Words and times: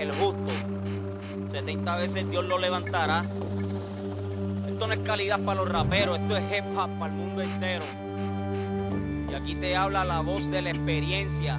el 0.00 0.12
justo. 0.12 0.50
70 1.50 1.96
veces 1.96 2.30
Dios 2.30 2.44
lo 2.44 2.58
levantará. 2.58 3.24
Esto 4.68 4.86
no 4.86 4.92
es 4.92 5.00
calidad 5.00 5.38
para 5.40 5.60
los 5.60 5.68
raperos, 5.68 6.18
esto 6.18 6.36
es 6.36 6.44
hip 6.52 6.64
hop 6.76 6.90
para 6.98 7.12
el 7.12 7.18
mundo 7.18 7.42
entero. 7.42 7.84
Y 9.30 9.34
aquí 9.34 9.54
te 9.54 9.76
habla 9.76 10.04
la 10.04 10.20
voz 10.20 10.50
de 10.50 10.62
la 10.62 10.70
experiencia, 10.70 11.58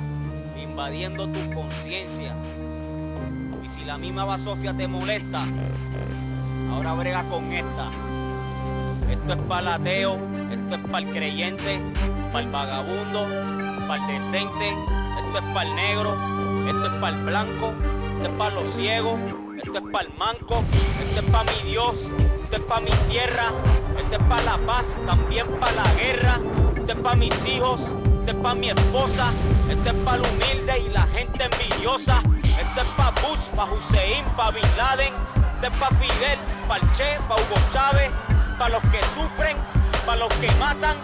invadiendo 0.62 1.28
tu 1.28 1.40
conciencia. 1.54 2.34
Y 3.64 3.68
si 3.70 3.86
la 3.86 3.98
misma 3.98 4.26
basofia 4.26 4.74
te 4.74 4.88
molesta, 4.88 5.46
ahora 6.72 6.94
brega 6.94 7.24
con 7.30 7.52
esta. 7.54 7.90
Esto 9.10 9.34
es 9.34 9.40
para 9.48 9.62
el 9.62 9.68
ateo, 9.68 10.18
esto 10.52 10.76
es 10.76 10.82
para 10.82 11.06
el 11.06 11.14
creyente, 11.14 11.80
para 12.34 12.44
el 12.44 12.52
vagabundo, 12.52 13.26
para 13.88 14.04
el 14.04 14.22
decente, 14.22 14.70
esto 14.70 15.38
es 15.38 15.54
para 15.54 15.70
el 15.70 15.76
negro, 15.76 16.18
esto 16.68 16.86
es 16.88 16.94
para 17.00 17.16
el 17.16 17.24
blanco, 17.24 17.74
esto 18.26 18.34
es 18.34 18.40
para 18.40 18.56
los 18.56 18.74
ciegos, 18.74 19.20
esto 19.64 19.78
es 19.78 19.84
para 19.92 20.08
el 20.08 20.14
manco, 20.18 20.64
esto 21.00 21.20
es 21.20 21.26
para 21.32 21.52
mi 21.52 21.70
Dios, 21.70 21.96
esto 22.42 22.56
es 22.56 22.64
para 22.64 22.82
mi 22.82 22.90
tierra, 23.08 23.52
esto 24.00 24.16
es 24.16 24.24
para 24.24 24.42
la 24.42 24.58
paz, 24.66 24.86
también 25.06 25.46
para 25.60 25.72
la 25.74 25.94
guerra, 25.94 26.40
esto 26.76 26.92
es 26.92 27.00
para 27.02 27.16
mis 27.16 27.46
hijos, 27.46 27.82
esto 27.82 28.32
es 28.32 28.36
para 28.38 28.56
mi 28.56 28.70
esposa, 28.70 29.32
esto 29.70 29.90
es 29.90 29.96
para 30.04 30.18
el 30.18 30.24
humilde 30.24 30.80
y 30.80 30.90
la 30.90 31.04
gente 31.04 31.44
envidiosa, 31.44 32.24
esto 32.44 32.82
es 32.82 32.88
para 32.98 33.12
Bush, 33.12 33.40
para 33.56 33.72
Hussein, 33.72 34.26
para 34.36 34.52
Bin 34.52 34.66
Laden, 34.76 35.14
esto 35.54 35.68
es 35.68 35.78
para 35.78 35.96
Fidel, 35.98 36.40
para 36.68 36.82
el 36.82 36.92
Che, 36.94 37.18
para 37.28 37.42
Hugo 37.44 37.56
Chávez, 37.72 38.12
para 38.58 38.70
los 38.72 38.82
que 38.90 39.02
sufren, 39.14 39.58
para 40.04 40.18
los 40.18 40.34
que 40.34 40.50
matan, 40.54 40.98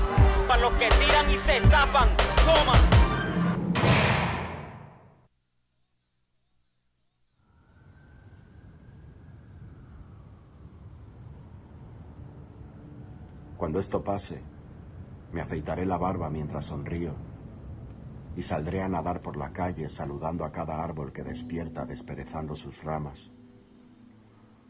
para 0.47 0.61
los 0.61 0.73
que 0.73 0.89
tiran 0.89 1.29
y 1.29 1.37
se 1.37 1.61
tapan. 1.69 2.09
Toma. 2.45 3.00
Cuando 13.71 13.79
esto 13.79 14.03
pase, 14.03 14.41
me 15.31 15.39
afeitaré 15.39 15.85
la 15.85 15.97
barba 15.97 16.29
mientras 16.29 16.65
sonrío 16.65 17.13
y 18.35 18.41
saldré 18.41 18.81
a 18.81 18.89
nadar 18.89 19.21
por 19.21 19.37
la 19.37 19.53
calle 19.53 19.87
saludando 19.87 20.43
a 20.43 20.51
cada 20.51 20.83
árbol 20.83 21.13
que 21.13 21.23
despierta 21.23 21.85
desperezando 21.85 22.53
sus 22.53 22.83
ramas. 22.83 23.31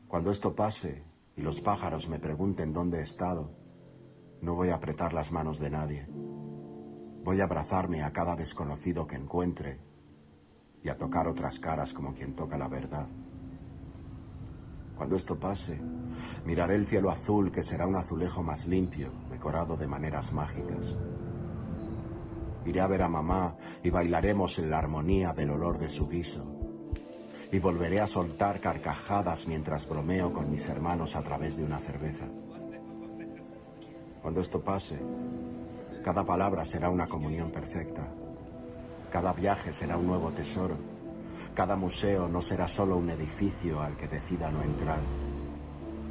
Cuando 0.07 0.29
esto 0.29 0.53
pase 0.53 1.03
y 1.35 1.41
los 1.41 1.61
pájaros 1.61 2.07
me 2.09 2.19
pregunten 2.19 2.73
dónde 2.73 2.99
he 2.99 3.01
estado, 3.01 3.49
no 4.39 4.53
voy 4.53 4.69
a 4.69 4.75
apretar 4.75 5.13
las 5.13 5.31
manos 5.31 5.57
de 5.57 5.71
nadie. 5.71 6.05
Voy 7.23 7.41
a 7.41 7.45
abrazarme 7.45 8.03
a 8.03 8.13
cada 8.13 8.35
desconocido 8.35 9.07
que 9.07 9.15
encuentre 9.15 9.79
y 10.83 10.89
a 10.89 10.97
tocar 10.99 11.27
otras 11.27 11.59
caras 11.59 11.91
como 11.91 12.13
quien 12.13 12.35
toca 12.35 12.55
la 12.55 12.67
verdad. 12.67 13.07
Cuando 15.01 15.15
esto 15.15 15.35
pase, 15.35 15.79
miraré 16.45 16.75
el 16.75 16.85
cielo 16.85 17.09
azul 17.09 17.51
que 17.51 17.63
será 17.63 17.87
un 17.87 17.95
azulejo 17.95 18.43
más 18.43 18.67
limpio, 18.67 19.09
decorado 19.31 19.75
de 19.75 19.87
maneras 19.87 20.31
mágicas. 20.31 20.95
Iré 22.67 22.81
a 22.81 22.85
ver 22.85 23.01
a 23.01 23.09
mamá 23.09 23.55
y 23.81 23.89
bailaremos 23.89 24.59
en 24.59 24.69
la 24.69 24.77
armonía 24.77 25.33
del 25.33 25.49
olor 25.49 25.79
de 25.79 25.89
su 25.89 26.07
guiso. 26.07 26.45
Y 27.51 27.57
volveré 27.57 27.99
a 27.99 28.05
soltar 28.05 28.59
carcajadas 28.59 29.47
mientras 29.47 29.89
bromeo 29.89 30.31
con 30.31 30.51
mis 30.51 30.69
hermanos 30.69 31.15
a 31.15 31.23
través 31.23 31.57
de 31.57 31.63
una 31.63 31.79
cerveza. 31.79 32.27
Cuando 34.21 34.39
esto 34.39 34.61
pase, 34.61 34.99
cada 36.03 36.23
palabra 36.23 36.63
será 36.63 36.91
una 36.91 37.07
comunión 37.07 37.49
perfecta. 37.49 38.07
Cada 39.11 39.33
viaje 39.33 39.73
será 39.73 39.97
un 39.97 40.05
nuevo 40.05 40.29
tesoro. 40.29 40.90
Cada 41.53 41.75
museo 41.75 42.29
no 42.29 42.41
será 42.41 42.67
solo 42.67 42.95
un 42.95 43.09
edificio 43.09 43.81
al 43.81 43.97
que 43.97 44.07
decida 44.07 44.49
no 44.49 44.63
entrar. 44.63 44.99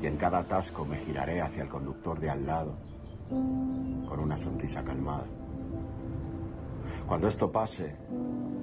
Y 0.03 0.07
en 0.07 0.17
cada 0.17 0.41
atasco 0.41 0.85
me 0.85 0.99
giraré 0.99 1.41
hacia 1.41 1.63
el 1.63 1.69
conductor 1.69 2.21
de 2.21 2.29
al 2.29 2.47
lado, 2.47 2.75
con 3.29 4.21
una 4.21 4.37
sonrisa 4.37 4.85
calmada. 4.85 5.25
Cuando 7.07 7.27
esto 7.27 7.51
pase, 7.51 7.97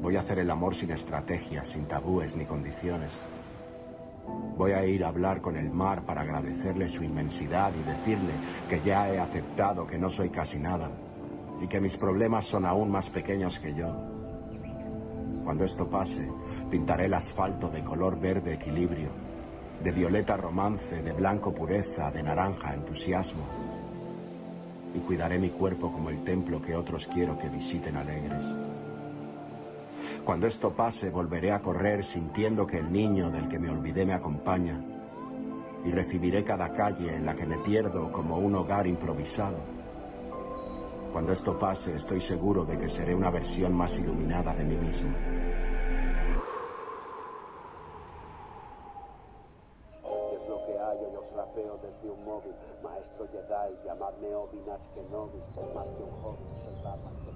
voy 0.02 0.16
a 0.18 0.20
hacer 0.20 0.40
el 0.40 0.52
amor 0.52 0.76
sin 0.76 0.92
estrategias, 0.92 1.68
sin 1.68 1.86
tabúes 1.86 2.36
ni 2.36 2.46
condiciones. 2.46 3.12
Voy 4.56 4.72
a 4.72 4.86
ir 4.86 5.04
a 5.04 5.10
hablar 5.10 5.42
con 5.42 5.58
el 5.58 5.72
mar 5.72 6.04
para 6.06 6.22
agradecerle 6.22 6.90
su 6.90 7.04
inmensidad 7.04 7.72
y 7.74 7.84
decirle 7.88 8.34
que 8.70 8.82
ya 8.82 9.10
he 9.10 9.20
aceptado 9.20 9.88
que 9.88 9.98
no 9.98 10.10
soy 10.10 10.30
casi 10.30 10.60
nada 10.60 10.90
y 11.60 11.68
que 11.68 11.82
mis 11.82 11.98
problemas 11.98 12.46
son 12.46 12.66
aún 12.66 12.92
más 12.92 13.10
pequeños 13.10 13.58
que 13.58 13.74
yo. 13.74 13.96
Cuando 15.44 15.64
esto 15.64 15.88
pase, 15.88 16.28
pintaré 16.70 17.06
el 17.06 17.14
asfalto 17.14 17.70
de 17.70 17.84
color 17.84 18.20
verde 18.20 18.54
equilibrio, 18.54 19.10
de 19.84 19.92
violeta 19.92 20.36
romance, 20.36 21.02
de 21.02 21.14
blanco 21.14 21.54
pureza, 21.54 22.12
de 22.12 22.24
naranja 22.24 22.74
entusiasmo. 22.74 23.46
Y 24.94 25.00
cuidaré 25.00 25.38
mi 25.40 25.50
cuerpo 25.50 25.92
como 25.92 26.10
el 26.10 26.24
templo 26.24 26.62
que 26.62 26.76
otros 26.76 27.08
quiero 27.08 27.38
que 27.38 27.50
visiten 27.50 27.96
alegres. 27.96 28.46
Cuando 30.26 30.48
esto 30.48 30.72
pase, 30.74 31.10
volveré 31.10 31.52
a 31.52 31.62
correr 31.62 32.04
sintiendo 32.04 32.68
que 32.68 32.80
el 32.80 32.92
niño 32.92 33.30
del 33.30 33.48
que 33.48 33.60
me 33.60 33.70
olvidé 33.70 34.06
me 34.06 34.14
acompaña. 34.14 34.78
Y 35.86 35.92
recibiré 35.92 36.44
cada 36.44 36.74
calle 36.74 37.16
en 37.16 37.26
la 37.26 37.34
que 37.34 37.46
me 37.46 37.58
pierdo 37.60 38.12
como 38.12 38.38
un 38.38 38.56
hogar 38.56 38.88
improvisado. 38.88 39.58
Cuando 41.14 41.32
esto 41.32 41.58
pase, 41.58 41.96
estoy 41.96 42.20
seguro 42.20 42.66
de 42.66 42.78
que 42.78 42.90
seré 42.90 43.16
una 43.16 43.30
versión 43.30 43.74
más 43.74 43.98
iluminada 43.98 44.54
de 44.54 44.66
mí 44.66 44.76
mismo. 44.76 45.10
Jedi, 54.18 54.30
llamadme 54.30 54.36
Obi-Wan 54.36 54.80
Kenobi. 54.94 55.38
Es 55.50 55.76
más 55.76 55.88
que 55.96 56.04
un 56.04 56.12
hobby, 56.22 56.44
soy 56.64 56.74
Batman, 56.84 57.14
soy 57.24 57.34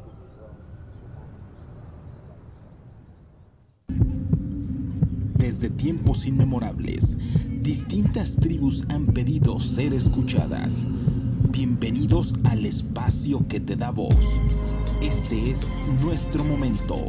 Desde 5.37 5.69
tiempos 5.69 6.25
inmemorables, 6.25 7.17
distintas 7.61 8.35
tribus 8.35 8.85
han 8.89 9.07
pedido 9.07 9.59
ser 9.59 9.93
escuchadas. 9.93 10.85
Bienvenidos 11.49 12.35
al 12.45 12.65
espacio 12.65 13.45
que 13.47 13.59
te 13.59 13.75
da 13.75 13.91
voz. 13.91 14.39
Este 15.01 15.51
es 15.51 15.69
nuestro 16.03 16.43
momento. 16.43 17.07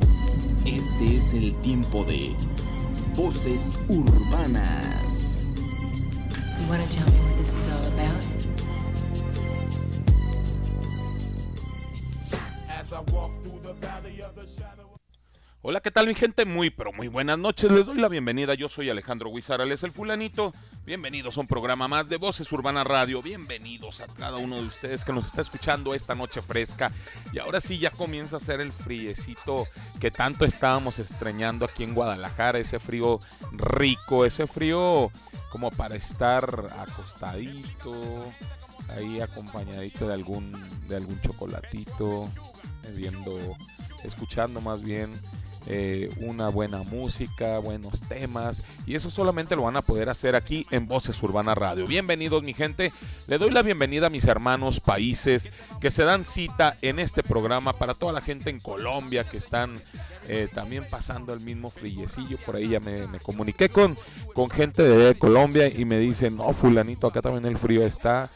Este 0.65 1.17
es 1.17 1.35
el 1.35 1.55
tiempo 1.63 2.05
de 2.05 2.35
Voces 3.15 3.73
Urbanas. 3.89 5.41
You 6.61 6.69
want 6.69 6.83
to 6.85 6.97
tell 6.97 7.07
me 7.07 7.19
what 7.19 7.37
this 7.39 7.55
is 7.55 7.69
all 7.69 7.85
about? 7.85 8.42
Hola, 15.65 15.81
¿qué 15.81 15.93
tal 15.93 16.09
mi 16.09 16.17
gente? 16.17 16.45
Muy, 16.45 16.71
pero 16.71 16.93
muy 16.93 17.07
buenas 17.07 17.39
noches. 17.39 17.71
Les 17.71 17.87
doy 17.87 17.99
la 17.99 18.09
bienvenida. 18.09 18.55
Yo 18.55 18.69
soy 18.69 18.91
Alejandro 18.91 19.31
Guizarales, 19.33 19.85
el 19.85 19.93
fulanito. 19.93 20.53
Bienvenidos 20.85 21.37
a 21.37 21.41
un 21.41 21.47
programa 21.47 21.87
más 21.87 22.09
de 22.09 22.17
Voces 22.17 22.51
Urbana 22.51 22.83
Radio. 22.83 23.23
Bienvenidos 23.23 24.01
a 24.01 24.09
cada 24.09 24.39
uno 24.39 24.57
de 24.57 24.67
ustedes 24.67 25.05
que 25.05 25.13
nos 25.13 25.27
está 25.27 25.41
escuchando 25.41 25.95
esta 25.95 26.17
noche 26.17 26.43
fresca. 26.43 26.91
Y 27.33 27.39
ahora 27.39 27.61
sí 27.61 27.79
ya 27.79 27.91
comienza 27.91 28.39
a 28.39 28.41
ser 28.41 28.61
el 28.61 28.73
friecito 28.73 29.69
que 30.01 30.11
tanto 30.11 30.45
estábamos 30.45 30.99
extrañando 30.99 31.65
aquí 31.65 31.85
en 31.85 31.95
Guadalajara. 31.95 32.59
Ese 32.59 32.81
frío 32.81 33.21
rico, 33.53 34.27
ese 34.27 34.49
frío 34.49 35.13
como 35.53 35.71
para 35.71 35.95
estar 35.95 36.73
acostadito, 36.77 37.93
ahí 38.89 39.21
acompañadito 39.21 40.09
de 40.09 40.15
algún, 40.15 40.53
de 40.89 40.97
algún 40.97 41.21
chocolatito, 41.21 42.29
viendo, 42.95 43.39
escuchando 44.05 44.61
más 44.61 44.83
bien 44.83 45.11
eh, 45.67 46.11
una 46.21 46.49
buena 46.49 46.83
música, 46.83 47.61
buenos 47.61 48.01
temas 48.01 48.63
y 48.85 48.97
eso 48.97 49.11
solamente 49.11 49.55
lo 49.55 49.63
van 49.63 49.77
a 49.77 49.83
poder 49.83 50.09
hacer 50.09 50.35
aquí 50.35 50.67
en 50.73 50.89
Voces 50.89 51.23
Urbana 51.23 51.55
Radio. 51.55 51.87
Bienvenidos 51.87 52.43
mi 52.43 52.53
gente, 52.53 52.93
le 53.29 53.39
doy 53.39 53.51
la 53.51 53.63
bienvenida 53.63 54.09
a 54.09 54.11
mis 54.11 54.25
hermanos 54.25 54.81
países 54.81 55.51
que 55.81 55.93
se 55.93 56.03
dan 56.03 56.25
cita 56.25 56.77
en 56.83 56.99
este 56.99 57.23
programa 57.23 57.75
para 57.75 57.95
toda 57.95 58.13
la 58.13 58.21
gente 58.21 58.51
en 58.51 58.59
Colombia 58.59 59.23
que 59.23 59.37
están 59.37 59.81
eh, 60.27 60.49
también 60.53 60.85
pasando 60.91 61.33
el 61.33 61.39
mismo 61.41 61.71
frillecillo. 61.71 62.39
Por 62.39 62.57
ahí 62.57 62.71
ya 62.71 62.81
me, 62.81 63.07
me 63.07 63.21
comuniqué 63.21 63.69
con, 63.69 63.97
con 64.35 64.51
gente 64.51 64.83
de 64.83 65.15
Colombia 65.15 65.69
y 65.69 65.85
me 65.85 65.99
dicen, 65.99 66.37
no, 66.37 66.53
fulanito, 66.53 67.07
acá 67.07 67.23
también 67.23 67.47
el 67.47 67.57
frío 67.57 67.87
está 67.87 68.31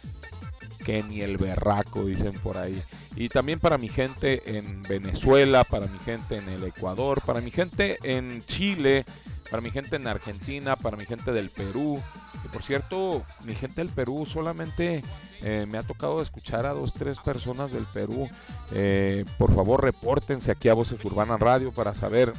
ni 0.87 1.21
el 1.21 1.37
berraco, 1.37 2.05
dicen 2.05 2.33
por 2.35 2.56
ahí. 2.56 2.83
Y 3.17 3.29
también 3.29 3.61
para 3.61 3.79
mi 3.79 3.88
gente 3.88 4.59
en 4.59 4.83
Venezuela, 4.83 5.65
para 5.65 5.87
mi 5.87 5.99
gente 6.00 6.37
en 6.37 6.49
el 6.49 6.65
Ecuador, 6.65 7.23
para 7.25 7.41
mi 7.41 7.50
gente 7.50 7.99
en 8.03 8.43
Chile, 8.44 9.05
para 9.50 9.61
mi 9.61 9.71
gente 9.71 9.97
en 9.97 10.06
Argentina, 10.06 10.77
para 10.77 10.97
mi 10.97 11.06
gente 11.06 11.33
del 11.33 11.50
Perú. 11.50 12.00
Y 12.44 12.49
por 12.49 12.62
cierto, 12.62 13.25
mi 13.44 13.55
gente 13.55 13.81
del 13.81 13.88
Perú 13.88 14.27
solamente 14.27 15.03
eh, 15.43 15.67
me 15.69 15.79
ha 15.79 15.83
tocado 15.83 16.21
escuchar 16.21 16.67
a 16.67 16.73
dos, 16.73 16.93
tres 16.93 17.19
personas 17.19 17.73
del 17.73 17.85
Perú. 17.85 18.29
Eh, 18.73 19.25
por 19.39 19.55
favor, 19.55 19.82
repórtense 19.82 20.50
aquí 20.50 20.69
a 20.69 20.75
Voces 20.75 21.05
Urbana 21.05 21.37
Radio 21.37 21.73
para 21.73 21.94
saber 21.94 22.32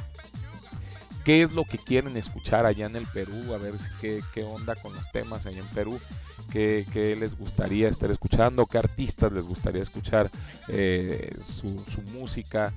qué 1.28 1.42
es 1.42 1.52
lo 1.52 1.64
que 1.64 1.76
quieren 1.76 2.16
escuchar 2.16 2.64
allá 2.64 2.86
en 2.86 2.96
el 2.96 3.06
Perú, 3.06 3.52
a 3.52 3.58
ver 3.58 3.74
qué, 4.00 4.22
qué 4.32 4.44
onda 4.44 4.74
con 4.76 4.94
los 4.94 5.12
temas 5.12 5.44
allá 5.44 5.60
en 5.60 5.66
Perú, 5.66 6.00
qué, 6.50 6.86
qué, 6.90 7.14
les 7.16 7.36
gustaría 7.36 7.90
estar 7.90 8.10
escuchando, 8.10 8.64
qué 8.64 8.78
artistas 8.78 9.30
les 9.30 9.44
gustaría 9.44 9.82
escuchar 9.82 10.30
eh, 10.68 11.30
su, 11.42 11.84
su 11.84 12.00
música 12.14 12.72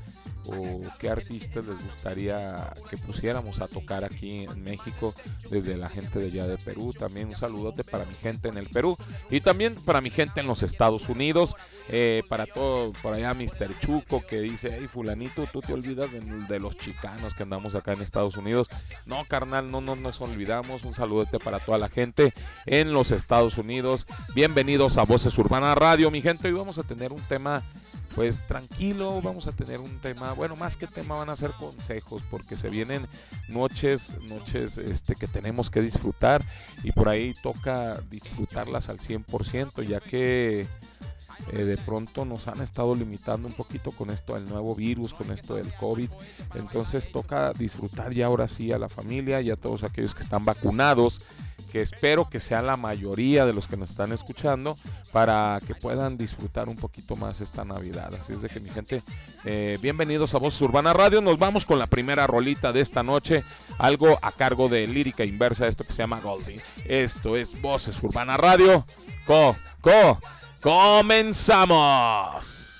o 0.47 0.81
qué 0.99 1.09
artistas 1.09 1.67
les 1.67 1.83
gustaría 1.83 2.73
que 2.89 2.97
pusiéramos 2.97 3.61
a 3.61 3.67
tocar 3.67 4.03
aquí 4.03 4.43
en 4.43 4.63
México 4.63 5.13
desde 5.49 5.77
la 5.77 5.89
gente 5.89 6.19
de 6.19 6.25
allá 6.27 6.47
de 6.47 6.57
Perú. 6.57 6.91
También 6.97 7.29
un 7.29 7.35
saludote 7.35 7.83
para 7.83 8.05
mi 8.05 8.15
gente 8.15 8.49
en 8.49 8.57
el 8.57 8.67
Perú 8.67 8.97
y 9.29 9.41
también 9.41 9.75
para 9.75 10.01
mi 10.01 10.09
gente 10.09 10.39
en 10.39 10.47
los 10.47 10.63
Estados 10.63 11.09
Unidos. 11.09 11.55
Eh, 11.89 12.23
para 12.29 12.45
todo, 12.45 12.93
por 13.01 13.13
allá 13.13 13.33
Mr. 13.33 13.77
Chuco 13.79 14.21
que 14.25 14.39
dice, 14.39 14.77
hey 14.79 14.88
fulanito, 14.88 15.45
tú 15.51 15.61
te 15.61 15.73
olvidas 15.73 16.09
de, 16.47 16.59
los 16.59 16.77
chicanos 16.77 17.33
que 17.33 17.43
andamos 17.43 17.75
acá 17.75 17.93
en 17.93 18.01
Estados 18.01 18.38
Unidos. 18.38 18.69
No, 19.05 19.25
carnal, 19.25 19.69
no, 19.71 19.81
no 19.81 19.95
nos 19.95 20.21
olvidamos. 20.21 20.83
Un 20.83 20.93
saludote 20.93 21.39
para 21.39 21.59
toda 21.59 21.77
la 21.77 21.89
gente 21.89 22.33
en 22.65 22.93
los 22.93 23.11
Estados 23.11 23.57
Unidos. 23.57 24.05
Bienvenidos 24.35 24.97
a 24.97 25.03
Voces 25.03 25.38
Urbana 25.38 25.75
Radio, 25.75 26.11
mi 26.11 26.21
gente. 26.21 26.47
Hoy 26.47 26.53
vamos 26.53 26.77
a 26.77 26.83
tener 26.83 27.11
un 27.11 27.21
tema 27.21 27.61
pues 28.15 28.45
tranquilo, 28.47 29.21
vamos 29.21 29.47
a 29.47 29.51
tener 29.51 29.79
un 29.79 29.99
tema, 29.99 30.30
bueno, 30.33 30.55
más 30.55 30.77
que 30.77 30.87
tema 30.87 31.15
van 31.15 31.29
a 31.29 31.35
ser 31.35 31.51
consejos, 31.51 32.21
porque 32.29 32.57
se 32.57 32.69
vienen 32.69 33.05
noches, 33.47 34.15
noches 34.23 34.77
este, 34.77 35.15
que 35.15 35.27
tenemos 35.27 35.69
que 35.69 35.81
disfrutar 35.81 36.43
y 36.83 36.91
por 36.91 37.09
ahí 37.09 37.35
toca 37.41 37.99
disfrutarlas 38.09 38.89
al 38.89 38.99
100%, 38.99 39.83
ya 39.83 39.99
que 39.99 40.67
eh, 41.51 41.63
de 41.63 41.77
pronto 41.77 42.23
nos 42.25 42.47
han 42.47 42.61
estado 42.61 42.93
limitando 42.95 43.47
un 43.47 43.53
poquito 43.53 43.91
con 43.91 44.09
esto 44.09 44.35
del 44.35 44.47
nuevo 44.47 44.75
virus, 44.75 45.13
con 45.13 45.31
esto 45.31 45.55
del 45.55 45.73
COVID, 45.73 46.09
entonces 46.55 47.11
toca 47.11 47.51
disfrutar 47.53 48.13
ya 48.13 48.27
ahora 48.27 48.47
sí 48.47 48.71
a 48.71 48.77
la 48.77 48.89
familia 48.89 49.41
y 49.41 49.49
a 49.49 49.55
todos 49.55 49.83
aquellos 49.83 50.13
que 50.13 50.23
están 50.23 50.45
vacunados 50.45 51.21
que 51.71 51.81
espero 51.81 52.29
que 52.29 52.39
sea 52.39 52.62
la 52.62 52.77
mayoría 52.77 53.45
de 53.45 53.53
los 53.53 53.68
que 53.68 53.77
nos 53.77 53.91
están 53.91 54.12
escuchando 54.12 54.75
para 55.12 55.59
que 55.65 55.73
puedan 55.73 56.18
disfrutar 56.18 56.69
un 56.69 56.75
poquito 56.75 57.15
más 57.15 57.41
esta 57.41 57.63
Navidad. 57.63 58.13
Así 58.13 58.33
es 58.33 58.41
de 58.41 58.50
que 58.50 58.59
mi 58.59 58.69
gente, 58.69 59.01
eh, 59.45 59.79
bienvenidos 59.81 60.35
a 60.35 60.39
Voces 60.39 60.62
Urbana 60.62 60.91
Radio. 60.94 61.21
Nos 61.21 61.39
vamos 61.39 61.65
con 61.65 61.79
la 61.79 61.88
primera 61.88 62.27
rolita 62.27 62.73
de 62.73 62.81
esta 62.81 63.03
noche, 63.03 63.45
algo 63.77 64.19
a 64.21 64.31
cargo 64.31 64.68
de 64.68 64.85
lírica 64.88 65.23
inversa, 65.23 65.68
esto 65.68 65.85
que 65.85 65.94
se 65.94 66.01
llama 66.03 66.19
Goldie. 66.19 66.59
Esto 66.85 67.38
es 67.38 67.59
Voces 67.62 68.03
Urbana 68.03 68.35
Radio. 68.38 68.85
Co, 69.25 69.56
co, 69.81 70.19
comenzamos. 70.62 72.70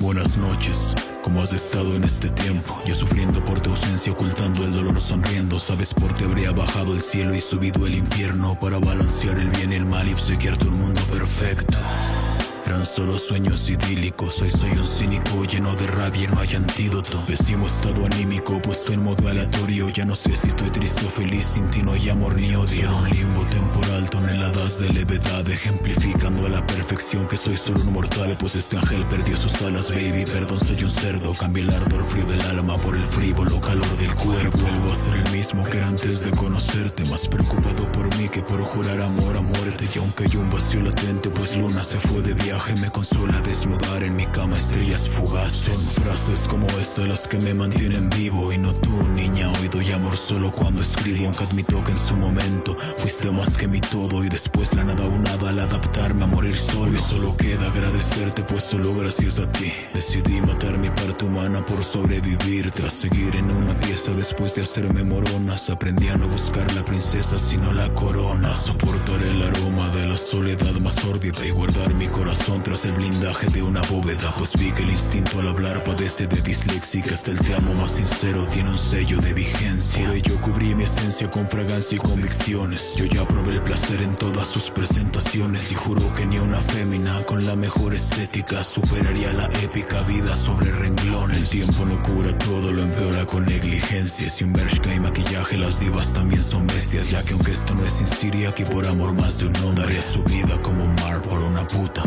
Buenas 0.00 0.38
noches. 0.38 0.94
¿Cómo 1.22 1.42
has 1.42 1.52
estado 1.52 1.94
en 1.94 2.04
este 2.04 2.30
tiempo? 2.30 2.74
Yo 2.86 2.94
sufriendo 2.94 3.44
por 3.44 3.60
tu 3.60 3.68
ausencia, 3.68 4.10
ocultando 4.10 4.64
el 4.64 4.72
dolor, 4.72 4.98
sonriendo. 4.98 5.58
Sabes 5.58 5.92
por 5.92 6.14
qué 6.14 6.24
habría 6.24 6.52
bajado 6.52 6.94
el 6.94 7.02
cielo 7.02 7.34
y 7.34 7.40
subido 7.42 7.86
el 7.86 7.94
infierno 7.94 8.58
para 8.58 8.78
balancear 8.78 9.38
el 9.38 9.50
bien 9.50 9.72
y 9.72 9.76
el 9.76 9.84
mal 9.84 10.08
y 10.08 10.14
obsequiarte 10.14 10.66
un 10.68 10.78
mundo 10.78 11.02
perfecto. 11.02 11.76
Eran 12.70 12.86
solo 12.86 13.18
sueños 13.18 13.68
idílicos, 13.68 14.40
hoy 14.40 14.48
soy 14.48 14.70
un 14.70 14.86
cínico 14.86 15.44
lleno 15.44 15.74
de 15.74 15.88
rabia 15.88 16.22
y 16.22 16.26
no 16.28 16.38
hay 16.38 16.54
antídoto. 16.54 17.20
Pésimo 17.26 17.66
estado 17.66 18.06
anímico, 18.06 18.62
puesto 18.62 18.92
en 18.92 19.02
modo 19.02 19.26
aleatorio. 19.26 19.88
Ya 19.88 20.04
no 20.04 20.14
sé 20.14 20.36
si 20.36 20.46
estoy 20.46 20.70
triste 20.70 21.04
o 21.04 21.10
feliz, 21.10 21.44
sin 21.46 21.68
ti 21.70 21.82
no 21.82 21.94
hay 21.94 22.08
amor 22.10 22.36
ni 22.36 22.54
odio. 22.54 22.96
un 22.96 23.10
limbo 23.10 23.42
temporal, 23.46 24.08
toneladas 24.08 24.78
de 24.78 24.88
levedad, 24.92 25.50
ejemplificando 25.50 26.46
a 26.46 26.48
la 26.48 26.64
perfección 26.64 27.26
que 27.26 27.36
soy 27.36 27.56
solo 27.56 27.80
un 27.80 27.92
mortal. 27.92 28.36
Pues 28.38 28.54
este 28.54 28.76
ángel 28.76 29.04
perdió 29.08 29.36
sus 29.36 29.60
alas, 29.62 29.90
baby. 29.90 30.24
Perdón, 30.26 30.60
soy 30.60 30.84
un 30.84 30.90
cerdo. 30.92 31.34
Cambié 31.34 31.64
el 31.64 31.70
ardor 31.70 32.04
frío 32.04 32.26
del 32.26 32.40
alma 32.42 32.78
por 32.78 32.94
el 32.94 33.02
frívolo 33.02 33.60
calor 33.60 33.96
del 33.98 34.14
cuerpo. 34.14 34.58
Vuelvo 34.58 34.92
a 34.92 34.94
ser 34.94 35.14
el 35.16 35.32
mismo 35.32 35.64
que 35.64 35.82
antes 35.82 36.20
de 36.20 36.30
conocerte, 36.30 37.04
más 37.06 37.26
preocupado 37.26 37.90
por 37.90 38.16
mí 38.16 38.28
que 38.28 38.42
por 38.42 38.62
jurar 38.62 39.00
amor 39.00 39.36
a 39.36 39.40
muerte. 39.40 39.88
Y 39.92 39.98
aunque 39.98 40.26
hay 40.26 40.36
un 40.36 40.48
vacío 40.52 40.82
latente, 40.82 41.30
pues 41.30 41.56
Luna 41.56 41.82
se 41.82 41.98
fue 41.98 42.22
de 42.22 42.32
viaje 42.34 42.59
me 42.68 42.90
consola 42.90 43.40
desnudar 43.40 44.02
en 44.02 44.14
mi 44.14 44.26
cama 44.26 44.56
estrellas 44.56 45.08
fugaces. 45.08 45.74
Son 45.74 46.04
frases 46.04 46.46
como 46.46 46.66
esas 46.78 47.08
las 47.08 47.26
que 47.26 47.38
me 47.38 47.54
mantienen 47.54 48.08
vivo 48.10 48.52
y 48.52 48.58
no 48.58 48.74
tú, 48.76 49.02
niña. 49.14 49.50
Hoy 49.52 49.68
doy 49.68 49.90
amor 49.92 50.16
solo 50.16 50.52
cuando 50.52 50.82
escribo, 50.82 51.26
aunque 51.26 51.44
admito 51.44 51.82
que 51.82 51.92
en 51.92 51.98
su 51.98 52.14
momento 52.16 52.76
fuiste 52.98 53.30
más 53.30 53.56
que 53.56 53.66
mi 53.66 53.80
todo 53.80 54.22
y 54.22 54.28
después 54.28 54.74
la 54.74 54.84
nada 54.84 55.04
o 55.04 55.18
nada 55.18 55.48
al 55.48 55.58
adaptarme 55.58 56.24
a 56.24 56.26
morir 56.26 56.56
solo. 56.56 56.92
Y 56.92 56.98
solo 56.98 57.36
queda 57.36 57.66
agradecerte, 57.66 58.42
pues 58.42 58.64
solo 58.64 58.94
gracias 58.94 59.38
a 59.38 59.50
ti 59.50 59.72
decidí 59.94 60.40
matar 60.40 60.78
mi 60.78 60.90
parte 60.90 61.24
humana 61.24 61.64
por 61.64 61.82
sobrevivir. 61.82 62.70
Tras 62.70 62.92
seguir 62.92 63.34
en 63.36 63.50
una 63.50 63.74
pieza 63.80 64.12
después 64.12 64.54
de 64.54 64.62
hacerme 64.62 65.02
moronas, 65.02 65.70
aprendí 65.70 66.08
a 66.08 66.16
no 66.16 66.28
buscar 66.28 66.72
la 66.74 66.84
princesa 66.84 67.38
sino 67.38 67.72
la 67.72 67.92
corona. 67.94 68.54
Soportar 68.54 69.22
el 69.22 69.42
aroma 69.42 69.88
de 69.90 70.06
la 70.06 70.18
soledad 70.18 70.74
más 70.80 70.94
sórdida 70.94 71.44
y 71.44 71.50
guardar 71.50 71.94
mi 71.94 72.06
corazón 72.06 72.49
tras 72.58 72.84
el 72.84 72.92
blindaje 72.92 73.46
de 73.48 73.62
una 73.62 73.80
bóveda 73.82 74.32
Pues 74.38 74.56
vi 74.56 74.70
que 74.72 74.82
el 74.82 74.90
instinto 74.90 75.40
al 75.40 75.48
hablar 75.48 75.82
padece 75.84 76.26
de 76.26 76.40
dislexia 76.42 77.02
Hasta 77.12 77.30
el 77.30 77.38
te 77.40 77.54
amo 77.54 77.72
más 77.74 77.92
sincero 77.92 78.46
tiene 78.48 78.70
un 78.70 78.78
sello 78.78 79.18
de 79.20 79.32
vigencia. 79.32 80.06
Por 80.06 80.16
ello 80.16 80.40
cubrí 80.40 80.74
mi 80.74 80.84
esencia 80.84 81.30
con 81.30 81.48
fragancia 81.48 81.96
y 81.96 81.98
convicciones. 81.98 82.94
Yo 82.96 83.06
ya 83.06 83.26
probé 83.26 83.54
el 83.54 83.62
placer 83.62 84.02
en 84.02 84.14
todas 84.16 84.48
sus 84.48 84.70
presentaciones 84.70 85.72
Y 85.72 85.74
juro 85.74 86.12
que 86.14 86.26
ni 86.26 86.38
una 86.38 86.60
fémina 86.60 87.24
con 87.24 87.44
la 87.46 87.56
mejor 87.56 87.94
estética 87.94 88.62
Superaría 88.64 89.32
la 89.32 89.46
épica 89.62 90.02
vida 90.02 90.36
sobre 90.36 90.70
renglones. 90.72 91.38
El 91.38 91.48
tiempo 91.48 91.84
no 91.86 92.02
cura 92.02 92.36
todo, 92.38 92.70
lo 92.70 92.82
empeora 92.82 93.24
con 93.26 93.46
negligencia. 93.46 94.28
Sin 94.28 94.52
Bershka 94.52 94.94
y 94.94 95.00
maquillaje 95.00 95.56
las 95.56 95.80
divas 95.80 96.12
también 96.12 96.42
son 96.42 96.66
bestias 96.66 97.10
Ya 97.10 97.22
que 97.22 97.32
aunque 97.32 97.52
esto 97.52 97.74
no 97.74 97.84
es 97.86 97.94
sin 97.94 98.06
Siria, 98.06 98.50
aquí 98.50 98.64
por 98.64 98.86
amor 98.86 99.12
más 99.14 99.38
de 99.38 99.46
un 99.46 99.56
hombre 99.56 99.80
Daría 99.80 100.02
su 100.02 100.22
vida 100.24 100.60
como 100.60 100.84
mar 100.84 101.22
por 101.22 101.38
una 101.38 101.66
puta 101.66 102.02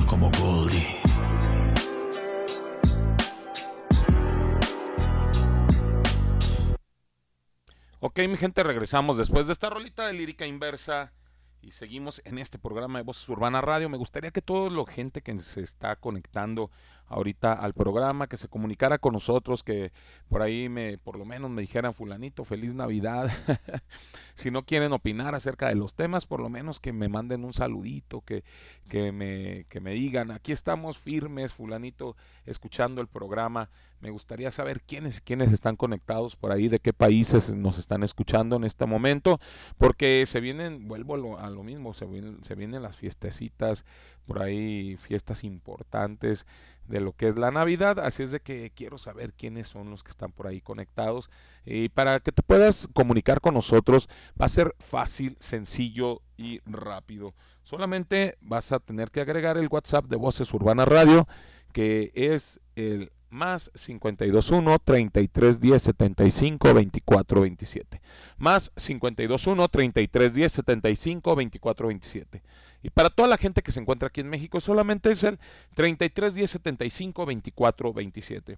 Ok, 8.16 8.20
mi 8.30 8.38
gente, 8.38 8.62
regresamos 8.62 9.18
después 9.18 9.48
de 9.48 9.54
esta 9.54 9.72
rolita 9.72 10.06
de 10.06 10.14
lírica 10.14 10.46
inversa 10.46 11.12
y 11.64 11.72
seguimos 11.72 12.22
en 12.26 12.38
este 12.38 12.60
programa 12.60 13.00
de 13.00 13.04
Voces 13.04 13.28
Urbana 13.28 13.60
Radio. 13.60 13.90
Me 13.90 13.98
gustaría 13.98 14.30
que 14.30 14.44
toda 14.44 14.70
la 14.70 14.86
gente 14.86 15.24
que 15.24 15.40
se 15.40 15.62
está 15.62 15.96
conectando 15.96 16.70
ahorita 17.08 17.54
al 17.54 17.74
programa, 17.74 18.28
que 18.28 18.38
se 18.38 18.48
comunicara 18.48 18.98
con 18.98 19.14
nosotros, 19.14 19.64
que 19.64 19.92
por 20.30 20.42
ahí 20.42 20.70
me, 20.70 20.98
por 20.98 21.18
lo 21.18 21.26
menos 21.26 21.52
me 21.52 21.62
dijeran 21.62 21.94
fulanito, 21.94 22.44
feliz 22.44 22.74
Navidad. 22.74 23.32
si 24.34 24.52
no 24.52 24.64
quieren 24.64 24.94
opinar 24.94 25.36
acerca 25.36 25.68
de 25.68 25.76
los 25.76 25.94
temas, 25.94 26.26
por 26.26 26.40
lo 26.40 26.50
menos 26.50 26.80
que 26.80 26.94
me 26.94 27.10
manden 27.10 27.46
un 27.46 27.54
saludito, 27.54 28.22
que, 28.22 28.44
que, 28.90 29.12
me, 29.12 29.66
que 29.70 29.80
me 29.80 29.92
digan, 29.92 30.32
aquí 30.32 30.52
estamos 30.52 30.98
firmes, 30.98 31.54
fulanito, 31.54 32.16
escuchando 32.46 33.02
el 33.02 33.08
programa. 33.08 33.70
Me 34.00 34.10
gustaría 34.10 34.52
saber 34.52 34.82
quiénes, 34.82 35.22
quiénes 35.22 35.54
están 35.54 35.78
conectados 35.78 36.36
por 36.36 36.52
ahí, 36.52 36.68
de 36.68 36.80
qué 36.80 36.92
países 36.92 37.56
nos 37.56 37.78
están 37.78 38.04
escuchando 38.04 38.58
en 38.58 38.66
este 38.66 38.86
momento, 38.86 39.40
porque 39.78 40.26
se 40.26 40.42
vienen, 40.42 40.90
vuelvo 40.90 41.38
a 41.38 41.50
lo, 41.50 41.64
mismo, 41.64 41.94
se 41.94 42.06
vienen, 42.06 42.44
se 42.44 42.56
vienen 42.56 42.82
las 42.82 42.98
fiestecitas, 42.98 43.86
por 44.26 44.42
ahí 44.42 44.98
fiestas 44.98 45.44
importantes 45.46 46.46
de 46.88 47.00
lo 47.00 47.14
que 47.14 47.28
es 47.28 47.38
la 47.38 47.52
Navidad, 47.52 48.00
así 48.00 48.24
es 48.24 48.32
de 48.32 48.40
que 48.40 48.72
quiero 48.76 48.98
saber 48.98 49.34
quiénes 49.34 49.68
son 49.68 49.90
los 49.90 50.04
que 50.04 50.12
están 50.12 50.32
por 50.32 50.48
ahí 50.48 50.62
conectados 50.62 51.30
y 51.66 51.90
para 51.90 52.20
que 52.20 52.32
te 52.32 52.44
puedas 52.44 52.88
comunicar 52.94 53.42
con 53.42 53.54
nosotros 53.54 54.10
va 54.40 54.46
a 54.46 54.50
ser 54.50 54.76
fácil, 54.80 55.38
sencillo 55.40 56.22
y 56.38 56.60
rápido. 56.66 57.34
Solamente 57.64 58.38
vas 58.42 58.72
a 58.72 58.80
tener 58.80 59.12
que 59.12 59.22
agregar 59.22 59.58
el 59.58 59.70
WhatsApp 59.70 60.06
de 60.06 60.18
Voces 60.18 60.54
Urbana 60.54 60.86
Radio 60.86 61.28
que 61.72 62.12
es 62.14 62.60
el 62.76 63.12
más 63.34 63.72
521 63.74 64.78
3310 64.80 65.82
75 65.82 66.74
24 66.74 67.42
27. 67.42 68.02
Más 68.38 68.72
521 68.76 69.68
3310 69.68 70.52
75 70.52 71.36
24 71.36 71.88
27. 71.88 72.44
Y 72.84 72.90
para 72.90 73.10
toda 73.10 73.30
la 73.30 73.38
gente 73.38 73.64
que 73.64 73.72
se 73.72 73.80
encuentra 73.80 74.10
aquí 74.10 74.22
en 74.22 74.30
México, 74.30 74.60
solamente 74.60 75.10
es 75.12 75.24
el 75.24 75.40
33 75.76 76.36
10 76.36 76.52
75 76.52 77.26
24 77.26 77.94
27. 77.94 78.58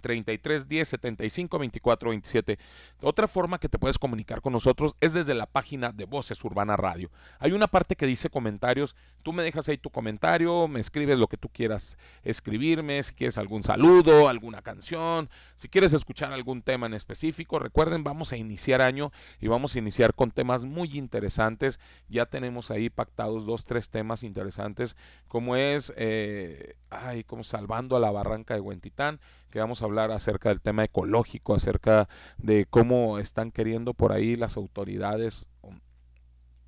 33 0.00 0.68
10 0.68 0.88
75 0.88 1.58
24 1.58 2.10
27. 2.10 2.58
Otra 3.02 3.28
forma 3.28 3.58
que 3.58 3.68
te 3.68 3.78
puedes 3.78 3.98
comunicar 3.98 4.40
con 4.40 4.52
nosotros 4.52 4.96
es 5.00 5.12
desde 5.12 5.34
la 5.34 5.46
página 5.46 5.92
de 5.92 6.04
Voces 6.04 6.42
Urbana 6.44 6.76
Radio. 6.76 7.10
Hay 7.38 7.52
una 7.52 7.66
parte 7.66 7.96
que 7.96 8.06
dice 8.06 8.30
comentarios. 8.30 8.94
Tú 9.22 9.32
me 9.32 9.42
dejas 9.42 9.68
ahí 9.68 9.78
tu 9.78 9.90
comentario, 9.90 10.68
me 10.68 10.80
escribes 10.80 11.18
lo 11.18 11.26
que 11.26 11.36
tú 11.36 11.48
quieras 11.48 11.98
escribirme, 12.22 13.02
si 13.02 13.14
quieres 13.14 13.38
algún 13.38 13.62
saludo, 13.62 14.28
alguna 14.28 14.62
canción, 14.62 15.28
si 15.56 15.68
quieres 15.68 15.92
escuchar 15.92 16.32
algún 16.32 16.62
tema 16.62 16.86
en 16.86 16.94
específico. 16.94 17.58
Recuerden, 17.58 18.04
vamos 18.04 18.32
a 18.32 18.36
iniciar 18.36 18.82
año 18.82 19.12
y 19.40 19.48
vamos 19.48 19.74
a 19.74 19.78
iniciar 19.78 20.14
con 20.14 20.30
temas 20.30 20.64
muy 20.64 20.96
interesantes. 20.96 21.80
Ya 22.08 22.26
tenemos 22.26 22.70
ahí 22.70 22.90
pactados 22.90 23.46
dos, 23.46 23.64
tres 23.64 23.90
temas 23.90 24.22
interesantes, 24.22 24.96
como 25.28 25.56
es, 25.56 25.92
eh, 25.96 26.76
ay, 27.04 27.24
como 27.24 27.44
salvando 27.44 27.96
a 27.96 28.00
la 28.00 28.10
barranca 28.10 28.54
de 28.54 28.60
Huentitán 28.60 29.20
que 29.50 29.60
vamos 29.60 29.82
a 29.82 29.86
hablar 29.86 30.10
acerca 30.10 30.50
del 30.50 30.60
tema 30.60 30.84
ecológico, 30.84 31.54
acerca 31.54 32.08
de 32.38 32.66
cómo 32.68 33.18
están 33.18 33.50
queriendo 33.50 33.94
por 33.94 34.12
ahí 34.12 34.36
las 34.36 34.56
autoridades 34.56 35.46
um, 35.62 35.80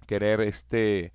querer 0.06 0.40
este 0.40 1.12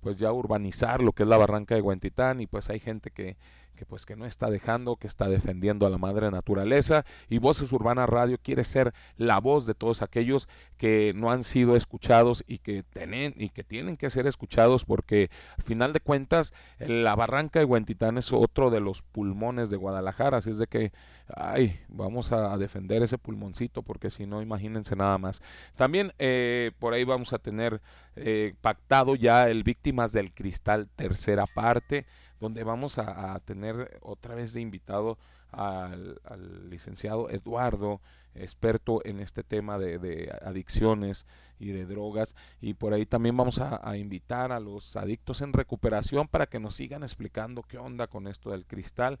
pues 0.00 0.18
ya 0.18 0.30
urbanizar 0.32 1.02
lo 1.02 1.12
que 1.12 1.22
es 1.22 1.28
la 1.28 1.38
barranca 1.38 1.74
de 1.74 1.80
Huentitán 1.80 2.42
y 2.42 2.46
pues 2.46 2.68
hay 2.68 2.78
gente 2.78 3.10
que 3.10 3.38
que 3.74 3.86
pues 3.86 4.06
que 4.06 4.16
no 4.16 4.26
está 4.26 4.50
dejando, 4.50 4.96
que 4.96 5.06
está 5.06 5.28
defendiendo 5.28 5.86
a 5.86 5.90
la 5.90 5.98
madre 5.98 6.30
naturaleza 6.30 7.04
y 7.28 7.38
Voces 7.38 7.72
Urbana 7.72 8.06
Radio 8.06 8.38
quiere 8.42 8.64
ser 8.64 8.94
la 9.16 9.40
voz 9.40 9.66
de 9.66 9.74
todos 9.74 10.02
aquellos 10.02 10.48
que 10.76 11.12
no 11.14 11.30
han 11.30 11.44
sido 11.44 11.76
escuchados 11.76 12.44
y 12.46 12.58
que 12.58 12.82
tienen 12.82 13.34
y 13.36 13.50
que 13.50 13.64
tienen 13.64 13.96
que 13.96 14.10
ser 14.10 14.26
escuchados 14.26 14.84
porque 14.84 15.30
al 15.56 15.64
final 15.64 15.92
de 15.92 16.00
cuentas 16.00 16.52
la 16.78 17.14
barranca 17.14 17.58
de 17.58 17.64
Huentitán 17.64 18.18
es 18.18 18.32
otro 18.32 18.70
de 18.70 18.80
los 18.80 19.02
pulmones 19.02 19.70
de 19.70 19.76
Guadalajara, 19.76 20.38
así 20.38 20.50
es 20.50 20.58
de 20.58 20.66
que 20.66 20.92
ay, 21.28 21.80
vamos 21.88 22.32
a, 22.32 22.56
defender 22.58 23.02
ese 23.02 23.18
pulmoncito 23.18 23.82
porque 23.82 24.10
si 24.10 24.26
no 24.26 24.42
imagínense 24.42 24.94
nada 24.96 25.18
más. 25.18 25.42
También 25.76 26.12
eh, 26.18 26.72
por 26.78 26.94
ahí 26.94 27.04
vamos 27.04 27.32
a 27.32 27.38
tener 27.38 27.80
eh, 28.16 28.54
pactado 28.60 29.16
ya 29.16 29.48
el 29.48 29.64
Víctimas 29.64 30.12
del 30.12 30.32
Cristal 30.32 30.88
tercera 30.94 31.46
parte 31.46 32.06
donde 32.44 32.62
vamos 32.62 32.98
a, 32.98 33.40
tener 33.46 33.98
otra 34.02 34.34
vez 34.34 34.52
de 34.52 34.60
invitado 34.60 35.16
al, 35.50 36.20
licenciado 36.68 37.30
Eduardo, 37.30 38.02
experto 38.34 39.00
en 39.06 39.18
este 39.20 39.42
tema 39.42 39.78
de, 39.78 40.30
adicciones 40.42 41.26
y 41.58 41.68
de 41.68 41.86
drogas. 41.86 42.36
Y 42.60 42.74
por 42.74 42.92
ahí 42.92 43.06
también 43.06 43.34
vamos 43.34 43.60
a, 43.60 43.80
a, 43.82 43.96
invitar 43.96 44.52
a 44.52 44.60
los 44.60 44.94
adictos 44.96 45.40
en 45.40 45.54
recuperación 45.54 46.28
para 46.28 46.44
que 46.44 46.60
nos 46.60 46.74
sigan 46.74 47.02
explicando 47.02 47.62
qué 47.62 47.78
onda 47.78 48.08
con 48.08 48.26
esto 48.26 48.50
del 48.50 48.66
cristal 48.66 49.18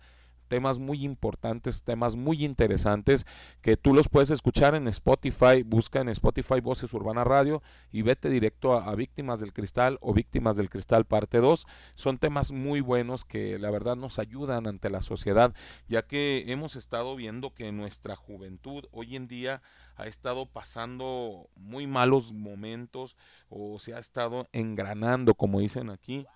temas 0.48 0.78
muy 0.78 1.04
importantes, 1.04 1.82
temas 1.82 2.16
muy 2.16 2.44
interesantes 2.44 3.26
que 3.60 3.76
tú 3.76 3.94
los 3.94 4.08
puedes 4.08 4.30
escuchar 4.30 4.74
en 4.74 4.88
Spotify, 4.88 5.62
busca 5.64 6.00
en 6.00 6.08
Spotify 6.08 6.60
Voces 6.60 6.92
Urbana 6.94 7.24
Radio 7.24 7.62
y 7.92 8.02
vete 8.02 8.28
directo 8.28 8.74
a, 8.74 8.94
Víctimas 8.94 9.40
del 9.40 9.52
Cristal 9.52 9.98
o 10.00 10.14
Víctimas 10.14 10.56
del 10.56 10.70
Cristal 10.70 11.04
parte 11.04 11.38
2. 11.38 11.66
Son 11.94 12.18
temas 12.18 12.52
muy 12.52 12.80
buenos 12.80 13.24
que 13.24 13.58
la 13.58 13.70
verdad 13.70 13.96
nos 13.96 14.18
ayudan 14.18 14.66
ante 14.66 14.90
la 14.90 15.02
sociedad, 15.02 15.54
ya 15.88 16.06
que 16.06 16.44
hemos 16.46 16.76
estado 16.76 17.16
viendo 17.16 17.54
que 17.54 17.72
nuestra 17.72 18.16
juventud 18.16 18.84
hoy 18.92 19.16
en 19.16 19.26
día 19.26 19.62
ha 19.96 20.06
estado 20.06 20.46
pasando 20.46 21.48
muy 21.56 21.86
malos 21.86 22.32
momentos 22.32 23.16
o 23.48 23.78
se 23.78 23.94
ha 23.94 23.98
estado 23.98 24.48
engranando, 24.52 25.34
como 25.34 25.60
dicen 25.60 25.90
aquí 25.90 26.26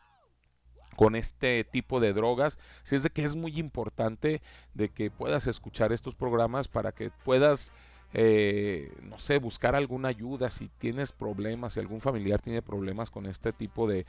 con 0.97 1.17
este 1.17 1.65
tipo 1.65 2.01
de 2.01 2.13
drogas. 2.13 2.59
Si 2.83 2.97
es 2.97 3.03
de 3.03 3.11
que 3.11 3.25
es 3.25 3.35
muy 3.35 3.59
importante 3.59 4.43
de 4.75 4.89
que 4.89 5.11
puedas 5.11 5.47
escuchar 5.47 5.93
estos 5.93 6.15
programas 6.15 6.69
para 6.69 6.93
que 6.93 7.11
puedas, 7.25 7.73
eh, 8.15 8.93
no 9.03 9.19
sé, 9.19 9.39
buscar 9.39 9.77
alguna 9.77 10.09
ayuda 10.09 10.51
si 10.51 10.69
tienes 10.79 11.13
problemas, 11.13 11.75
si 11.75 11.81
algún 11.81 12.01
familiar 12.01 12.41
tiene 12.41 12.63
problemas 12.63 13.11
con 13.11 13.27
este 13.27 13.53
tipo 13.53 13.87
de, 13.87 14.07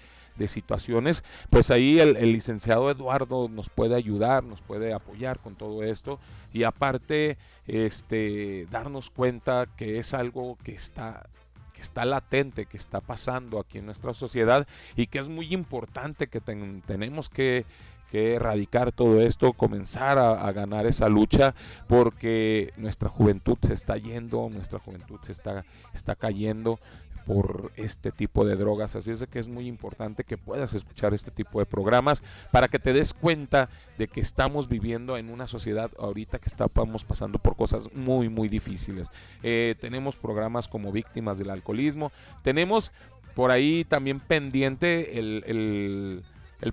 situaciones, 0.47 1.25
pues 1.49 1.69
ahí 1.69 1.99
el, 1.99 2.15
el, 2.15 2.31
licenciado 2.31 2.89
Eduardo 2.89 3.49
nos 3.49 3.69
puede 3.69 3.95
ayudar, 3.95 4.43
nos 4.43 4.61
puede 4.61 4.93
apoyar 4.93 5.37
con 5.39 5.55
todo 5.55 5.83
esto 5.83 6.17
y 6.53 6.63
aparte, 6.63 7.37
este, 7.67 8.65
darnos 8.71 9.09
cuenta 9.09 9.67
que 9.75 9.99
es 9.99 10.13
algo 10.13 10.57
que 10.63 10.73
está 10.73 11.29
está 11.79 12.05
latente, 12.05 12.65
que 12.65 12.77
está 12.77 13.01
pasando 13.01 13.59
aquí 13.59 13.79
en 13.79 13.85
nuestra 13.85 14.13
sociedad 14.13 14.67
y 14.95 15.07
que 15.07 15.19
es 15.19 15.27
muy 15.27 15.53
importante 15.53 16.27
que 16.27 16.41
tenemos 16.41 17.29
que, 17.29 17.65
erradicar 18.11 18.91
todo 18.91 19.21
esto, 19.21 19.53
comenzar 19.53 20.17
a, 20.17 20.51
ganar 20.51 20.87
esa 20.87 21.07
lucha, 21.09 21.53
porque 21.87 22.73
nuestra 22.75 23.07
juventud 23.07 23.55
se 23.61 23.73
está 23.73 23.97
yendo, 23.97 24.49
nuestra 24.49 24.79
juventud 24.79 25.19
se 25.21 25.31
está, 25.31 25.63
está 25.93 26.15
cayendo, 26.15 26.79
por 27.29 27.71
este 27.75 28.11
tipo 28.11 28.43
de 28.43 28.55
drogas. 28.55 28.95
Así 28.95 29.11
es 29.11 29.19
de 29.19 29.27
que 29.27 29.37
es 29.37 29.47
muy 29.47 29.67
importante 29.67 30.23
que 30.23 30.35
puedas 30.35 30.73
escuchar 30.73 31.13
este 31.13 31.29
tipo 31.29 31.59
de 31.59 31.67
programas 31.67 32.23
para 32.49 32.67
que 32.67 32.79
te 32.79 32.91
des 32.91 33.13
cuenta 33.13 33.69
de 33.99 34.07
que 34.07 34.19
estamos 34.19 34.67
viviendo 34.67 35.15
en 35.15 35.29
una 35.29 35.45
sociedad 35.45 35.91
ahorita 35.99 36.39
que 36.39 36.49
estamos 36.49 37.03
pasando 37.03 37.37
por 37.37 37.55
cosas 37.55 37.93
muy, 37.93 38.29
muy 38.29 38.49
difíciles. 38.49 39.11
Eh, 39.43 39.75
tenemos 39.79 40.15
programas 40.15 40.67
como 40.67 40.91
Víctimas 40.91 41.37
del 41.37 41.51
Alcoholismo. 41.51 42.11
Tenemos 42.41 42.91
por 43.35 43.51
ahí 43.51 43.85
también 43.85 44.19
pendiente 44.21 45.19
el, 45.19 46.23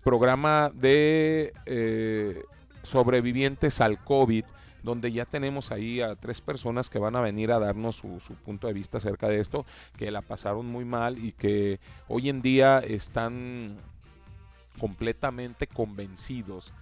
programa 0.03 0.73
de 0.75 1.53
eh, 1.67 2.45
sobrevivientes 2.83 3.83
al 3.83 4.03
COVID 4.03 4.47
donde 4.87 5.11
ya 5.11 5.25
tenemos 5.25 5.73
ahí 5.73 6.01
a 6.01 6.15
tres 6.15 6.41
personas 6.41 6.89
que 6.89 7.01
van 7.01 7.17
a 7.17 7.21
venir 7.21 7.51
a 7.51 7.59
darnos 7.59 7.97
su, 7.97 8.21
punto 8.45 8.69
de 8.69 8.73
vista 8.73 8.99
acerca 8.99 9.29
de 9.29 9.41
esto, 9.41 9.67
que 9.99 10.13
la 10.13 10.23
pasaron 10.23 10.65
muy 10.67 10.85
mal 10.85 11.19
y 11.19 11.33
que 11.33 11.81
hoy 12.07 12.29
en 12.29 12.41
día 12.41 12.79
están 12.79 13.79
completamente 14.79 15.67
convencidos 15.67 16.73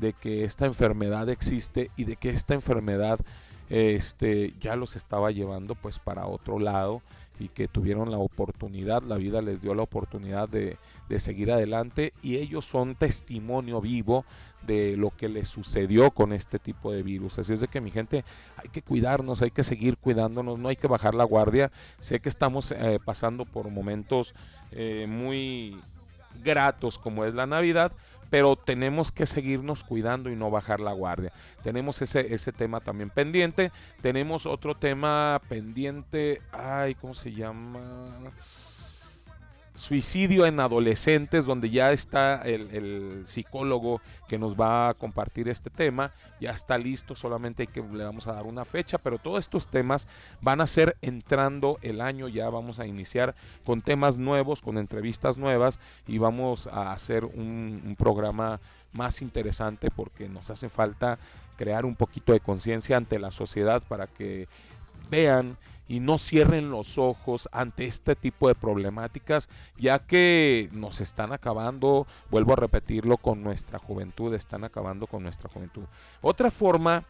de 0.00 0.12
que 0.12 0.42
esta 0.42 0.66
enfermedad 0.66 1.28
existe 1.28 1.92
y 1.96 2.02
de 2.02 2.16
que 2.16 2.30
esta 2.30 2.54
enfermedad 2.54 3.20
este 3.70 4.54
ya 4.60 4.74
los 4.74 4.96
estaba 4.96 5.30
llevando 5.30 5.76
pues 5.76 6.00
para 6.00 6.26
otro 6.26 6.58
lado 6.58 7.00
y 7.38 7.48
que 7.48 7.68
tuvieron 7.68 8.10
la 8.10 8.18
oportunidad, 8.18 9.02
la 9.02 9.16
vida 9.16 9.42
les 9.42 9.60
dio 9.60 9.74
la 9.74 9.82
oportunidad 9.82 10.48
de, 10.48 10.76
de 11.08 11.18
seguir 11.18 11.50
adelante 11.50 12.12
y 12.22 12.36
ellos 12.36 12.64
son 12.64 12.94
testimonio 12.94 13.80
vivo 13.80 14.24
de 14.66 14.96
lo 14.96 15.10
que 15.10 15.28
les 15.28 15.48
sucedió 15.48 16.10
con 16.10 16.32
este 16.32 16.58
tipo 16.58 16.92
de 16.92 17.02
virus. 17.02 17.38
Así 17.38 17.52
es 17.52 17.60
de 17.60 17.68
que 17.68 17.80
mi 17.80 17.90
gente, 17.90 18.24
hay 18.56 18.68
que 18.68 18.82
cuidarnos, 18.82 19.42
hay 19.42 19.50
que 19.50 19.64
seguir 19.64 19.96
cuidándonos, 19.96 20.58
no 20.58 20.68
hay 20.68 20.76
que 20.76 20.86
bajar 20.86 21.14
la 21.14 21.24
guardia. 21.24 21.70
Sé 21.98 22.20
que 22.20 22.28
estamos 22.28 22.70
eh, 22.72 22.98
pasando 23.04 23.44
por 23.44 23.68
momentos 23.70 24.34
eh, 24.70 25.06
muy 25.08 25.76
gratos 26.42 26.98
como 26.98 27.24
es 27.24 27.34
la 27.34 27.46
Navidad, 27.46 27.92
pero 28.32 28.56
tenemos 28.56 29.12
que 29.12 29.26
seguirnos 29.26 29.84
cuidando 29.84 30.30
y 30.30 30.36
no 30.36 30.50
bajar 30.50 30.80
la 30.80 30.94
guardia. 30.94 31.34
Tenemos 31.62 32.00
ese, 32.00 32.32
ese 32.32 32.50
tema 32.50 32.80
también 32.80 33.10
pendiente. 33.10 33.70
Tenemos 34.00 34.46
otro 34.46 34.74
tema 34.74 35.38
pendiente. 35.50 36.40
Ay, 36.50 36.94
¿cómo 36.94 37.12
se 37.12 37.30
llama? 37.34 38.32
Suicidio 39.82 40.46
en 40.46 40.60
adolescentes, 40.60 41.44
donde 41.44 41.68
ya 41.68 41.90
está 41.90 42.40
el, 42.42 43.24
psicólogo 43.26 44.00
que 44.28 44.38
nos 44.38 44.54
va 44.54 44.90
a 44.90 44.94
compartir 44.94 45.48
este 45.48 45.70
tema, 45.70 46.12
ya 46.40 46.52
está 46.52 46.78
listo, 46.78 47.16
solamente 47.16 47.66
que 47.66 47.82
le 47.82 48.04
vamos 48.04 48.28
a 48.28 48.32
dar 48.32 48.46
una 48.46 48.64
fecha, 48.64 48.98
pero 48.98 49.18
todos 49.18 49.40
estos 49.40 49.66
temas 49.66 50.06
van 50.40 50.60
a 50.60 50.68
ser 50.68 50.96
entrando 51.02 51.80
el 51.82 52.00
año, 52.00 52.28
ya 52.28 52.48
vamos 52.48 52.78
a 52.78 52.86
iniciar 52.86 53.34
con 53.64 53.82
temas 53.82 54.18
nuevos, 54.18 54.60
con 54.62 54.78
entrevistas 54.78 55.36
nuevas 55.36 55.80
y 56.06 56.18
vamos 56.18 56.68
a 56.68 56.92
hacer 56.92 57.24
un, 57.24 57.82
un 57.84 57.96
programa 57.96 58.60
más 58.92 59.20
interesante 59.20 59.90
porque 59.90 60.28
nos 60.28 60.48
hace 60.48 60.68
falta 60.68 61.18
crear 61.56 61.84
un 61.84 61.96
poquito 61.96 62.32
de 62.32 62.38
conciencia 62.38 62.96
ante 62.96 63.18
la 63.18 63.32
sociedad 63.32 63.82
para 63.88 64.06
que 64.06 64.46
vean 65.10 65.58
y 65.92 66.00
no 66.00 66.16
cierren 66.16 66.70
los 66.70 66.96
ojos 66.96 67.50
ante 67.52 67.84
este 67.84 68.16
tipo 68.16 68.48
de 68.48 68.54
problemáticas, 68.54 69.50
ya 69.76 69.98
que 69.98 70.70
nos 70.72 71.02
están 71.02 71.34
acabando, 71.34 72.06
vuelvo 72.30 72.54
a 72.54 72.56
repetirlo, 72.56 73.18
con 73.18 73.42
nuestra 73.42 73.78
juventud, 73.78 74.32
están 74.32 74.64
acabando 74.64 75.06
con 75.06 75.22
nuestra 75.22 75.50
juventud. 75.50 75.82
Otra 76.22 76.50
forma 76.50 77.04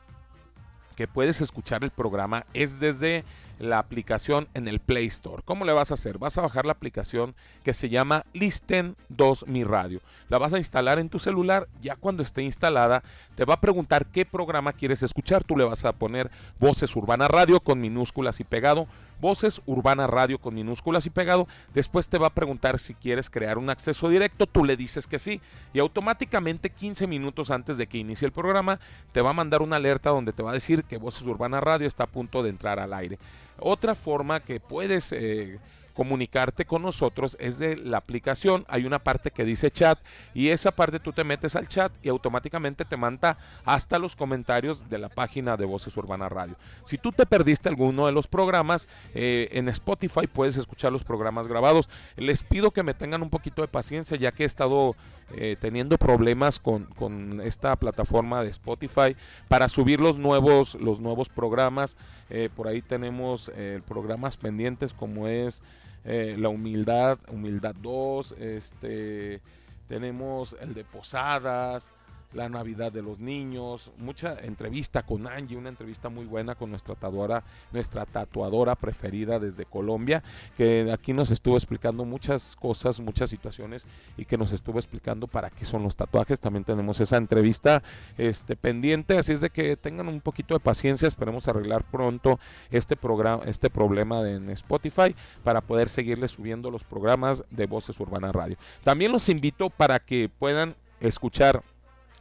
que 0.96 1.06
puedes 1.06 1.40
escuchar 1.40 1.84
el 1.84 1.92
programa 1.92 2.44
es 2.54 2.80
desde 2.80 3.24
la 3.58 3.78
aplicación 3.78 4.48
en 4.54 4.68
el 4.68 4.80
Play 4.80 5.06
Store. 5.06 5.42
¿Cómo 5.44 5.64
le 5.64 5.72
vas 5.72 5.90
a 5.90 5.94
hacer? 5.94 6.18
Vas 6.18 6.38
a 6.38 6.42
bajar 6.42 6.66
la 6.66 6.72
aplicación 6.72 7.34
que 7.62 7.72
se 7.72 7.88
llama 7.88 8.24
Listen 8.32 8.96
2 9.08 9.46
Mi 9.46 9.64
Radio. 9.64 10.00
La 10.28 10.38
vas 10.38 10.54
a 10.54 10.58
instalar 10.58 10.98
en 10.98 11.08
tu 11.08 11.18
celular. 11.18 11.68
Ya 11.80 11.96
cuando 11.96 12.22
esté 12.22 12.42
instalada, 12.42 13.02
te 13.34 13.44
va 13.44 13.54
a 13.54 13.60
preguntar 13.60 14.06
qué 14.06 14.24
programa 14.24 14.72
quieres 14.72 15.02
escuchar. 15.02 15.44
Tú 15.44 15.56
le 15.56 15.64
vas 15.64 15.84
a 15.84 15.92
poner 15.92 16.30
Voces 16.58 16.94
Urbana 16.96 17.28
Radio 17.28 17.60
con 17.60 17.80
minúsculas 17.80 18.40
y 18.40 18.44
pegado 18.44 18.86
Voces 19.22 19.62
Urbana 19.66 20.08
Radio 20.08 20.38
con 20.38 20.54
minúsculas 20.54 21.06
y 21.06 21.10
pegado. 21.10 21.46
Después 21.72 22.08
te 22.08 22.18
va 22.18 22.26
a 22.26 22.34
preguntar 22.34 22.80
si 22.80 22.92
quieres 22.92 23.30
crear 23.30 23.56
un 23.56 23.70
acceso 23.70 24.08
directo. 24.08 24.48
Tú 24.48 24.64
le 24.64 24.76
dices 24.76 25.06
que 25.06 25.20
sí. 25.20 25.40
Y 25.72 25.78
automáticamente 25.78 26.70
15 26.70 27.06
minutos 27.06 27.52
antes 27.52 27.78
de 27.78 27.86
que 27.86 27.98
inicie 27.98 28.26
el 28.26 28.32
programa 28.32 28.80
te 29.12 29.20
va 29.22 29.30
a 29.30 29.32
mandar 29.34 29.62
una 29.62 29.76
alerta 29.76 30.10
donde 30.10 30.32
te 30.32 30.42
va 30.42 30.50
a 30.50 30.54
decir 30.54 30.82
que 30.82 30.98
Voces 30.98 31.22
Urbana 31.22 31.60
Radio 31.60 31.86
está 31.86 32.04
a 32.04 32.08
punto 32.08 32.42
de 32.42 32.50
entrar 32.50 32.80
al 32.80 32.92
aire. 32.92 33.18
Otra 33.58 33.94
forma 33.94 34.40
que 34.40 34.58
puedes... 34.58 35.12
Eh, 35.12 35.60
comunicarte 35.92 36.64
con 36.64 36.82
nosotros 36.82 37.36
es 37.40 37.58
de 37.58 37.76
la 37.76 37.98
aplicación. 37.98 38.64
Hay 38.68 38.84
una 38.84 38.98
parte 38.98 39.30
que 39.30 39.44
dice 39.44 39.70
chat 39.70 39.98
y 40.34 40.48
esa 40.48 40.72
parte 40.72 41.00
tú 41.00 41.12
te 41.12 41.24
metes 41.24 41.56
al 41.56 41.68
chat 41.68 41.92
y 42.02 42.08
automáticamente 42.08 42.84
te 42.84 42.96
manda 42.96 43.38
hasta 43.64 43.98
los 43.98 44.16
comentarios 44.16 44.88
de 44.88 44.98
la 44.98 45.08
página 45.08 45.56
de 45.56 45.64
Voces 45.64 45.96
Urbana 45.96 46.28
Radio. 46.28 46.56
Si 46.84 46.98
tú 46.98 47.12
te 47.12 47.26
perdiste 47.26 47.68
alguno 47.68 48.06
de 48.06 48.12
los 48.12 48.26
programas, 48.26 48.88
eh, 49.14 49.48
en 49.52 49.68
Spotify 49.68 50.26
puedes 50.26 50.56
escuchar 50.56 50.92
los 50.92 51.04
programas 51.04 51.48
grabados. 51.48 51.88
Les 52.16 52.42
pido 52.42 52.70
que 52.70 52.82
me 52.82 52.94
tengan 52.94 53.22
un 53.22 53.30
poquito 53.30 53.62
de 53.62 53.68
paciencia 53.68 54.16
ya 54.16 54.32
que 54.32 54.44
he 54.44 54.46
estado 54.46 54.96
eh, 55.34 55.56
teniendo 55.60 55.98
problemas 55.98 56.58
con, 56.58 56.84
con, 56.84 57.40
esta 57.40 57.76
plataforma 57.76 58.42
de 58.42 58.50
Spotify 58.50 59.16
para 59.48 59.68
subir 59.68 60.00
los 60.00 60.18
nuevos, 60.18 60.74
los 60.76 61.00
nuevos 61.00 61.28
programas. 61.28 61.96
Eh, 62.30 62.48
por 62.54 62.68
ahí 62.68 62.82
tenemos 62.82 63.50
programas 63.86 64.36
pendientes 64.36 64.92
como 64.92 65.28
es 65.28 65.62
eh, 66.04 66.36
la 66.38 66.48
Humildad, 66.48 67.18
Humildad 67.30 67.76
2, 67.80 68.34
este, 68.40 69.40
tenemos 69.86 70.56
el 70.60 70.74
de 70.74 70.84
Posadas, 70.84 71.92
la 72.34 72.48
Navidad 72.48 72.92
de 72.92 73.02
los 73.02 73.18
Niños, 73.18 73.90
mucha 73.98 74.38
entrevista 74.40 75.02
con 75.02 75.26
Angie, 75.26 75.56
una 75.56 75.68
entrevista 75.68 76.08
muy 76.08 76.24
buena 76.24 76.54
con 76.54 76.70
nuestra 76.70 76.94
tatuadora, 76.94 77.44
nuestra 77.72 78.06
tatuadora 78.06 78.74
preferida 78.74 79.38
desde 79.38 79.64
Colombia, 79.64 80.22
que 80.56 80.90
aquí 80.92 81.12
nos 81.12 81.30
estuvo 81.30 81.56
explicando 81.56 82.04
muchas 82.04 82.56
cosas, 82.56 83.00
muchas 83.00 83.30
situaciones 83.30 83.86
y 84.16 84.24
que 84.24 84.38
nos 84.38 84.52
estuvo 84.52 84.78
explicando 84.78 85.26
para 85.26 85.50
qué 85.50 85.64
son 85.64 85.82
los 85.82 85.96
tatuajes. 85.96 86.40
También 86.40 86.64
tenemos 86.64 87.00
esa 87.00 87.16
entrevista 87.16 87.82
este, 88.16 88.56
pendiente, 88.56 89.18
así 89.18 89.32
es 89.32 89.40
de 89.40 89.50
que 89.50 89.76
tengan 89.76 90.08
un 90.08 90.20
poquito 90.20 90.54
de 90.54 90.60
paciencia, 90.60 91.08
esperemos 91.08 91.48
arreglar 91.48 91.84
pronto 91.84 92.38
este 92.70 92.96
programa, 92.96 93.44
este 93.46 93.70
problema 93.70 94.28
en 94.28 94.50
Spotify 94.50 95.14
para 95.44 95.60
poder 95.60 95.88
seguirles 95.88 96.32
subiendo 96.32 96.70
los 96.70 96.84
programas 96.84 97.44
de 97.50 97.66
Voces 97.66 97.98
Urbana 98.00 98.32
Radio. 98.32 98.56
También 98.84 99.12
los 99.12 99.28
invito 99.28 99.70
para 99.70 99.98
que 99.98 100.30
puedan 100.38 100.76
escuchar 101.00 101.62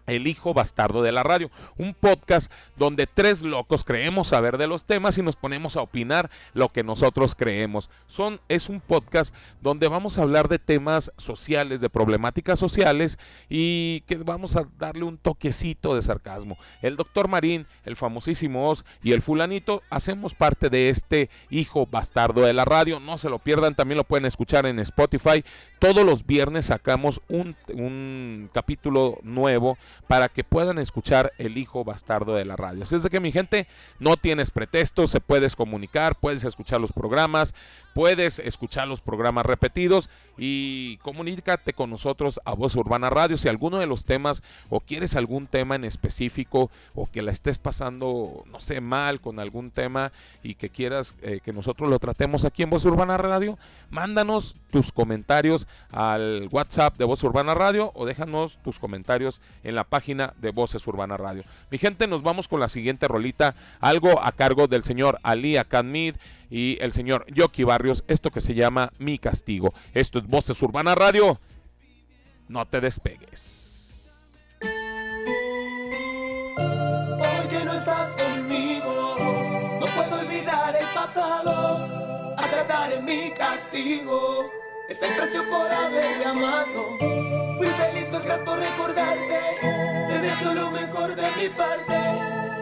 el 0.08 0.27
hijo 0.27 0.53
bastardo 0.53 1.01
de 1.01 1.12
la 1.12 1.24
radio, 1.24 1.50
un 1.77 1.93
podcast 1.93 2.51
donde 2.77 3.08
tres 3.08 3.41
locos 3.41 3.84
creemos 3.84 4.29
saber 4.29 4.58
de 4.58 4.67
los 4.67 4.86
temas 4.86 5.17
y 5.17 5.24
nos 5.24 5.36
ponemos 5.36 5.75
a 5.75 5.81
opinar 5.81 6.29
lo 6.53 6.70
que 6.70 6.84
nosotros 6.84 7.36
creemos. 7.36 7.89
Son, 8.08 8.39
es 8.50 8.70
un 8.70 8.81
podcast 8.81 9.34
donde 9.62 9.88
vamos 9.88 10.17
a 10.17 10.24
hablar 10.24 10.48
de 10.48 10.60
temas 10.60 11.12
sociales, 11.17 11.81
de 11.81 11.89
problemáticas 11.89 12.60
sociales 12.60 13.20
y 13.50 14.01
que 14.01 14.17
vamos 14.17 14.55
a 14.55 14.67
darle 14.77 15.03
un 15.03 15.17
toquecito 15.17 15.96
de 15.96 16.01
sarcasmo. 16.01 16.58
El 16.81 16.96
doctor 16.96 17.27
Marín, 17.27 17.67
el 17.86 17.96
famosísimo 17.96 18.70
Oz 18.70 18.86
y 19.03 19.12
el 19.12 19.22
fulanito 19.22 19.81
hacemos 19.89 20.34
parte 20.34 20.70
de 20.70 20.89
este 20.89 21.29
hijo 21.50 21.86
bastardo 21.86 22.41
de 22.41 22.53
la 22.53 22.65
radio. 22.65 23.00
No 23.00 23.17
se 23.17 23.29
lo 23.29 23.39
pierdan, 23.39 23.75
también 23.75 23.98
lo 23.98 24.03
pueden 24.03 24.25
escuchar 24.25 24.65
en 24.65 24.79
Spotify. 24.79 25.43
Todos 25.79 26.05
los 26.05 26.25
viernes 26.25 26.65
sacamos 26.65 27.22
un, 27.27 27.55
un 27.74 28.50
capítulo 28.53 29.20
nuevo 29.24 29.77
para 30.08 30.30
que 30.30 30.44
puedan 30.44 30.78
escuchar 30.78 31.34
el 31.38 31.58
hijo 31.58 31.84
bastardo 31.84 32.36
de 32.36 32.46
la 32.46 32.56
radio. 32.56 32.84
Así 32.84 32.96
es 32.96 33.04
de 33.04 33.10
que 33.10 33.20
mi 33.20 33.32
gente, 33.32 33.68
no 34.00 34.18
tienes 34.18 34.52
pretexto, 34.52 35.08
se 35.08 35.20
puedes 35.20 35.56
comunicar, 35.56 36.16
puedes 36.16 36.44
escuchar 36.44 36.82
los 36.82 36.92
programas, 36.92 37.54
puedes 37.94 38.40
escuchar 38.40 38.88
los 38.88 39.02
programas 39.02 39.46
repetidos 39.46 40.10
y 40.38 40.98
comunícate 40.98 41.74
con 41.74 41.90
nosotros 41.90 42.40
a 42.46 42.54
Voz 42.54 42.76
Urbana 42.76 43.10
Radio 43.10 43.38
si 43.38 43.48
alguno 43.48 43.80
de 43.80 43.88
los 43.88 44.06
temas 44.06 44.42
o 44.70 44.80
quieres 44.80 45.16
algún 45.16 45.48
tema 45.48 45.76
en 45.76 45.84
específico 45.84 46.72
o 46.96 47.06
que 47.06 47.22
la 47.22 47.32
estés 47.32 47.58
pasando, 47.58 48.44
no 48.52 48.60
sé, 48.60 48.82
mal 48.82 49.22
con 49.22 49.40
algún 49.40 49.72
tema 49.72 50.12
y 50.44 50.56
que 50.56 50.70
quieras 50.70 51.16
eh, 51.22 51.40
que 51.44 51.54
nosotros 51.54 51.90
lo 51.90 52.00
tratemos 52.00 52.46
aquí 52.46 52.64
en 52.64 52.70
Voz 52.70 52.86
Urbana 52.86 53.18
Radio, 53.18 53.58
mándanos 53.90 54.56
tus 54.72 54.92
comentarios 54.92 55.68
al 55.92 56.48
WhatsApp 56.52 56.98
de 56.98 57.06
Voz 57.06 57.24
Urbana 57.24 57.54
Radio 57.54 57.92
o 57.94 58.06
déjanos 58.06 58.58
tus 58.64 58.80
comentarios 58.80 59.42
en 59.64 59.76
la 59.76 59.84
página 59.84 60.34
de 60.40 60.52
Voces 60.52 60.86
Urbana 60.88 61.18
Radio. 61.18 61.44
Mi 61.70 61.78
gente, 61.78 62.08
nos 62.08 62.24
vamos 62.24 62.48
con 62.48 62.60
la 62.60 62.70
siguiente 62.70 63.08
rolita, 63.08 63.56
algo 63.80 64.22
a 64.24 64.32
cargo 64.32 64.68
del 64.68 64.84
señor 64.84 65.20
Ali 65.24 65.58
Akanmid 65.58 66.16
y 66.50 66.77
el 66.82 66.92
señor 66.92 67.25
Yoki 67.34 67.64
Barrios, 67.81 68.03
esto 68.07 68.29
que 68.29 68.41
se 68.41 68.53
llama 68.53 68.91
Mi 69.00 69.17
Castigo. 69.17 69.74
Esto 69.96 70.20
es 70.20 70.27
Voces 70.27 70.61
Urbana 70.61 70.94
Radio. 70.94 71.39
No 72.48 72.67
te 72.67 72.79
despegues. 72.79 74.11
Hoy 74.61 74.70
que 77.50 77.65
no 77.65 77.74
estás 77.74 78.15
conmigo, 78.15 79.15
no 79.79 79.87
puedo 79.96 80.20
olvidar 80.20 80.75
el 80.75 80.94
pasado, 80.94 82.35
atratar 82.37 82.94
en 82.94 83.03
mi 83.03 83.31
castigo. 83.31 84.46
Es 84.87 85.01
el 85.01 85.15
precio 85.15 85.44
por 85.50 85.72
haberte 85.72 86.24
amado. 86.24 87.00
Fui 87.57 87.65
feliz, 87.65 88.11
más 88.11 88.24
grato 88.24 88.57
recordarte. 88.57 89.39
Te 90.07 90.22
deseo 90.22 90.53
lo 90.53 90.70
mejor 90.70 91.15
de 91.15 91.31
mi 91.31 91.50
parte. 91.50 92.00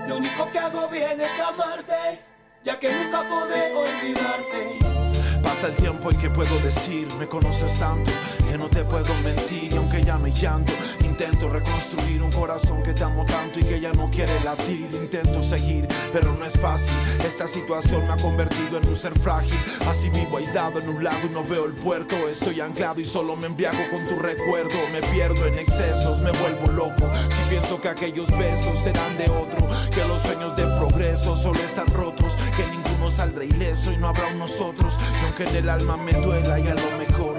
Lo 0.08 0.16
único 0.16 0.50
que 0.50 0.60
hago 0.60 0.88
bien 0.88 1.20
es 1.20 1.40
amarte 1.42 2.30
ya 2.64 2.78
que 2.78 2.92
nunca 2.92 3.24
podré 3.24 3.74
olvidarte. 3.74 5.09
Pasa 5.44 5.68
el 5.68 5.76
tiempo 5.76 6.12
y 6.12 6.16
que 6.16 6.30
puedo 6.30 6.58
decir, 6.60 7.08
me 7.20 7.28
conoces 7.28 7.78
tanto 7.80 8.12
que 8.50 8.58
no 8.58 8.68
te 8.68 8.84
puedo 8.84 9.14
mentir 9.24 9.72
y 9.72 9.76
aunque 9.76 10.04
ya 10.04 10.18
me 10.18 10.32
llanto, 10.32 10.74
intento 11.02 11.50
reconstruir 11.50 12.24
un 12.24 12.32
corazón 12.32 12.82
que 12.82 12.94
te 12.94 13.04
amo 13.04 13.24
tanto 13.26 13.60
y 13.60 13.64
que 13.64 13.80
ya 13.80 13.94
no 13.94 14.10
quiere 14.10 14.34
latir, 14.44 14.90
intento 14.92 15.44
seguir, 15.44 15.88
pero 16.12 16.34
no 16.34 16.44
es 16.46 16.58
fácil, 16.58 16.94
esta 17.24 17.48
situación 17.48 18.08
me 18.08 18.14
ha 18.14 18.18
convertido 18.18 18.80
en 18.80 18.88
un 18.88 18.96
ser 18.96 19.18
frágil, 19.20 19.58
así 19.88 20.10
vivo 20.10 20.38
aislado 20.38 20.80
en 20.80 20.90
un 20.90 21.04
lago 21.04 21.28
y 21.28 21.30
no 21.30 21.44
veo 21.44 21.66
el 21.66 21.74
puerto, 21.74 22.16
estoy 22.28 22.60
anclado 22.60 23.00
y 23.00 23.06
solo 23.06 23.36
me 23.36 23.46
embriago 23.46 23.88
con 23.92 24.04
tu 24.06 24.16
recuerdo, 24.16 24.76
me 24.92 25.02
pierdo 25.14 25.46
en 25.46 25.60
excesos, 25.60 26.20
me 26.22 26.32
vuelvo 26.32 26.72
loco, 26.72 27.08
si 27.30 27.50
pienso 27.50 27.80
que 27.80 27.90
aquellos 27.90 28.30
besos 28.32 28.80
serán 28.80 29.16
de 29.18 29.30
otro, 29.30 29.68
que 29.94 30.06
los 30.06 30.22
sueños 30.24 30.56
de 30.56 30.64
progreso 30.64 31.36
solo 31.36 31.60
están 31.60 31.88
rotos, 31.88 32.36
que 32.58 32.66
ninguno 32.76 33.12
saldrá 33.12 33.44
ileso 33.44 33.92
y 33.92 33.98
no 33.98 34.08
habrá 34.08 34.28
un 34.28 34.40
nosotros, 34.40 34.96
y 35.22 35.26
aunque 35.26 35.44
en 35.44 35.56
el 35.56 35.70
alma 35.70 35.98
me 35.98 36.14
duela 36.14 36.60
y 36.60 36.68
a 36.68 36.74
lo 36.74 36.98
mejor 36.98 37.39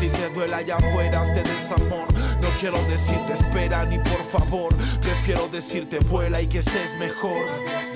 te 0.00 0.28
duela 0.34 0.58
allá 0.58 0.76
afuera 0.76 1.22
este 1.22 1.42
desamor. 1.42 2.06
No 2.40 2.48
quiero 2.60 2.78
decirte 2.84 3.32
espera 3.32 3.84
ni 3.84 3.98
por 3.98 4.22
favor, 4.30 4.74
prefiero 5.00 5.48
decirte 5.48 5.98
vuela 6.00 6.40
y 6.40 6.46
que 6.46 6.58
estés 6.58 6.96
mejor. 6.98 7.95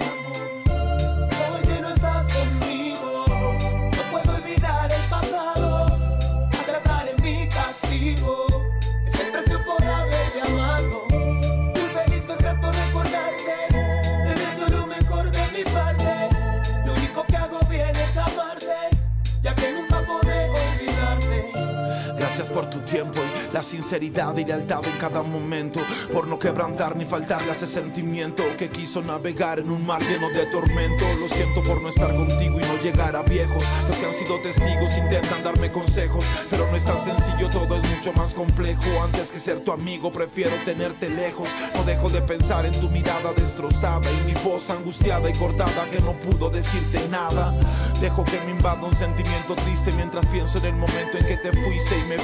Por 22.50 22.68
tu 22.68 22.80
tiempo 22.80 23.20
y 23.20 23.54
la 23.54 23.62
sinceridad 23.62 24.36
y 24.36 24.44
lealtad 24.44 24.84
en 24.84 24.98
cada 24.98 25.22
momento. 25.22 25.80
Por 26.12 26.28
no 26.28 26.38
quebrantar 26.38 26.96
ni 26.96 27.04
faltarle 27.04 27.50
a 27.50 27.54
ese 27.54 27.66
sentimiento 27.66 28.42
que 28.58 28.68
quiso 28.68 29.02
navegar 29.02 29.58
en 29.60 29.70
un 29.70 29.86
mar 29.86 30.02
lleno 30.02 30.28
de 30.30 30.46
tormento. 30.46 31.04
Lo 31.20 31.28
siento 31.28 31.62
por 31.62 31.80
no 31.80 31.88
estar 31.88 32.14
contigo 32.14 32.58
y 32.58 32.62
no 32.62 32.76
llegar 32.82 33.16
a 33.16 33.22
viejos. 33.22 33.64
Los 33.88 33.96
que 33.96 34.06
han 34.06 34.14
sido 34.14 34.40
testigos 34.40 34.96
intentan 34.96 35.42
darme 35.42 35.70
consejos, 35.70 36.24
pero 36.50 36.66
no 36.70 36.76
es 36.76 36.84
tan 36.84 37.00
sencillo, 37.00 37.48
todo 37.50 37.76
es 37.76 37.90
mucho 37.90 38.12
más 38.12 38.34
complejo. 38.34 39.02
Antes 39.02 39.30
que 39.30 39.38
ser 39.38 39.60
tu 39.60 39.72
amigo, 39.72 40.10
prefiero 40.10 40.56
tenerte 40.64 41.08
lejos. 41.08 41.48
No 41.74 41.84
dejo 41.84 42.10
de 42.10 42.22
pensar 42.22 42.66
en 42.66 42.78
tu 42.80 42.88
mirada 42.90 43.32
destrozada 43.32 44.10
y 44.10 44.26
mi 44.26 44.34
voz 44.44 44.70
angustiada 44.70 45.28
y 45.28 45.32
cortada 45.34 45.88
que 45.90 46.00
no 46.00 46.12
pudo 46.12 46.50
decirte 46.50 47.06
nada. 47.08 47.54
Dejo 48.00 48.24
que 48.24 48.40
me 48.42 48.52
invada 48.52 48.82
un 48.82 48.96
sentimiento 48.96 49.54
triste 49.56 49.92
mientras 49.92 50.26
pienso 50.26 50.58
en 50.58 50.66
el 50.66 50.74
momento 50.74 51.18
en 51.18 51.26
que 51.26 51.36
te 51.36 51.52
fuiste 51.52 51.98
y 51.98 52.08
me 52.08 52.16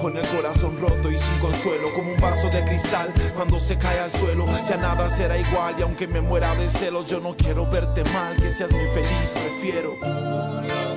Con 0.00 0.16
el 0.16 0.26
corazón 0.26 0.76
roto 0.78 1.10
y 1.10 1.16
sin 1.16 1.38
consuelo, 1.38 1.92
como 1.94 2.12
un 2.12 2.20
vaso 2.20 2.48
de 2.50 2.64
cristal 2.64 3.12
cuando 3.34 3.60
se 3.60 3.78
cae 3.78 4.00
al 4.00 4.10
suelo. 4.10 4.44
Ya 4.68 4.76
nada 4.76 5.08
será 5.16 5.38
igual 5.38 5.76
y 5.78 5.82
aunque 5.82 6.08
me 6.08 6.20
muera 6.20 6.54
de 6.56 6.68
celos, 6.68 7.06
yo 7.06 7.20
no 7.20 7.36
quiero 7.36 7.64
verte 7.70 8.02
mal, 8.12 8.34
que 8.36 8.50
seas 8.50 8.72
muy 8.72 8.86
feliz, 8.88 9.32
prefiero. 9.34 10.93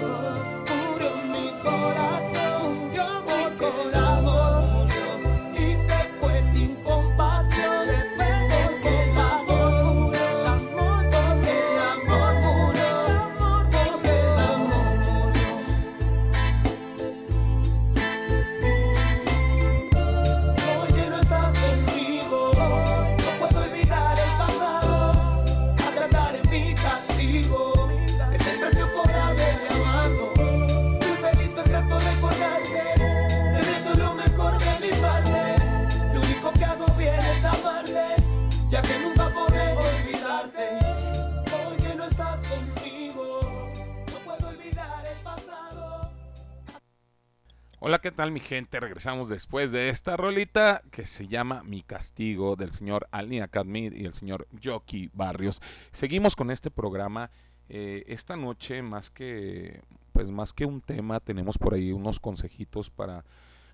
Hola, 47.88 48.00
¿qué 48.00 48.12
tal 48.12 48.32
mi 48.32 48.41
gente? 48.41 48.82
Regresamos 48.82 49.30
después 49.30 49.71
de 49.71 49.88
esta 49.88 50.17
rolita 50.17 50.82
que 50.91 51.06
se 51.06 51.30
llama 51.30 51.63
Mi 51.63 51.84
Castigo 51.84 52.58
del 52.58 52.73
señor 52.73 53.08
Alnia 53.12 53.47
Cadmid 53.47 53.93
y 53.93 54.04
el 54.04 54.13
señor 54.13 54.45
Jockey 54.62 55.10
Barrios. 55.13 55.62
Seguimos 55.91 56.36
con 56.36 56.52
este 56.52 56.69
programa. 56.69 57.32
Eh, 57.69 58.04
esta 58.08 58.36
noche, 58.36 58.82
más 58.82 59.10
que, 59.10 59.84
pues 60.12 60.30
más 60.30 60.52
que 60.52 60.65
un 60.65 60.82
tema, 60.82 61.21
tenemos 61.21 61.58
por 61.58 61.76
ahí 61.76 61.93
unos 61.93 62.19
consejitos 62.19 62.89
para, 62.89 63.23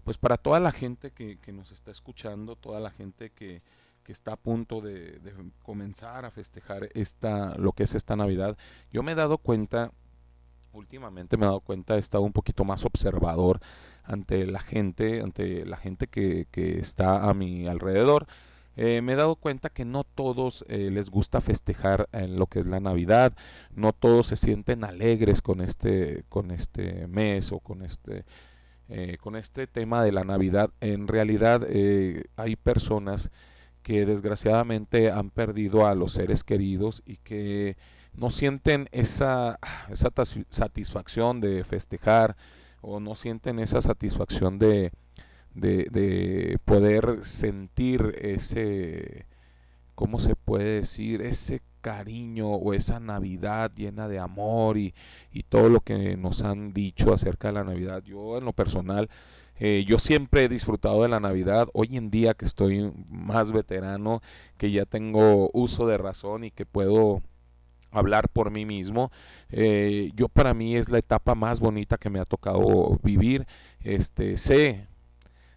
pues 0.03 0.19
para 0.19 0.37
toda 0.37 0.59
la 0.59 0.71
gente 0.71 1.09
que, 1.09 1.39
nos 1.51 1.71
está 1.71 1.89
escuchando, 1.89 2.55
toda 2.55 2.79
la 2.79 2.91
gente 2.91 3.31
que, 3.31 3.63
que 4.03 4.11
está 4.11 4.33
a 4.33 4.37
punto 4.37 4.79
de, 4.79 5.21
de, 5.21 5.33
comenzar 5.63 6.23
a 6.23 6.29
festejar 6.29 6.87
esta, 6.93 7.57
lo 7.57 7.71
que 7.71 7.81
es 7.81 7.95
esta 7.95 8.15
Navidad. 8.15 8.59
Yo 8.91 9.01
me 9.01 9.13
he 9.13 9.15
dado 9.15 9.39
cuenta, 9.39 9.91
últimamente 10.71 11.35
me 11.35 11.45
he 11.45 11.47
dado 11.47 11.61
cuenta, 11.61 11.95
he 11.95 11.99
estado 11.99 12.23
un 12.23 12.31
poquito 12.31 12.63
más 12.63 12.85
observador 12.85 13.59
ante 14.03 14.45
la 14.45 14.59
gente, 14.59 15.21
ante 15.21 15.65
la 15.65 15.77
gente 15.77 16.07
que, 16.07 16.47
que 16.51 16.79
está 16.79 17.29
a 17.29 17.33
mi 17.33 17.67
alrededor. 17.67 18.27
Eh, 18.75 19.01
me 19.01 19.13
he 19.13 19.15
dado 19.15 19.35
cuenta 19.35 19.69
que 19.69 19.85
no 19.85 20.03
todos 20.03 20.65
eh, 20.67 20.89
les 20.91 21.11
gusta 21.11 21.41
festejar 21.41 22.09
en 22.11 22.37
lo 22.37 22.47
que 22.47 22.59
es 22.59 22.65
la 22.65 22.79
Navidad, 22.79 23.33
no 23.75 23.93
todos 23.93 24.27
se 24.27 24.35
sienten 24.35 24.83
alegres 24.83 25.43
con 25.43 25.61
este, 25.61 26.25
con 26.27 26.49
este 26.49 27.07
mes 27.07 27.51
o 27.51 27.59
con 27.59 27.83
este, 27.83 28.25
eh, 28.89 29.17
con 29.21 29.35
este 29.35 29.67
tema 29.67 30.03
de 30.03 30.11
la 30.11 30.23
Navidad. 30.23 30.71
En 30.81 31.07
realidad 31.07 31.65
eh, 31.67 32.23
hay 32.35 32.55
personas 32.55 33.31
que 33.81 34.05
desgraciadamente 34.05 35.11
han 35.11 35.29
perdido 35.29 35.85
a 35.85 35.95
los 35.95 36.13
seres 36.13 36.43
queridos 36.43 37.03
y 37.05 37.17
que 37.17 37.77
no 38.13 38.29
sienten 38.29 38.89
esa, 38.91 39.59
esa 39.89 40.09
satisfacción 40.49 41.41
de 41.41 41.63
festejar, 41.63 42.35
o 42.83 42.99
no 42.99 43.15
sienten 43.15 43.59
esa 43.59 43.81
satisfacción 43.81 44.59
de, 44.59 44.91
de, 45.55 45.87
de, 45.91 46.59
poder 46.65 47.23
sentir 47.23 48.15
ese, 48.21 49.25
¿cómo 49.95 50.19
se 50.19 50.35
puede 50.35 50.81
decir? 50.81 51.21
Ese 51.21 51.61
cariño 51.81 52.49
o 52.49 52.73
esa 52.73 52.99
Navidad 52.99 53.71
llena 53.75 54.07
de 54.07 54.19
amor 54.19 54.77
y, 54.77 54.93
y 55.31 55.43
todo 55.43 55.69
lo 55.69 55.81
que 55.81 56.17
nos 56.17 56.43
han 56.43 56.73
dicho 56.73 57.13
acerca 57.13 57.49
de 57.49 57.55
la 57.55 57.63
Navidad. 57.63 58.03
Yo 58.03 58.37
en 58.37 58.45
lo 58.45 58.53
personal, 58.53 59.09
eh, 59.59 59.85
yo 59.87 59.99
siempre 59.99 60.45
he 60.45 60.49
disfrutado 60.49 61.03
de 61.03 61.09
la 61.09 61.19
Navidad. 61.19 61.67
Hoy 61.73 61.97
en 61.97 62.09
día 62.09 62.33
que 62.33 62.45
estoy 62.45 62.91
más 63.09 63.51
veterano, 63.51 64.21
que 64.57 64.71
ya 64.71 64.85
tengo 64.85 65.49
uso 65.53 65.87
de 65.87 65.97
razón 65.97 66.43
y 66.43 66.51
que 66.51 66.65
puedo 66.65 67.21
hablar 67.93 68.29
por 68.29 68.51
mí 68.51 68.65
mismo. 68.65 69.11
Eh, 69.49 70.11
yo 70.15 70.27
para 70.27 70.53
mí 70.53 70.75
es 70.75 70.89
la 70.89 70.97
etapa 70.97 71.35
más 71.35 71.59
bonita 71.59 71.97
que 71.97 72.09
me 72.09 72.19
ha 72.19 72.25
tocado 72.25 72.99
vivir. 73.03 73.45
Este, 73.81 74.37
sé 74.37 74.87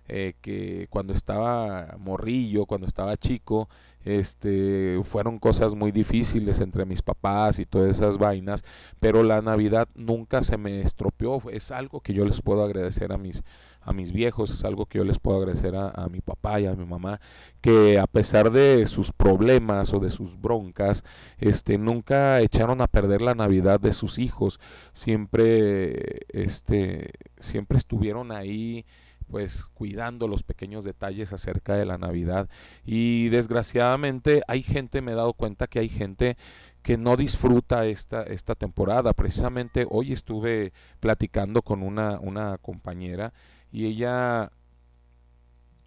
eh, 0.09 0.35
que 0.41 0.87
cuando 0.91 1.13
estaba 1.13 1.97
morrillo, 1.99 2.67
cuando 2.67 2.87
estaba 2.87 3.17
chico, 3.17 3.69
este, 4.07 5.01
fueron 5.03 5.39
cosas 5.39 5.75
muy 5.75 5.91
difíciles 5.91 6.61
entre 6.61 6.85
mis 6.87 7.03
papás 7.03 7.59
y 7.59 7.67
todas 7.67 7.97
esas 7.97 8.19
vainas, 8.19 8.65
pero 9.01 9.23
la 9.23 9.43
Navidad 9.43 9.89
nunca 9.95 10.43
se 10.43 10.57
me 10.57 10.81
estropeó. 10.81 11.43
Es 11.51 11.73
algo 11.73 12.01
que 12.01 12.15
yo 12.15 12.25
les 12.25 12.41
puedo 12.41 12.63
agradecer 12.63 13.13
a 13.13 13.19
mis 13.19 13.43
a 13.87 13.93
mis 13.93 14.13
viejos, 14.13 14.51
es 14.51 14.65
algo 14.65 14.87
que 14.87 14.99
yo 14.99 15.05
les 15.05 15.21
puedo 15.21 15.39
agradecer 15.39 15.77
a, 15.77 16.09
mi 16.11 16.21
papá 16.21 16.61
y 16.61 16.67
a 16.67 16.75
mi 16.75 16.85
mamá, 16.85 17.21
que 17.61 18.01
a 18.01 18.09
pesar 18.09 18.51
de 18.51 18.85
sus 18.89 19.13
problemas 19.13 19.95
o 19.95 20.01
de 20.01 20.11
sus 20.11 20.41
broncas, 20.41 21.05
este, 21.39 21.79
nunca 21.79 22.41
echaron 22.41 22.81
a 22.81 22.89
perder 22.89 23.23
la 23.23 23.37
Navidad 23.37 23.79
de 23.79 23.93
sus 23.93 24.19
hijos, 24.19 24.59
siempre, 24.93 26.27
este, 26.31 27.13
siempre 27.39 27.79
estuvieron 27.79 28.33
ahí 28.33 28.85
pues 29.31 29.65
cuidando 29.65 30.29
los 30.29 30.43
pequeños 30.43 30.85
detalles 30.85 31.33
acerca 31.33 31.75
de 31.75 31.85
la 31.85 31.99
Navidad. 31.99 32.49
Y 32.85 33.29
desgraciadamente 33.29 34.43
hay 34.49 34.63
gente, 34.63 35.03
me 35.03 35.13
he 35.13 35.17
dado 35.17 35.33
cuenta 35.33 35.67
que 35.67 35.81
hay 35.81 35.89
gente 35.89 36.37
que 36.83 36.97
no 36.97 37.17
disfruta 37.17 37.87
esta, 37.87 38.23
esta 38.23 38.55
temporada. 38.55 39.13
Precisamente 39.13 39.87
hoy 39.91 40.13
estuve 40.13 40.73
platicando 41.01 41.63
con 41.63 41.83
una, 41.83 42.21
una 42.21 42.59
compañera 42.59 43.33
y 43.73 43.87
ella 43.87 44.53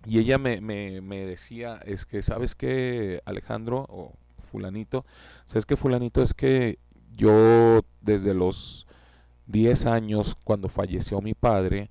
y 0.05 0.19
ella 0.19 0.37
me, 0.37 0.61
me, 0.61 1.25
decía 1.25 1.79
es 1.85 2.05
que 2.05 2.21
sabes 2.21 2.55
que 2.55 3.21
Alejandro 3.25 3.85
o 3.89 4.13
fulanito 4.49 5.05
sabes 5.45 5.65
que 5.65 5.75
fulanito 5.75 6.21
es 6.23 6.33
que 6.33 6.79
yo 7.11 7.81
desde 7.99 8.33
los 8.33 8.87
10 9.47 9.87
años 9.87 10.37
cuando 10.43 10.69
falleció 10.69 11.21
mi 11.21 11.33
padre 11.33 11.89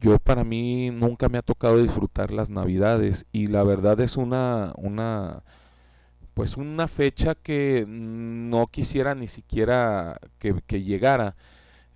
yo 0.00 0.18
para 0.18 0.44
mí 0.44 0.90
nunca 0.90 1.28
me 1.28 1.38
ha 1.38 1.42
tocado 1.42 1.82
disfrutar 1.82 2.30
las 2.30 2.50
navidades 2.50 3.26
y 3.32 3.48
la 3.48 3.62
verdad 3.62 4.00
es 4.00 4.16
una 4.16 4.72
una 4.76 5.42
pues 6.34 6.56
una 6.56 6.88
fecha 6.88 7.34
que 7.34 7.84
no 7.88 8.68
quisiera 8.68 9.14
ni 9.14 9.28
siquiera 9.28 10.18
que, 10.38 10.54
que 10.66 10.82
llegara 10.82 11.36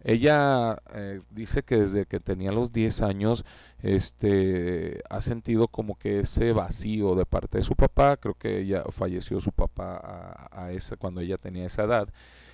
ella 0.04 0.78
eh, 0.94 1.20
dice 1.30 1.62
que 1.62 1.76
desde 1.76 2.06
que 2.06 2.18
tenía 2.20 2.50
los 2.52 2.72
10 2.72 3.02
años 3.02 3.44
este, 3.82 5.00
ha 5.08 5.20
sentido 5.20 5.68
como 5.68 5.96
que 5.96 6.20
ese 6.20 6.52
vacío 6.52 7.14
de 7.14 7.24
parte 7.24 7.58
de 7.58 7.64
su 7.64 7.76
papá. 7.76 8.16
Creo 8.16 8.34
que 8.34 8.60
ella 8.60 8.82
falleció 8.90 9.40
su 9.40 9.52
papá 9.52 9.96
a, 10.02 10.64
a 10.64 10.72
esa, 10.72 10.96
cuando 10.96 11.20
ella 11.20 11.38
tenía 11.38 11.66
esa 11.66 11.84
edad. 11.84 12.08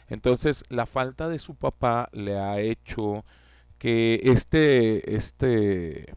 Entonces 0.08 0.64
la 0.68 0.86
falta 0.86 1.28
de 1.28 1.38
su 1.38 1.54
papá 1.54 2.08
le 2.12 2.38
ha 2.38 2.60
hecho 2.60 3.24
que 3.78 4.20
este, 4.24 5.14
este, 5.16 6.14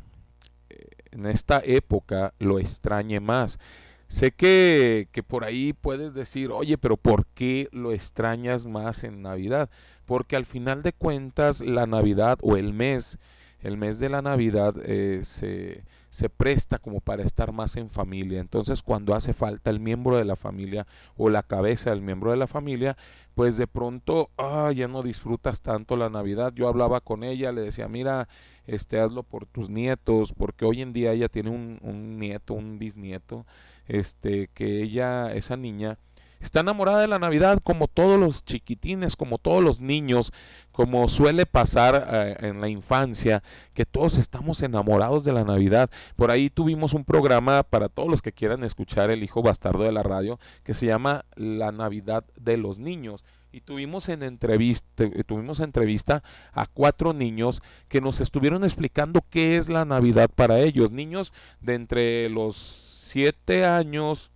en 1.12 1.26
esta 1.26 1.62
época 1.64 2.34
lo 2.40 2.60
extrañe 2.60 3.20
más. 3.20 3.60
Sé 4.08 4.32
que, 4.32 5.08
que 5.12 5.24
por 5.24 5.46
ahí 5.46 5.72
puedes 5.72 6.14
decir, 6.14 6.52
oye, 6.52 6.78
pero 6.78 6.98
¿por 6.98 7.26
qué 7.28 7.70
lo 7.72 7.94
extrañas 7.94 8.66
más 8.66 9.04
en 9.04 9.22
Navidad? 9.22 9.70
porque 10.12 10.36
al 10.36 10.46
final 10.46 10.82
de 10.84 10.92
cuentas 10.92 11.62
la 11.62 11.88
Navidad 11.88 12.38
o 12.42 12.58
el 12.58 12.74
mes, 12.74 13.18
el 13.62 13.78
mes 13.78 13.98
de 14.00 14.10
la 14.10 14.22
Navidad 14.22 14.76
eh, 14.84 15.22
se, 15.24 15.86
se, 16.12 16.30
presta 16.30 16.78
como 16.78 17.00
para 17.02 17.24
estar 17.24 17.52
más 17.52 17.76
en 17.78 17.90
familia. 17.90 18.40
Entonces 18.40 18.84
cuando 18.84 19.16
hace 19.16 19.34
falta 19.34 19.70
el 19.70 19.80
miembro 19.80 20.18
de 20.18 20.26
la 20.26 20.36
familia 20.36 20.86
o 21.18 21.30
la 21.30 21.42
cabeza 21.42 21.90
del 21.90 22.02
miembro 22.02 22.32
de 22.32 22.38
la 22.38 22.48
familia, 22.48 22.98
pues 23.34 23.58
de 23.58 23.66
pronto 23.66 24.30
ah, 24.38 24.72
ya 24.76 24.88
no 24.88 25.02
disfrutas 25.02 25.62
tanto 25.62 25.96
la 25.96 26.10
Navidad. 26.10 26.54
Yo 26.54 26.68
hablaba 26.68 27.02
con 27.02 27.24
ella, 27.24 27.52
le 27.52 27.62
decía, 27.62 27.88
mira, 27.88 28.28
este, 28.68 29.00
hazlo 29.00 29.24
por 29.24 29.46
tus 29.46 29.70
nietos, 29.70 30.34
porque 30.34 30.66
hoy 30.66 30.82
en 30.82 30.94
día 30.94 31.14
ella 31.14 31.30
tiene 31.30 31.50
un, 31.50 31.80
un 31.82 32.20
nieto, 32.20 32.54
un 32.54 32.78
bisnieto, 32.78 33.46
este, 33.88 34.50
que 34.54 34.84
ella, 34.84 35.34
esa 35.34 35.58
niña, 35.58 35.98
Está 36.42 36.62
enamorada 36.62 37.00
de 37.00 37.08
la 37.08 37.20
Navidad 37.20 37.60
como 37.64 37.88
todos 37.88 38.20
los 38.20 38.44
chiquitines, 38.44 39.16
como 39.16 39.38
todos 39.38 39.64
los 39.64 39.80
niños, 39.80 40.34
como 40.72 41.08
suele 41.08 41.46
pasar 41.46 42.08
eh, 42.12 42.36
en 42.40 42.62
la 42.62 42.68
infancia, 42.68 43.44
que 43.74 43.86
todos 43.86 44.18
estamos 44.18 44.62
enamorados 44.64 45.24
de 45.24 45.34
la 45.34 45.44
Navidad. 45.44 45.92
Por 46.16 46.32
ahí 46.32 46.50
tuvimos 46.50 46.94
un 46.94 47.06
programa 47.06 47.62
para 47.62 47.90
todos 47.90 48.10
los 48.10 48.24
que 48.24 48.34
quieran 48.34 48.64
escuchar 48.64 49.12
El 49.12 49.24
Hijo 49.24 49.44
Bastardo 49.44 49.84
de 49.84 49.92
la 49.92 50.02
Radio, 50.02 50.40
que 50.64 50.74
se 50.74 50.88
llama 50.88 51.26
La 51.36 51.72
Navidad 51.72 52.26
de 52.36 52.58
los 52.58 52.80
Niños 52.80 53.24
y 53.52 53.62
tuvimos 53.62 54.08
en 54.10 54.24
entrevista 54.24 54.88
tuvimos 55.26 55.60
entrevista 55.60 56.24
a 56.54 56.68
cuatro 56.68 57.12
niños 57.12 57.62
que 57.90 58.00
nos 58.00 58.22
estuvieron 58.22 58.64
explicando 58.64 59.26
qué 59.30 59.58
es 59.58 59.68
la 59.68 59.84
Navidad 59.84 60.30
para 60.34 60.60
ellos, 60.62 60.92
niños 60.92 61.34
de 61.60 61.76
entre 61.76 62.30
los 62.30 62.56
siete 62.56 63.66
años 63.66 64.32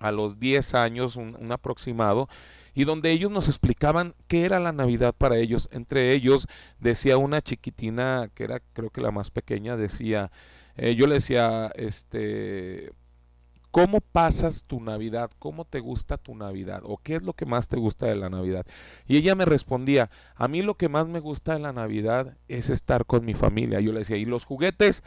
a 0.00 0.10
los 0.10 0.40
10 0.40 0.74
años, 0.74 1.16
un, 1.16 1.52
aproximado, 1.52 2.28
y 2.74 2.84
donde 2.84 3.10
ellos 3.10 3.30
nos 3.30 3.48
explicaban 3.48 4.14
qué 4.26 4.44
era 4.44 4.58
la 4.58 4.72
Navidad 4.72 5.14
para 5.16 5.36
ellos. 5.36 5.68
Entre 5.72 6.12
ellos 6.12 6.48
decía 6.78 7.18
una 7.18 7.42
chiquitina, 7.42 8.30
que 8.34 8.44
era 8.44 8.60
creo 8.72 8.90
que 8.90 9.00
la 9.00 9.10
más 9.12 9.30
pequeña, 9.30 9.76
decía, 9.76 10.32
eh, 10.76 10.94
yo 10.94 11.06
le 11.06 11.16
decía, 11.16 11.70
este, 11.74 12.92
¿cómo 13.70 14.00
pasas 14.00 14.64
tu 14.64 14.80
Navidad? 14.80 15.30
¿Cómo 15.38 15.64
te 15.64 15.80
gusta 15.80 16.16
tu 16.16 16.34
Navidad? 16.34 16.82
¿O 16.84 16.96
qué 16.96 17.16
es 17.16 17.22
lo 17.22 17.34
que 17.34 17.46
más 17.46 17.68
te 17.68 17.76
gusta 17.76 18.06
de 18.06 18.16
la 18.16 18.30
Navidad? 18.30 18.66
Y 19.06 19.16
ella 19.18 19.34
me 19.34 19.44
respondía, 19.44 20.10
a 20.34 20.48
mí 20.48 20.62
lo 20.62 20.76
que 20.76 20.88
más 20.88 21.06
me 21.06 21.20
gusta 21.20 21.52
de 21.52 21.60
la 21.60 21.72
Navidad 21.72 22.38
es 22.48 22.70
estar 22.70 23.04
con 23.04 23.24
mi 23.24 23.34
familia. 23.34 23.80
Yo 23.80 23.92
le 23.92 24.00
decía, 24.00 24.16
¿y 24.16 24.24
los 24.24 24.44
juguetes? 24.44 25.02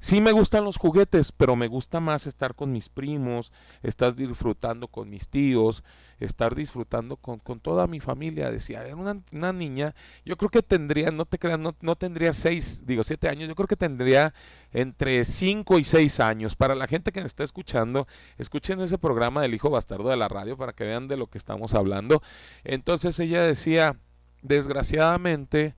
Sí 0.00 0.20
me 0.20 0.30
gustan 0.30 0.64
los 0.64 0.76
juguetes, 0.76 1.32
pero 1.32 1.56
me 1.56 1.66
gusta 1.66 1.98
más 1.98 2.28
estar 2.28 2.54
con 2.54 2.70
mis 2.70 2.88
primos, 2.88 3.52
estar 3.82 4.14
disfrutando 4.14 4.86
con 4.86 5.10
mis 5.10 5.28
tíos, 5.28 5.82
estar 6.20 6.54
disfrutando 6.54 7.16
con, 7.16 7.40
con 7.40 7.58
toda 7.58 7.88
mi 7.88 7.98
familia. 7.98 8.50
Decía, 8.50 8.84
era 8.84 8.94
una, 8.94 9.20
una, 9.32 9.52
niña, 9.52 9.96
yo 10.24 10.36
creo 10.36 10.50
que 10.50 10.62
tendría, 10.62 11.10
no 11.10 11.24
te 11.24 11.38
creas, 11.38 11.58
no, 11.58 11.74
no, 11.80 11.96
tendría 11.96 12.32
seis, 12.32 12.86
digo 12.86 13.02
siete 13.02 13.28
años, 13.28 13.48
yo 13.48 13.56
creo 13.56 13.66
que 13.66 13.76
tendría 13.76 14.34
entre 14.72 15.24
cinco 15.24 15.80
y 15.80 15.84
seis 15.84 16.20
años. 16.20 16.54
Para 16.54 16.76
la 16.76 16.86
gente 16.86 17.10
que 17.10 17.20
me 17.20 17.26
está 17.26 17.42
escuchando, 17.42 18.06
escuchen 18.36 18.80
ese 18.80 18.98
programa 18.98 19.42
del 19.42 19.54
Hijo 19.54 19.68
Bastardo 19.68 20.10
de 20.10 20.16
la 20.16 20.28
radio 20.28 20.56
para 20.56 20.74
que 20.74 20.84
vean 20.84 21.08
de 21.08 21.16
lo 21.16 21.26
que 21.26 21.38
estamos 21.38 21.74
hablando. 21.74 22.22
Entonces 22.62 23.18
ella 23.18 23.42
decía, 23.42 23.96
desgraciadamente, 24.42 25.74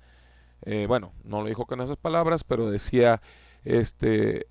eh, 0.62 0.84
bueno, 0.86 1.14
no 1.24 1.40
lo 1.40 1.48
dijo 1.48 1.64
con 1.64 1.80
esas 1.80 1.96
palabras, 1.96 2.44
pero 2.44 2.70
decía, 2.70 3.22
este, 3.64 4.46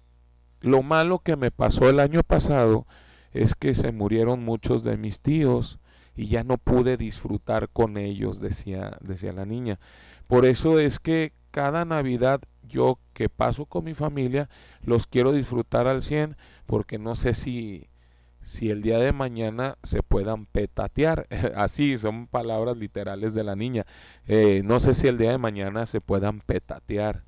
lo 0.62 0.82
malo 0.84 1.19
que 1.19 1.36
me 1.36 1.52
pasó 1.52 1.89
el 1.89 2.00
año 2.00 2.24
pasado 2.24 2.86
es 3.32 3.56
que 3.56 3.74
se 3.74 3.91
murieron 3.91 4.43
muchos 4.43 4.84
de 4.84 4.98
mis 4.98 5.22
tíos 5.22 5.80
y 6.15 6.28
ya 6.28 6.43
no 6.43 6.58
pude 6.58 6.98
disfrutar 6.98 7.69
con 7.69 7.98
ellos, 7.98 8.39
decía, 8.41 8.98
decía 9.02 9.32
la 9.34 9.45
niña. 9.45 9.80
Por 10.28 10.45
eso 10.45 10.80
es 10.80 11.00
que 11.00 11.34
cada 11.52 11.86
Navidad 11.86 12.41
yo 12.63 13.00
que 13.13 13.30
paso 13.30 13.65
con 13.65 13.84
mi 13.86 13.93
familia 13.93 14.50
los 14.82 15.08
quiero 15.08 15.32
disfrutar 15.32 15.88
al 15.88 16.04
100 16.04 16.38
porque 16.65 17.00
no 17.00 17.15
sé 17.15 17.34
si 17.34 17.89
si 18.41 18.69
el 18.69 18.82
día 18.82 19.00
de 19.00 19.12
mañana 19.12 19.78
se 19.84 20.02
puedan 20.02 20.45
petatear. 20.45 21.28
Así 21.56 21.98
son 21.98 22.28
palabras 22.28 22.78
literales 22.78 23.34
de 23.34 23.43
la 23.43 23.56
niña. 23.56 23.86
Eh, 24.28 24.62
no 24.63 24.80
sé 24.80 24.93
si 24.93 25.08
el 25.08 25.17
día 25.17 25.32
de 25.32 25.38
mañana 25.38 25.86
se 25.86 26.02
puedan 26.02 26.39
petatear. 26.41 27.24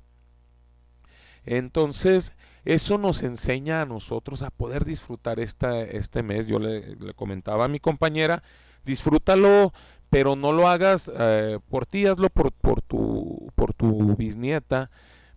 Entonces, 1.44 2.34
eso 2.64 2.98
nos 2.98 3.22
enseña 3.22 3.80
a 3.80 3.86
nosotros 3.86 4.42
a 4.42 4.50
poder 4.50 4.84
disfrutar 4.84 5.40
esta, 5.40 5.80
este 5.82 6.22
mes. 6.22 6.46
Yo 6.46 6.58
le, 6.58 6.96
comentaba 7.14 7.64
a 7.64 7.68
mi 7.68 7.80
compañera, 7.80 8.42
disfrútalo, 8.84 9.72
pero 10.10 10.36
no 10.36 10.52
lo 10.52 10.68
hagas 10.68 11.10
eh, 11.14 11.58
por 11.68 11.86
ti, 11.86 12.06
hazlo 12.06 12.30
por, 12.30 12.52
por, 12.52 12.82
tu, 12.82 13.50
por 13.54 13.74
tu 13.74 14.14
bisnieta, 14.14 14.90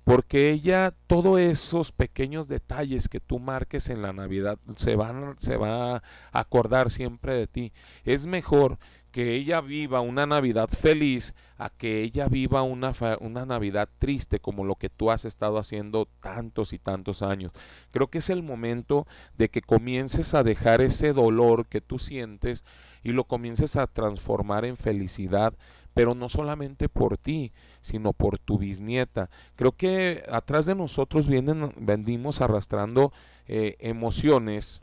porque 0.03 0.51
ella, 0.51 0.93
todos 1.07 1.39
esos 1.39 1.91
pequeños 1.91 2.47
detalles 2.47 3.09
que 3.09 3.19
tú 3.19 3.39
marques 3.39 3.89
en 3.89 4.03
la 4.03 4.13
Navidad, 4.13 4.59
se, 4.75 4.95
van, 4.95 5.35
se 5.39 5.57
va 5.57 5.95
a 5.95 6.03
acordar 6.31 6.91
siempre 6.91 7.33
de 7.33 7.47
ti. 7.47 7.73
Es 8.03 8.27
mejor 8.27 8.77
que 9.15 9.33
ella 9.33 9.61
viva 9.61 10.01
una 10.01 10.25
Navidad 10.25 10.67
feliz 10.67 11.35
a 11.57 11.69
que 11.69 12.01
ella 12.01 12.27
viva 12.27 12.63
una, 12.63 12.93
una 13.21 13.45
Navidad 13.45 13.87
triste 13.97 14.41
como 14.41 14.65
lo 14.65 14.75
que 14.75 14.89
tú 14.89 15.09
has 15.09 15.23
estado 15.23 15.57
haciendo 15.57 16.09
tantos 16.19 16.73
y 16.73 16.79
tantos 16.79 17.21
años. 17.21 17.53
Creo 17.91 18.09
que 18.09 18.17
es 18.17 18.29
el 18.29 18.43
momento 18.43 19.07
de 19.37 19.47
que 19.47 19.61
comiences 19.61 20.33
a 20.33 20.43
dejar 20.43 20.81
ese 20.81 21.13
dolor 21.13 21.67
que 21.67 21.79
tú 21.79 21.97
sientes 21.97 22.65
y 23.05 23.13
lo 23.13 23.23
comiences 23.23 23.77
a 23.77 23.87
transformar 23.87 24.65
en 24.65 24.75
felicidad 24.75 25.53
pero 25.93 26.13
no 26.13 26.27
solamente 26.27 26.89
por 26.89 27.17
ti, 27.17 27.53
sino 27.79 28.11
por 28.11 28.37
tu 28.37 28.57
bisnieta. 28.57 29.29
Creo 29.55 29.71
que 29.71 30.23
atrás 30.29 30.65
de 30.65 30.75
nosotros 30.75 31.25
vienen, 31.25 31.73
vendimos 31.77 32.41
arrastrando 32.41 33.13
eh, 33.47 33.77
emociones, 33.79 34.81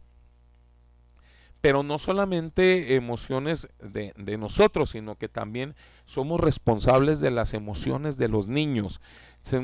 pero 1.63 1.85
no 1.85 1.99
solamente 2.01 2.97
emociones 2.97 3.69
de, 3.81 4.13
de, 4.17 4.37
nosotros, 4.37 4.91
sino 4.91 5.17
que 5.17 5.29
también 5.29 5.77
somos 6.07 6.41
responsables 6.41 7.21
de 7.21 7.31
las 7.31 7.55
emociones 7.55 8.19
de 8.19 8.29
los 8.29 8.49
niños. 8.49 9.01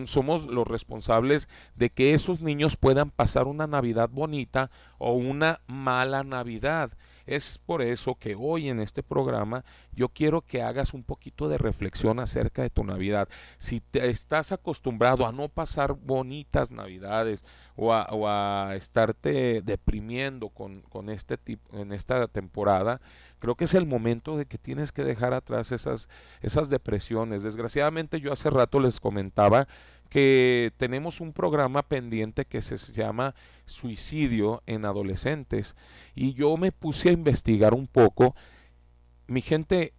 Somos 0.07 0.47
los 0.47 0.67
responsables 0.67 1.49
de 1.75 1.91
que 1.91 2.15
esos 2.15 2.41
niños 2.41 2.77
puedan 2.77 3.11
pasar 3.11 3.49
una 3.49 3.67
Navidad 3.67 4.09
bonita 4.11 4.71
o 4.99 5.13
una 5.13 5.61
mala 5.67 6.23
Navidad. 6.23 6.93
Es 7.29 7.59
por 7.59 7.83
eso 7.83 8.15
que 8.15 8.35
hoy 8.35 8.71
en 8.71 8.81
este 8.81 9.03
programa 9.03 9.63
yo 9.93 10.09
quiero 10.09 10.41
que 10.41 10.63
hagas 10.63 10.95
un 10.95 11.05
poquito 11.05 11.47
de 11.47 11.59
reflexión 11.59 12.21
acerca 12.21 12.63
de 12.63 12.71
tu 12.71 12.85
Navidad. 12.85 13.29
Si 13.59 13.81
te 13.81 14.09
estás 14.09 14.51
acostumbrado 14.51 15.27
a 15.27 15.33
no 15.33 15.51
pasar 15.51 15.93
bonitas 15.93 16.71
Navidades 16.71 17.45
o 17.77 17.93
a, 17.93 18.75
estarte 18.75 19.61
deprimiendo 19.61 20.49
con, 20.49 20.83
este 21.11 21.37
tipo, 21.37 21.77
en 21.77 21.93
esta 21.93 22.29
temporada, 22.29 23.03
creo 23.41 23.57
que 23.57 23.65
es 23.65 23.75
el 23.75 23.85
momento 23.85 24.39
de 24.39 24.47
que 24.47 24.57
tienes 24.57 24.91
que 24.91 25.05
dejar 25.05 25.35
atrás 25.35 25.71
esas, 25.71 26.09
esas 26.41 26.71
depresiones. 26.71 27.43
Desgraciadamente 27.43 28.21
yo 28.21 28.33
hace 28.33 28.49
rato 28.49 28.81
les 28.81 29.01
comentaba 29.01 29.69
que 30.09 30.73
tenemos 30.77 31.21
un 31.21 31.33
programa 31.33 31.83
pendiente 31.83 32.45
que 32.45 32.63
se 32.63 32.77
llama 32.93 33.35
Suicidio 33.67 34.63
en 34.67 34.85
Adolescentes. 34.85 35.77
Y 36.15 36.35
yo 36.35 36.57
me 36.57 36.73
puse 36.73 37.11
a 37.11 37.13
investigar 37.13 37.75
un 37.75 37.87
poco. 37.87 38.35
Mi 39.27 39.43
gente, 39.43 39.93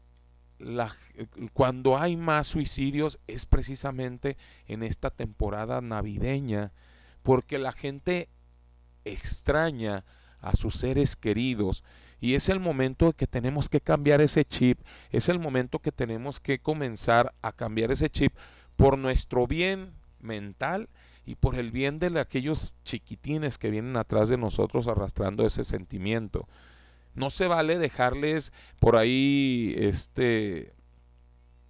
cuando 1.54 1.98
hay 1.98 2.18
más 2.18 2.48
suicidios 2.48 3.20
es 3.28 3.46
precisamente 3.46 4.38
en 4.68 4.84
esta 4.84 5.12
temporada 5.12 5.82
navideña, 5.82 6.74
porque 7.22 7.60
la 7.60 7.72
gente 7.72 8.30
extraña 9.06 10.06
a 10.42 10.56
sus 10.56 10.76
seres 10.76 11.16
queridos. 11.16 11.84
Y 12.22 12.36
es 12.36 12.50
el 12.50 12.60
momento 12.60 13.14
que 13.14 13.28
tenemos 13.28 13.70
que 13.70 13.82
cambiar 13.82 14.22
ese 14.22 14.44
chip, 14.44 14.80
es 15.12 15.30
el 15.30 15.40
momento 15.40 15.80
que 15.80 15.92
tenemos 15.92 16.40
que 16.40 16.60
comenzar 16.60 17.34
a 17.42 17.52
cambiar 17.52 17.92
ese 17.92 18.10
chip 18.10 18.36
por 18.76 18.98
nuestro 18.98 19.48
bien 19.48 19.99
mental 20.20 20.90
y 21.26 21.36
por 21.36 21.56
el 21.56 21.72
bien 21.72 22.00
de 22.00 22.20
aquellos 22.20 22.74
chiquitines 22.84 23.58
que 23.58 23.70
vienen 23.70 23.98
atrás 23.98 24.30
de 24.30 24.38
nosotros 24.38 24.88
arrastrando 24.88 25.46
ese 25.46 25.64
sentimiento. 25.64 26.48
No 27.14 27.30
se 27.30 27.48
vale 27.48 27.78
dejarles 27.78 28.54
por 28.80 28.96
ahí 28.96 29.76
este 29.78 30.74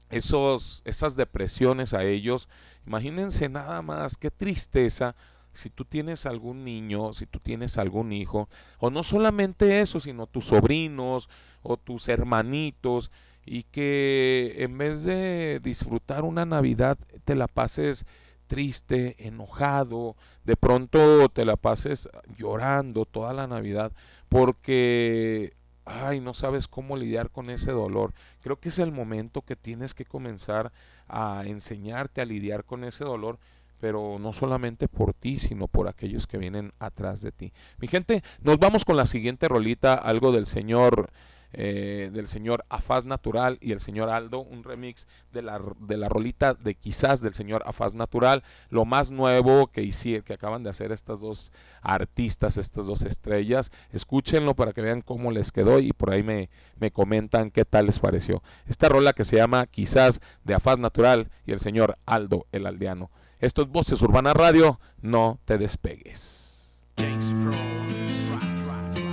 esos 0.10 0.82
esas 0.86 1.16
depresiones 1.16 1.94
a 1.94 2.04
ellos. 2.04 2.48
Imagínense 2.86 3.50
nada 3.50 3.82
más 3.82 4.18
qué 4.18 4.32
tristeza 4.32 5.16
si 5.54 5.70
tú 5.70 5.86
tienes 5.86 6.26
algún 6.26 6.64
niño, 6.64 7.12
si 7.14 7.26
tú 7.26 7.40
tienes 7.40 7.78
algún 7.78 8.12
hijo, 8.14 8.50
o 8.78 8.90
no 8.90 9.04
solamente 9.04 9.82
eso, 9.82 10.00
sino 10.00 10.28
tus 10.28 10.46
sobrinos 10.46 11.30
o 11.62 11.78
tus 11.78 12.08
hermanitos, 12.08 13.12
y 13.46 13.64
que 13.64 14.56
en 14.60 14.78
vez 14.78 15.04
de 15.04 15.60
disfrutar 15.60 16.24
una 16.24 16.46
Navidad 16.46 16.98
te 17.26 17.36
la 17.36 17.48
pases 17.48 18.06
triste, 18.50 19.28
enojado, 19.28 20.16
de 20.44 20.58
pronto 20.58 21.30
te 21.30 21.46
la 21.46 21.56
pases 21.56 22.10
llorando 22.36 23.06
toda 23.06 23.32
la 23.32 23.46
Navidad 23.46 23.92
porque, 24.28 25.54
ay, 25.86 26.20
no 26.20 26.34
sabes 26.34 26.68
cómo 26.68 26.98
lidiar 26.98 27.30
con 27.30 27.52
ese 27.52 27.72
dolor. 27.72 28.12
Creo 28.42 28.60
que 28.60 28.70
es 28.70 28.80
el 28.80 28.92
momento 28.92 29.44
que 29.44 29.56
tienes 29.56 29.94
que 29.94 30.04
comenzar 30.04 30.72
a 31.08 31.44
enseñarte 31.46 32.22
a 32.22 32.26
lidiar 32.26 32.66
con 32.66 32.84
ese 32.84 33.06
dolor 33.06 33.40
pero 33.80 34.18
no 34.20 34.34
solamente 34.34 34.90
por 34.90 35.14
ti, 35.14 35.40
sino 35.40 35.70
por 35.70 35.88
aquellos 35.88 36.28
que 36.28 36.38
vienen 36.38 36.74
atrás 36.80 37.22
de 37.22 37.32
ti. 37.32 37.54
Mi 37.78 37.88
gente, 37.88 38.24
nos 38.42 38.60
vamos 38.60 38.84
con 38.84 38.98
la 38.98 39.06
siguiente 39.06 39.48
rolita, 39.48 39.94
algo 39.94 40.34
del 40.34 40.48
señor 40.48 41.12
eh, 41.54 42.12
del 42.14 42.28
señor 42.28 42.66
Afaz 42.70 43.06
Natural 43.06 43.58
y 43.62 43.72
el 43.72 43.80
señor 43.80 44.10
Aldo, 44.10 44.40
un 44.40 44.64
remix 44.64 45.08
de 45.32 45.42
la, 45.42 45.62
de 45.80 45.98
la 45.98 46.10
rolita 46.10 46.54
de 46.54 46.76
quizás 46.76 47.22
del 47.22 47.34
señor 47.34 47.64
Afaz 47.66 47.94
Natural, 47.94 48.44
lo 48.70 48.86
más 48.86 49.12
nuevo 49.12 49.68
que, 49.68 49.82
hicieron, 49.82 50.24
que 50.24 50.34
acaban 50.34 50.64
de 50.64 50.70
hacer 50.70 50.92
estas 50.92 51.20
dos 51.20 51.52
artistas, 51.82 52.58
estas 52.58 52.86
dos 52.86 53.04
estrellas. 53.04 53.72
Escúchenlo 53.92 54.56
para 54.56 54.74
que 54.74 54.82
vean 54.82 55.02
cómo 55.02 55.32
les 55.32 55.52
quedó 55.52 55.80
y 55.80 55.92
por 55.94 56.12
ahí 56.12 56.24
me, 56.24 56.50
me 56.78 56.92
comentan 56.92 57.52
qué 57.52 57.66
tal 57.66 57.88
les 57.88 58.00
pareció. 58.00 58.44
Esta 58.68 58.90
rola 58.90 59.14
que 59.14 59.24
se 59.24 59.38
llama 59.38 59.68
Quizás 59.68 60.20
de 60.44 60.54
Afaz 60.54 60.80
Natural 60.80 61.30
y 61.46 61.52
el 61.52 61.60
señor 61.60 61.98
Aldo 62.06 62.46
el 62.52 62.66
Aldeano. 62.66 63.12
Esto 63.40 63.62
es 63.62 63.70
Voces 63.70 64.02
Urbana 64.02 64.34
Radio, 64.34 64.80
no 65.02 65.40
te 65.46 65.58
despegues. 65.58 66.84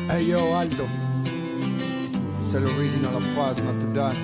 Hey 0.09 0.29
yo, 0.29 0.57
Aldo. 0.57 0.87
Es 2.40 2.55
el 2.55 2.64
original 2.66 3.14
of 3.14 3.25
Faz 3.35 3.62
Natural. 3.62 4.14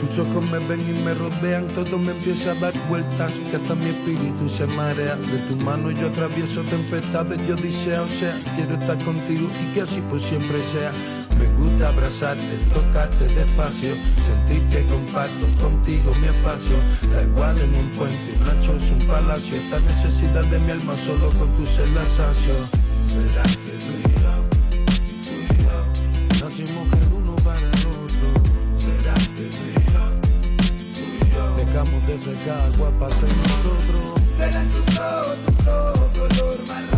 Tus 0.00 0.18
ojos 0.18 0.50
me 0.50 0.58
ven 0.66 0.80
y 0.80 1.04
me 1.04 1.14
rodean, 1.14 1.68
todo 1.68 1.98
me 1.98 2.12
empieza 2.12 2.52
a 2.52 2.54
dar 2.54 2.72
vueltas, 2.88 3.32
que 3.50 3.56
hasta 3.56 3.74
mi 3.74 3.86
espíritu 3.86 4.48
se 4.48 4.66
marea. 4.68 5.16
De 5.16 5.38
tu 5.48 5.56
mano 5.64 5.90
yo 5.90 6.08
atravieso 6.08 6.62
tempestades, 6.62 7.38
yo 7.46 7.56
deseo, 7.56 8.04
o 8.04 8.08
sea, 8.08 8.34
quiero 8.56 8.74
estar 8.74 9.02
contigo 9.04 9.48
y 9.62 9.74
que 9.74 9.82
así 9.82 10.00
por 10.02 10.20
siempre 10.20 10.62
sea. 10.62 10.92
Me 11.38 11.46
gusta 11.60 11.88
abrazarte, 11.88 12.56
tocarte 12.72 13.24
despacio, 13.34 13.94
sentir 14.26 14.62
que 14.70 14.86
comparto 14.86 15.46
contigo 15.60 16.12
mi 16.20 16.28
espacio. 16.28 16.76
Da 17.12 17.22
igual 17.22 17.58
en 17.58 17.74
un 17.74 17.90
puente, 17.90 18.36
un 18.40 18.46
rancho 18.46 18.76
es 18.76 18.90
un 18.90 19.06
palacio, 19.06 19.56
esta 19.56 19.80
necesidad 19.80 20.44
de 20.44 20.58
mi 20.60 20.70
alma 20.70 20.96
solo 20.96 21.28
con 21.38 21.52
tu 21.54 21.66
ser 21.66 21.88
la. 21.90 22.85
Será. 23.08 23.44
Será 28.78 29.16
dejamos 31.56 32.06
de 32.06 32.18
secar 32.18 32.72
agua 32.74 32.90
para 32.98 33.14
nosotros. 33.14 34.20
Serán 34.22 34.68
tus 34.68 34.98
ojos, 34.98 35.36
tus 35.46 35.66
ojos, 35.66 36.08
color 36.18 36.58
marrón. 36.68 36.95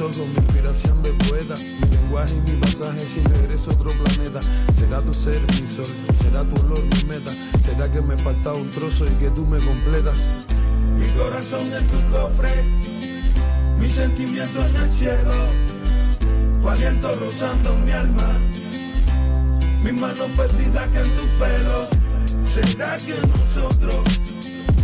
Ojos 0.00 0.18
mi 0.18 0.36
inspiración 0.36 1.02
de 1.02 1.12
poeta, 1.12 1.54
mi 1.56 1.96
lenguaje 1.96 2.34
y 2.34 2.50
mi 2.50 2.56
pasaje 2.58 3.00
si 3.00 3.20
regreso 3.20 3.70
a 3.70 3.74
otro 3.74 3.92
planeta. 3.92 4.40
Será 4.78 5.02
tu 5.02 5.12
ser 5.12 5.40
mi 5.52 5.66
sol, 5.66 5.86
será 6.20 6.44
tu 6.44 6.60
olor 6.62 6.82
mi 6.82 7.04
meta. 7.04 7.30
Será 7.62 7.90
que 7.90 8.00
me 8.00 8.16
falta 8.16 8.52
un 8.54 8.70
trozo 8.70 9.04
y 9.06 9.14
que 9.16 9.30
tú 9.30 9.44
me 9.46 9.58
completas. 9.58 10.16
Mi 10.98 11.06
corazón 11.18 11.70
en 11.72 11.86
tu 11.88 11.98
cofre, 12.10 12.50
mi 13.78 13.88
sentimiento 13.88 14.64
en 14.66 14.76
el 14.76 14.90
cielo, 14.90 15.34
tu 16.62 16.68
aliento 16.68 17.14
rozando 17.16 17.74
mi 17.84 17.90
alma, 17.92 18.28
mi 19.82 19.92
mano 19.92 20.24
perdida 20.36 20.86
que 20.92 21.00
en 21.00 21.14
tu 21.14 21.26
pelo. 21.38 21.88
¿Será 22.54 22.96
que 22.96 23.14
nosotros, 23.26 24.04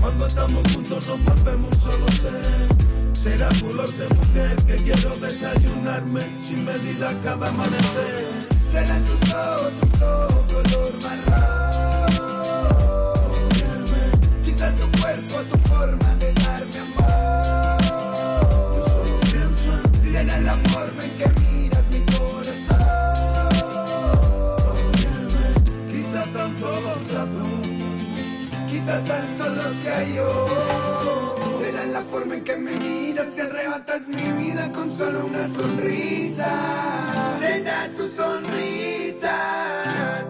cuando 0.00 0.26
estamos 0.26 0.62
juntos, 0.72 1.07
nos 1.07 1.24
volvemos 1.24 1.76
solo 1.79 2.07
ser? 2.09 2.86
Será 3.26 3.48
color 3.60 3.90
de 3.90 4.08
mujer 4.14 4.54
que 4.68 4.76
quiero 4.84 5.16
desayunarme 5.16 6.20
sin 6.40 6.64
medida 6.64 7.12
cada 7.24 7.48
amanecer. 7.48 8.24
Será 8.56 8.96
tus 9.00 9.34
ojos, 9.34 9.72
tus 9.80 10.00
ojos 10.00 10.44
color 10.46 10.92
marrón. 11.02 12.06
Quizá 14.44 14.70
tu 14.76 14.86
cuerpo, 15.00 15.42
tu 15.50 15.58
forma 15.68 16.14
de 16.20 16.32
darme 16.34 16.78
amor. 16.86 17.80
Yo 20.04 20.22
la 20.22 20.54
forma 20.70 21.02
en 21.02 21.10
que 21.18 21.28
miras 21.40 21.86
mi 21.90 22.00
corazón. 22.14 22.78
Quizá 25.90 26.22
tan 26.32 26.50
solo 26.56 26.92
sea 27.08 27.24
tú. 27.34 27.48
Quizás 28.68 29.04
tan 29.04 29.26
solo 29.36 29.62
sea 29.82 30.04
yo. 30.14 30.65
La 31.96 32.02
forma 32.02 32.35
en 32.35 32.44
que 32.44 32.56
me 32.59 32.72
miras 32.72 33.32
si 33.32 33.40
arrebatas 33.40 34.06
mi 34.09 34.20
vida 34.20 34.70
con 34.70 34.92
solo 34.92 35.24
una 35.24 35.48
sonrisa. 35.48 36.46
Será 37.40 37.88
tu 37.96 38.06
sonrisa, 38.11 39.35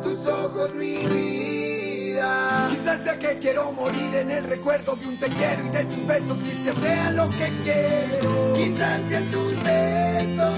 tus 0.00 0.29
ojos 0.29 0.72
mi 0.76 0.98
vida. 1.07 2.68
Quizás 2.70 3.02
sea 3.02 3.18
que 3.18 3.38
quiero 3.38 3.72
morir 3.72 4.14
en 4.14 4.31
el 4.31 4.44
recuerdo 4.44 4.94
de 4.94 5.09
un 5.09 5.16
te 5.16 5.26
quiero 5.26 5.66
y 5.66 5.70
de 5.70 5.85
tus 5.87 6.07
besos. 6.07 6.38
Quizás 6.38 6.76
sea 6.81 7.11
lo 7.11 7.29
que 7.31 7.52
quiero. 7.64 8.52
Quizás 8.55 9.00
sean 9.09 9.24
tus 9.33 9.64
besos, 9.64 10.55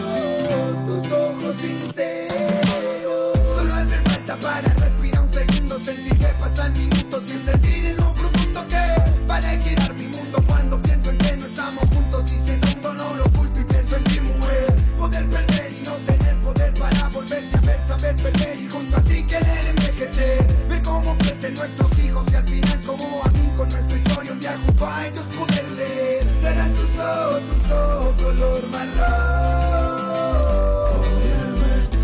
tus 0.85 1.11
ojos 1.11 1.57
sinceros. 1.57 3.39
Solo 3.57 3.75
hace 3.77 3.97
falta 4.11 4.37
para 4.37 4.75
respirar 4.75 5.23
un 5.23 5.33
segundo, 5.33 5.81
sentir 5.83 6.19
que 6.19 6.27
pasan 6.39 6.73
minutos 6.75 7.23
sin 7.25 7.43
sentir 7.43 7.87
en 7.87 7.97
lo 7.97 8.13
profundo 8.13 8.63
que 8.69 9.08
para 9.41 9.57
girar 9.63 9.95
mi 9.95 10.09
mundo 10.09 10.43
cuando 10.49 10.83
pienso 10.83 11.11
en 11.11 11.19
que 11.19 11.37
no 11.37 11.47
estamos 11.47 11.85
juntos 11.95 12.33
y 12.33 12.43
siento 12.45 12.67
un 12.75 12.83
dolor 12.83 13.21
oculto 13.27 13.61
y 13.61 13.65
pienso 13.65 13.97
en 13.97 14.05
ti 14.05 14.21
mujer. 14.21 14.75
Poder 14.99 15.27
perder 15.29 15.73
y 15.73 15.85
no 15.85 15.93
tener 15.93 16.37
poder 16.41 16.75
para 16.75 17.09
volverte 17.09 17.57
a 17.57 17.61
ver, 17.61 17.81
saber 17.87 18.17
perder 18.17 18.59
y 18.59 18.69
junto 18.69 18.97
a 18.97 19.01
ti 19.03 19.23
querer 19.23 19.67
envejecer. 19.69 20.45
Ver 20.69 20.83
cómo 20.83 21.17
crecen 21.19 21.55
nuestros 21.55 21.99
hijos 21.99 22.25
y 22.33 22.35
al 22.35 22.45
final 22.45 22.81
como 22.85 23.05
a 23.25 23.29
mí 23.29 23.53
con 23.57 23.69
nuestra 23.69 23.97
historia 23.97 24.33
un 24.33 24.41
día 24.41 24.59
junto 24.67 24.87
a 24.87 25.07
ellos 25.07 25.25
poder 25.39 25.71
leer. 25.71 26.25
Serán 26.25 26.73
tus 26.75 26.99
ojos, 26.99 27.43
tus 27.43 27.71
ojos 27.71 28.23
color 28.23 28.63
marrón. 28.73 28.99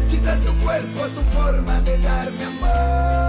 Quizá 0.09 0.37
tu 0.37 0.55
cuerpo, 0.62 1.09
tu 1.09 1.20
forma 1.37 1.81
de 1.81 1.99
darme 1.99 2.44
amor. 2.44 3.24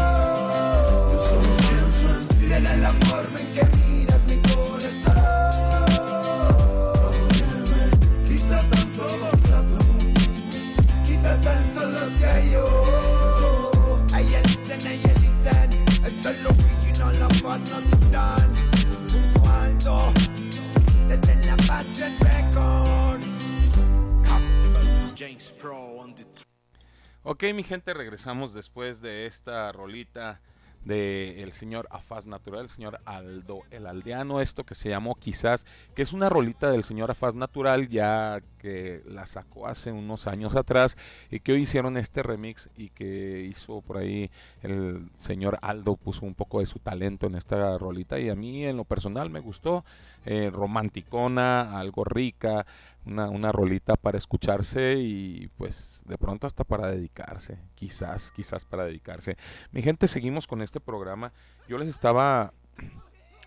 Ok, 27.23 27.43
mi 27.53 27.63
gente, 27.63 27.93
regresamos 27.93 28.53
después 28.53 29.01
de 29.01 29.25
esta 29.25 29.71
rolita 29.71 30.41
de 30.83 31.41
el 31.41 31.53
señor 31.53 31.87
Afaz 31.89 32.27
Natural, 32.27 32.61
el 32.61 32.69
señor 32.69 32.99
Aldo 33.05 33.63
el 33.71 33.87
Aldeano, 33.87 34.39
esto 34.39 34.63
que 34.63 34.75
se 34.75 34.89
llamó 34.89 35.15
quizás, 35.15 35.65
que 35.95 36.03
es 36.03 36.13
una 36.13 36.29
rolita 36.29 36.69
del 36.69 36.83
señor 36.83 37.11
Afaz 37.11 37.35
Natural, 37.35 37.89
ya 37.89 38.41
que 38.65 39.03
la 39.05 39.27
sacó 39.27 39.67
hace 39.67 39.91
unos 39.91 40.25
años 40.25 40.55
atrás 40.55 40.97
y 41.29 41.39
que 41.39 41.51
hoy 41.51 41.61
hicieron 41.61 41.97
este 41.97 42.23
remix 42.23 42.71
y 42.75 42.89
que 42.89 43.45
hizo 43.47 43.81
por 43.81 43.97
ahí 43.97 44.31
el 44.63 45.07
señor 45.17 45.59
Aldo, 45.61 45.95
puso 45.97 46.25
un 46.25 46.33
poco 46.33 46.61
de 46.61 46.65
su 46.65 46.79
talento 46.79 47.27
en 47.27 47.35
esta 47.35 47.77
rolita 47.77 48.17
y 48.17 48.29
a 48.29 48.35
mí 48.35 48.65
en 48.65 48.75
lo 48.75 48.83
personal 48.83 49.29
me 49.29 49.39
gustó, 49.39 49.85
eh, 50.25 50.49
romanticona, 50.51 51.77
algo 51.77 52.05
rica, 52.05 52.65
una, 53.05 53.29
una 53.29 53.51
rolita 53.51 53.97
para 53.97 54.17
escucharse 54.17 54.95
y 54.97 55.47
pues 55.57 56.01
de 56.07 56.17
pronto 56.17 56.47
hasta 56.47 56.63
para 56.63 56.89
dedicarse, 56.89 57.59
quizás, 57.75 58.31
quizás 58.31 58.65
para 58.65 58.85
dedicarse. 58.85 59.37
Mi 59.73 59.83
gente, 59.83 60.07
seguimos 60.07 60.47
con 60.47 60.63
este 60.63 60.79
programa. 60.79 61.33
Yo 61.69 61.77
les 61.77 61.89
estaba 61.89 62.51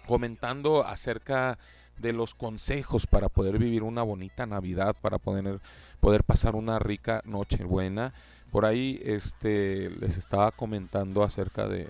comentando 0.07 0.87
acerca 0.87 1.59
de 2.01 2.13
los 2.13 2.35
consejos 2.35 3.07
para 3.07 3.29
poder 3.29 3.59
vivir 3.59 3.83
una 3.83 4.03
bonita 4.03 4.47
Navidad, 4.47 4.97
para 5.01 5.19
poder, 5.19 5.61
poder 6.01 6.25
pasar 6.25 6.57
una 6.57 6.79
rica 6.79 7.23
Nochebuena. 7.25 8.13
Por 8.51 8.65
ahí 8.65 9.01
este, 9.05 9.91
les 9.91 10.17
estaba 10.17 10.51
comentando 10.53 11.23
acerca 11.23 11.69
de, 11.69 11.85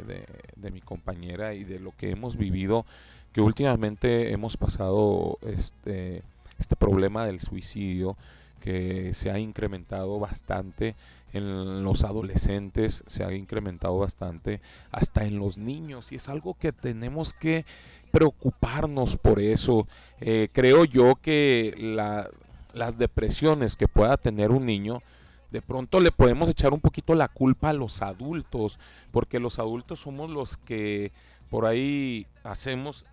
de, 0.56 0.70
mi 0.70 0.80
compañera 0.80 1.54
y 1.54 1.64
de 1.64 1.78
lo 1.78 1.92
que 1.96 2.10
hemos 2.10 2.36
vivido, 2.36 2.84
que 3.32 3.40
últimamente 3.40 4.32
hemos 4.32 4.56
pasado 4.56 5.38
este, 5.42 6.22
este 6.58 6.76
problema 6.76 7.26
del 7.26 7.38
suicidio 7.40 8.16
que 8.60 9.14
se 9.14 9.30
ha 9.30 9.38
incrementado 9.38 10.18
bastante 10.18 10.96
en 11.32 11.84
los 11.84 12.04
adolescentes, 12.04 13.04
se 13.06 13.24
ha 13.24 13.32
incrementado 13.32 13.98
bastante 13.98 14.60
hasta 14.90 15.24
en 15.24 15.38
los 15.38 15.58
niños 15.58 16.12
y 16.12 16.16
es 16.16 16.28
algo 16.28 16.54
que 16.54 16.72
tenemos 16.72 17.34
que 17.34 17.66
preocuparnos 18.18 19.16
por 19.16 19.38
eso. 19.38 19.86
Eh, 20.20 20.48
creo 20.52 20.84
yo 20.84 21.14
que 21.22 21.72
la, 21.78 22.28
las 22.72 22.98
depresiones 22.98 23.76
que 23.76 23.86
pueda 23.86 24.16
tener 24.16 24.50
un 24.50 24.66
niño, 24.66 25.02
de 25.52 25.62
pronto 25.62 26.00
le 26.00 26.10
podemos 26.10 26.48
echar 26.48 26.72
un 26.72 26.80
poquito 26.80 27.14
la 27.14 27.28
culpa 27.28 27.68
a 27.70 27.74
los 27.74 28.02
adultos, 28.02 28.80
porque 29.12 29.38
los 29.38 29.60
adultos 29.60 30.00
somos 30.00 30.30
los 30.30 30.56
que 30.56 31.12
por 31.48 31.64
ahí 31.64 32.26
hacemos 32.42 33.06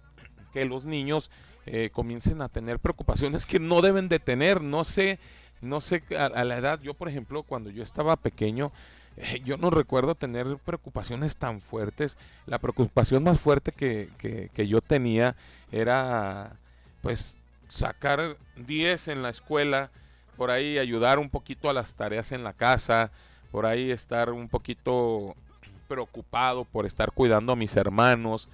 que 0.51 0.65
los 0.65 0.87
niños 0.87 1.29
eh, 1.67 1.91
comiencen 1.93 2.41
a 2.41 2.49
tener 2.49 2.79
preocupaciones 2.79 3.45
que 3.45 3.59
no 3.59 3.81
deben 3.83 4.09
de 4.09 4.17
tener. 4.17 4.61
No 4.61 4.85
sé, 4.85 5.19
no 5.61 5.81
sé, 5.81 6.01
a 6.17 6.43
la 6.43 6.57
edad, 6.57 6.81
yo 6.81 6.95
por 6.95 7.09
ejemplo, 7.09 7.43
cuando 7.43 7.69
yo 7.69 7.83
estaba 7.83 8.15
pequeño, 8.15 8.71
yo 9.45 9.57
no 9.57 9.69
recuerdo 9.69 10.15
tener 10.15 10.57
preocupaciones 10.57 11.37
tan 11.37 11.61
fuertes. 11.61 12.17
La 12.45 12.59
preocupación 12.59 13.23
más 13.23 13.39
fuerte 13.39 13.71
que, 13.71 14.09
que, 14.17 14.49
que 14.53 14.67
yo 14.67 14.81
tenía 14.81 15.35
era, 15.71 16.57
pues, 17.01 17.37
sacar 17.67 18.37
10 18.55 19.07
en 19.09 19.21
la 19.21 19.29
escuela, 19.29 19.89
por 20.37 20.51
ahí 20.51 20.77
ayudar 20.77 21.19
un 21.19 21.29
poquito 21.29 21.69
a 21.69 21.73
las 21.73 21.95
tareas 21.95 22.31
en 22.31 22.43
la 22.43 22.53
casa, 22.53 23.11
por 23.51 23.65
ahí 23.65 23.91
estar 23.91 24.31
un 24.31 24.49
poquito 24.49 25.35
preocupado 25.87 26.65
por 26.65 26.85
estar 26.85 27.11
cuidando 27.11 27.53
a 27.53 27.55
mis 27.55 27.75
hermanos, 27.75 28.49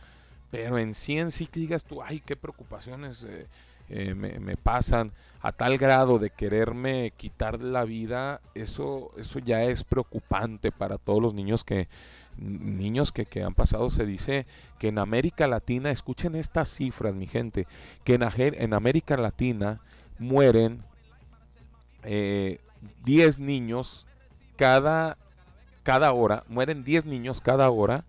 pero 0.51 0.77
en 0.77 0.93
sí 0.93 1.17
en 1.17 1.31
sí 1.31 1.47
que 1.47 1.61
digas 1.61 1.83
tú, 1.83 2.01
ay, 2.03 2.21
qué 2.25 2.35
preocupaciones 2.35 3.23
eh, 3.23 3.47
eh, 3.93 4.15
me, 4.15 4.39
me, 4.39 4.55
pasan 4.55 5.11
a 5.41 5.51
tal 5.51 5.77
grado 5.77 6.17
de 6.17 6.29
quererme 6.29 7.11
quitar 7.17 7.61
la 7.61 7.83
vida, 7.83 8.41
eso, 8.55 9.11
eso 9.17 9.39
ya 9.39 9.63
es 9.63 9.83
preocupante 9.83 10.71
para 10.71 10.97
todos 10.97 11.21
los 11.21 11.33
niños 11.33 11.63
que 11.63 11.89
niños 12.37 13.11
que, 13.11 13.25
que 13.25 13.43
han 13.43 13.53
pasado. 13.53 13.89
Se 13.89 14.05
dice 14.05 14.45
que 14.79 14.89
en 14.89 14.97
América 14.97 15.47
Latina, 15.47 15.91
escuchen 15.91 16.35
estas 16.35 16.69
cifras, 16.69 17.15
mi 17.15 17.27
gente, 17.27 17.67
que 18.03 18.15
en, 18.15 18.23
en 18.37 18.73
América 18.73 19.17
Latina 19.17 19.81
mueren 20.19 20.83
eh, 22.03 22.59
10 23.03 23.39
niños 23.39 24.05
cada, 24.55 25.17
cada 25.83 26.11
hora, 26.13 26.43
mueren 26.47 26.83
10 26.83 27.05
niños 27.05 27.41
cada 27.41 27.69
hora 27.69 28.05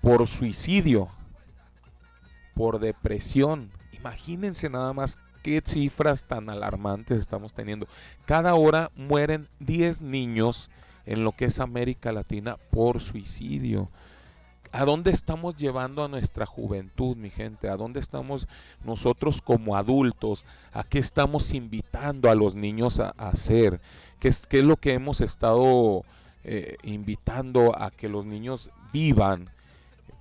por 0.00 0.26
suicidio, 0.26 1.08
por 2.54 2.78
depresión. 2.78 3.70
Imagínense 4.00 4.70
nada 4.70 4.92
más 4.92 5.18
qué 5.42 5.62
cifras 5.64 6.24
tan 6.24 6.48
alarmantes 6.48 7.18
estamos 7.18 7.52
teniendo. 7.52 7.86
Cada 8.24 8.54
hora 8.54 8.90
mueren 8.96 9.48
10 9.60 10.00
niños 10.00 10.70
en 11.04 11.22
lo 11.24 11.32
que 11.32 11.46
es 11.46 11.60
América 11.60 12.12
Latina 12.12 12.56
por 12.70 13.00
suicidio. 13.00 13.90
¿A 14.72 14.84
dónde 14.84 15.10
estamos 15.10 15.56
llevando 15.56 16.04
a 16.04 16.08
nuestra 16.08 16.46
juventud, 16.46 17.16
mi 17.16 17.28
gente? 17.28 17.68
¿A 17.68 17.76
dónde 17.76 18.00
estamos 18.00 18.46
nosotros 18.84 19.42
como 19.42 19.76
adultos? 19.76 20.46
¿A 20.72 20.84
qué 20.84 20.98
estamos 20.98 21.52
invitando 21.54 22.30
a 22.30 22.36
los 22.36 22.54
niños 22.54 23.00
a, 23.00 23.10
hacer? 23.18 23.80
¿Qué 24.20 24.28
es, 24.28 24.46
¿Qué 24.46 24.60
es, 24.60 24.64
lo 24.64 24.76
que 24.76 24.94
hemos 24.94 25.20
estado 25.20 26.04
eh, 26.44 26.76
invitando 26.84 27.76
a 27.76 27.90
que 27.90 28.08
los 28.08 28.24
niños 28.24 28.70
vivan? 28.92 29.50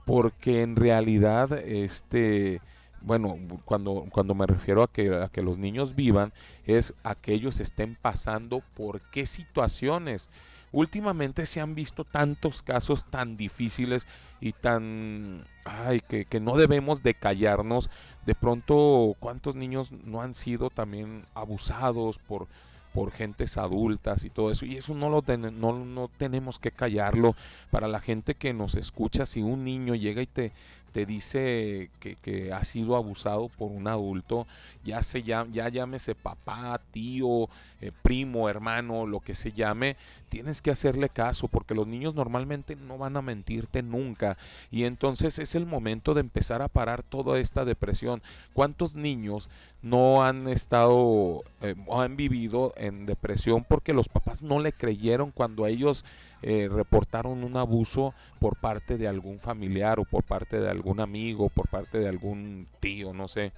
Porque 0.05 0.63
en 0.63 0.75
realidad, 0.75 1.53
este, 1.53 2.59
bueno, 3.01 3.37
cuando, 3.65 4.05
cuando 4.11 4.35
me 4.35 4.45
refiero 4.45 4.83
a 4.83 4.91
que, 4.91 5.13
a 5.13 5.29
que 5.29 5.41
los 5.41 5.57
niños 5.57 5.95
vivan, 5.95 6.33
es 6.65 6.93
a 7.03 7.15
que 7.15 7.33
ellos 7.33 7.59
estén 7.59 7.95
pasando 7.95 8.61
por 8.75 9.01
qué 9.11 9.25
situaciones. 9.25 10.29
Últimamente 10.71 11.45
se 11.45 11.61
han 11.61 11.73
visto 11.73 12.03
tantos 12.03 12.61
casos 12.61 13.03
tan 13.09 13.37
difíciles 13.37 14.07
y 14.39 14.51
tan 14.51 15.47
ay 15.65 16.01
que, 16.01 16.25
que, 16.25 16.39
no 16.39 16.57
debemos 16.57 17.01
de 17.01 17.15
callarnos. 17.15 17.89
De 18.25 18.35
pronto 18.35 19.15
cuántos 19.19 19.55
niños 19.55 19.91
no 19.91 20.21
han 20.21 20.35
sido 20.35 20.69
también 20.69 21.25
abusados 21.33 22.19
por 22.19 22.47
por 22.93 23.11
gentes 23.11 23.57
adultas 23.57 24.23
y 24.23 24.29
todo 24.29 24.51
eso 24.51 24.65
y 24.65 24.77
eso 24.77 24.93
no 24.93 25.09
lo 25.09 25.23
no, 25.37 25.85
no 25.85 26.09
tenemos 26.17 26.59
que 26.59 26.71
callarlo. 26.71 27.35
Para 27.71 27.87
la 27.87 27.99
gente 27.99 28.35
que 28.35 28.53
nos 28.53 28.75
escucha 28.75 29.25
si 29.25 29.41
un 29.41 29.63
niño 29.63 29.95
llega 29.95 30.21
y 30.21 30.27
te 30.27 30.51
te 30.89 31.05
dice 31.05 31.89
que, 31.99 32.51
ha 32.53 32.63
sido 32.63 32.95
abusado 32.95 33.49
por 33.49 33.71
un 33.71 33.87
adulto, 33.87 34.47
ya 34.83 35.03
se 35.03 35.23
ya, 35.23 35.45
ya 35.51 35.69
llámese 35.69 36.15
papá, 36.15 36.79
tío, 36.91 37.49
eh, 37.81 37.91
primo, 38.01 38.49
hermano, 38.49 39.05
lo 39.05 39.19
que 39.19 39.35
se 39.35 39.51
llame, 39.51 39.95
tienes 40.29 40.61
que 40.61 40.71
hacerle 40.71 41.09
caso 41.09 41.47
porque 41.47 41.73
los 41.73 41.87
niños 41.87 42.15
normalmente 42.15 42.75
no 42.75 42.97
van 42.97 43.17
a 43.17 43.21
mentirte 43.21 43.81
nunca 43.81 44.37
y 44.71 44.83
entonces 44.83 45.39
es 45.39 45.55
el 45.55 45.65
momento 45.65 46.13
de 46.13 46.21
empezar 46.21 46.61
a 46.61 46.67
parar 46.67 47.03
toda 47.03 47.39
esta 47.39 47.65
depresión. 47.65 48.21
¿Cuántos 48.53 48.95
niños 48.95 49.49
no 49.81 50.23
han 50.23 50.47
estado 50.47 51.43
eh, 51.61 51.75
han 51.91 52.17
vivido 52.17 52.73
en 52.75 53.05
depresión 53.05 53.65
porque 53.67 53.93
los 53.93 54.09
papás 54.09 54.41
no 54.41 54.59
le 54.59 54.73
creyeron 54.73 55.31
cuando 55.31 55.65
ellos 55.67 56.03
eh, 56.41 56.69
reportaron 56.71 57.43
un 57.43 57.57
abuso 57.57 58.13
por 58.39 58.57
parte 58.57 58.97
de 58.97 59.07
algún 59.07 59.39
familiar 59.39 59.99
o 59.99 60.05
por 60.05 60.23
parte 60.23 60.59
de 60.59 60.69
algún 60.69 60.99
amigo, 60.99 61.49
por 61.49 61.67
parte 61.67 61.99
de 61.99 62.07
algún 62.07 62.67
tío, 62.79 63.13
no 63.13 63.27
sé. 63.27 63.51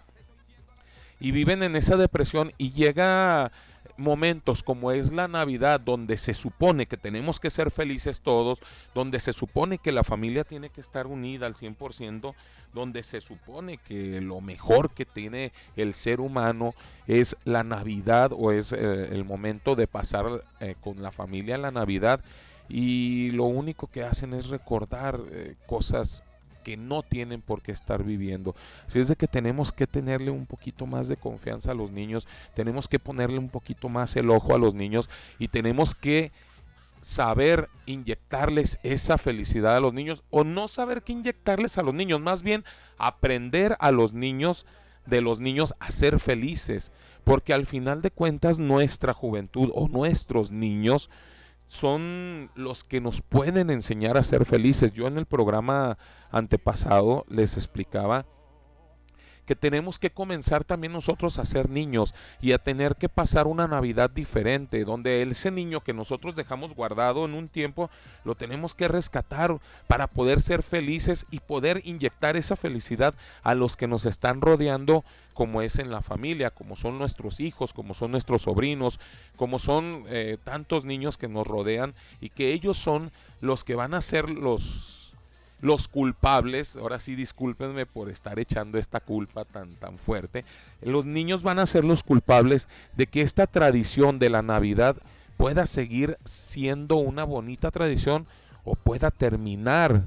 Y 1.19 1.31
viven 1.31 1.61
en 1.61 1.75
esa 1.75 1.97
depresión 1.97 2.51
y 2.57 2.71
llega 2.71 3.51
momentos 3.97 4.63
como 4.63 4.91
es 4.91 5.11
la 5.11 5.27
Navidad, 5.27 5.79
donde 5.79 6.17
se 6.17 6.33
supone 6.33 6.85
que 6.85 6.97
tenemos 6.97 7.39
que 7.39 7.49
ser 7.49 7.71
felices 7.71 8.21
todos, 8.21 8.59
donde 8.93 9.19
se 9.19 9.33
supone 9.33 9.77
que 9.77 9.91
la 9.91 10.03
familia 10.03 10.43
tiene 10.43 10.69
que 10.69 10.81
estar 10.81 11.07
unida 11.07 11.45
al 11.45 11.55
100%, 11.55 12.33
donde 12.73 13.03
se 13.03 13.21
supone 13.21 13.77
que 13.77 14.21
lo 14.21 14.41
mejor 14.41 14.91
que 14.91 15.05
tiene 15.05 15.51
el 15.75 15.93
ser 15.93 16.21
humano 16.21 16.73
es 17.07 17.35
la 17.43 17.63
Navidad 17.63 18.31
o 18.33 18.51
es 18.51 18.71
eh, 18.71 19.09
el 19.11 19.25
momento 19.25 19.75
de 19.75 19.87
pasar 19.87 20.43
eh, 20.59 20.75
con 20.81 21.01
la 21.01 21.11
familia 21.11 21.57
la 21.57 21.71
Navidad 21.71 22.21
y 22.69 23.31
lo 23.31 23.45
único 23.45 23.87
que 23.87 24.03
hacen 24.03 24.33
es 24.33 24.47
recordar 24.47 25.19
eh, 25.31 25.55
cosas 25.67 26.23
que 26.63 26.77
no 26.77 27.03
tienen 27.03 27.41
por 27.41 27.61
qué 27.61 27.71
estar 27.71 28.03
viviendo. 28.03 28.55
Así 28.85 28.99
es 28.99 29.07
de 29.07 29.15
que 29.15 29.27
tenemos 29.27 29.71
que 29.71 29.87
tenerle 29.87 30.31
un 30.31 30.45
poquito 30.45 30.85
más 30.85 31.07
de 31.07 31.17
confianza 31.17 31.71
a 31.71 31.75
los 31.75 31.91
niños, 31.91 32.27
tenemos 32.55 32.87
que 32.87 32.99
ponerle 32.99 33.37
un 33.37 33.49
poquito 33.49 33.89
más 33.89 34.15
el 34.15 34.29
ojo 34.29 34.53
a 34.53 34.59
los 34.59 34.73
niños 34.73 35.09
y 35.39 35.47
tenemos 35.47 35.95
que 35.95 36.31
saber 37.01 37.67
inyectarles 37.87 38.79
esa 38.83 39.17
felicidad 39.17 39.75
a 39.75 39.79
los 39.79 39.93
niños 39.93 40.23
o 40.29 40.43
no 40.43 40.67
saber 40.67 41.01
qué 41.01 41.13
inyectarles 41.13 41.77
a 41.77 41.83
los 41.83 41.93
niños, 41.93 42.21
más 42.21 42.43
bien 42.43 42.63
aprender 42.97 43.75
a 43.79 43.91
los 43.91 44.13
niños 44.13 44.65
de 45.05 45.21
los 45.21 45.39
niños 45.39 45.73
a 45.79 45.89
ser 45.89 46.19
felices, 46.19 46.91
porque 47.23 47.53
al 47.53 47.65
final 47.65 48.01
de 48.01 48.11
cuentas 48.11 48.59
nuestra 48.59 49.13
juventud 49.13 49.71
o 49.73 49.87
nuestros 49.87 50.51
niños 50.51 51.09
son 51.71 52.51
los 52.53 52.83
que 52.83 52.99
nos 52.99 53.21
pueden 53.21 53.69
enseñar 53.69 54.17
a 54.17 54.23
ser 54.23 54.43
felices. 54.43 54.91
Yo 54.91 55.07
en 55.07 55.17
el 55.17 55.25
programa 55.25 55.97
antepasado 56.29 57.23
les 57.29 57.55
explicaba 57.55 58.25
que 59.51 59.55
tenemos 59.57 59.99
que 59.99 60.11
comenzar 60.11 60.63
también 60.63 60.93
nosotros 60.93 61.37
a 61.37 61.43
ser 61.43 61.69
niños 61.69 62.15
y 62.39 62.53
a 62.53 62.57
tener 62.57 62.95
que 62.95 63.09
pasar 63.09 63.47
una 63.47 63.67
Navidad 63.67 64.09
diferente, 64.09 64.85
donde 64.85 65.21
ese 65.23 65.51
niño 65.51 65.81
que 65.81 65.91
nosotros 65.93 66.37
dejamos 66.37 66.73
guardado 66.73 67.25
en 67.25 67.33
un 67.33 67.49
tiempo, 67.49 67.89
lo 68.23 68.35
tenemos 68.35 68.75
que 68.75 68.87
rescatar 68.87 69.59
para 69.87 70.07
poder 70.07 70.39
ser 70.39 70.63
felices 70.63 71.25
y 71.31 71.41
poder 71.41 71.81
inyectar 71.83 72.37
esa 72.37 72.55
felicidad 72.55 73.13
a 73.43 73.53
los 73.53 73.75
que 73.75 73.87
nos 73.87 74.05
están 74.05 74.39
rodeando 74.39 75.03
como 75.33 75.61
es 75.61 75.79
en 75.79 75.91
la 75.91 76.01
familia, 76.01 76.51
como 76.51 76.77
son 76.77 76.97
nuestros 76.97 77.41
hijos, 77.41 77.73
como 77.73 77.93
son 77.93 78.11
nuestros 78.11 78.43
sobrinos, 78.43 79.01
como 79.35 79.59
son 79.59 80.05
eh, 80.07 80.37
tantos 80.45 80.85
niños 80.85 81.17
que 81.17 81.27
nos 81.27 81.45
rodean 81.45 81.93
y 82.21 82.29
que 82.29 82.53
ellos 82.53 82.77
son 82.77 83.11
los 83.41 83.65
que 83.65 83.75
van 83.75 83.95
a 83.95 83.99
ser 83.99 84.29
los 84.29 85.00
los 85.61 85.87
culpables, 85.87 86.75
ahora 86.75 86.99
sí 86.99 87.15
discúlpenme 87.15 87.85
por 87.85 88.09
estar 88.09 88.39
echando 88.39 88.77
esta 88.77 88.99
culpa 88.99 89.45
tan 89.45 89.75
tan 89.75 89.97
fuerte, 89.97 90.43
los 90.81 91.05
niños 91.05 91.43
van 91.43 91.59
a 91.59 91.65
ser 91.65 91.85
los 91.85 92.03
culpables 92.03 92.67
de 92.95 93.07
que 93.07 93.21
esta 93.21 93.47
tradición 93.47 94.19
de 94.19 94.29
la 94.29 94.41
Navidad 94.41 94.97
pueda 95.37 95.65
seguir 95.65 96.17
siendo 96.25 96.97
una 96.97 97.23
bonita 97.23 97.71
tradición 97.71 98.27
o 98.63 98.75
pueda 98.75 99.09
terminar 99.11 100.03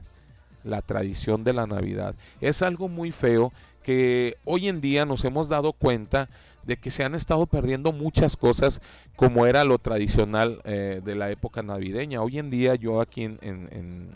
la 0.62 0.80
tradición 0.80 1.44
de 1.44 1.52
la 1.52 1.66
Navidad. 1.66 2.14
Es 2.40 2.62
algo 2.62 2.88
muy 2.88 3.12
feo 3.12 3.52
que 3.82 4.38
hoy 4.44 4.68
en 4.68 4.80
día 4.80 5.05
nos 5.05 5.24
hemos 5.24 5.48
dado 5.48 5.72
cuenta 5.72 6.28
de 6.64 6.78
que 6.78 6.90
se 6.90 7.05
han 7.05 7.14
estado 7.14 7.46
perdiendo 7.46 7.92
muchas 7.92 8.36
cosas 8.36 8.80
como 9.16 9.46
era 9.46 9.64
lo 9.64 9.78
tradicional 9.78 10.61
eh, 10.64 11.02
de 11.05 11.14
la 11.14 11.30
época 11.30 11.62
navideña. 11.62 12.22
Hoy 12.22 12.38
en 12.38 12.48
día 12.48 12.74
yo 12.74 13.00
aquí 13.00 13.24
en, 13.24 14.11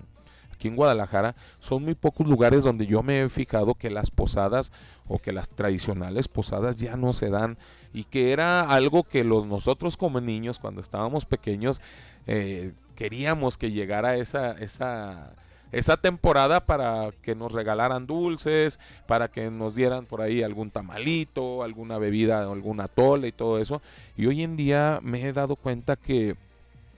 aquí 0.59 0.69
en 0.69 0.77
Guadalajara 0.77 1.37
son 1.61 1.85
muy 1.85 1.95
pocos 1.95 2.27
lugares 2.27 2.65
donde 2.65 2.87
yo 2.87 3.03
me 3.03 3.23
he 3.23 3.29
fijado 3.29 3.75
que 3.75 3.91
las 3.91 4.11
posadas 4.11 4.73
o 5.07 5.19
que 5.19 5.33
las 5.33 5.49
tradicionales 5.49 6.27
posadas 6.27 6.77
ya 6.77 6.97
no 6.97 7.13
se 7.13 7.31
dan 7.31 7.57
y 7.95 8.05
que 8.05 8.33
era 8.33 8.63
algo 8.63 9.05
que 9.05 9.23
los 9.23 9.47
nosotros 9.47 9.97
como 9.97 10.21
niños 10.21 10.59
cuando 10.59 10.81
estábamos 10.81 11.25
pequeños 11.25 11.81
eh, 12.27 12.73
queríamos 12.97 13.57
que 13.57 13.71
llegara 13.71 14.17
esa 14.17 14.53
esa 14.53 15.33
esa 15.71 15.99
temporada 15.99 16.65
para 16.65 17.11
que 17.23 17.35
nos 17.35 17.53
regalaran 17.53 18.07
dulces, 18.07 18.81
para 19.07 19.29
que 19.29 19.51
nos 19.51 19.75
dieran 19.75 20.07
por 20.07 20.23
ahí 20.23 20.43
algún 20.43 20.71
tamalito, 20.71 21.63
alguna 21.63 21.99
bebida, 21.99 22.41
alguna 22.41 22.89
tole 22.89 23.29
y 23.29 23.33
todo 23.33 23.59
eso. 23.59 23.83
Y 24.17 24.25
hoy 24.25 24.43
en 24.43 24.57
día 24.57 24.99
me 25.03 25.21
he 25.21 25.33
dado 25.35 25.57
cuenta 25.57 25.97
que 25.97 26.37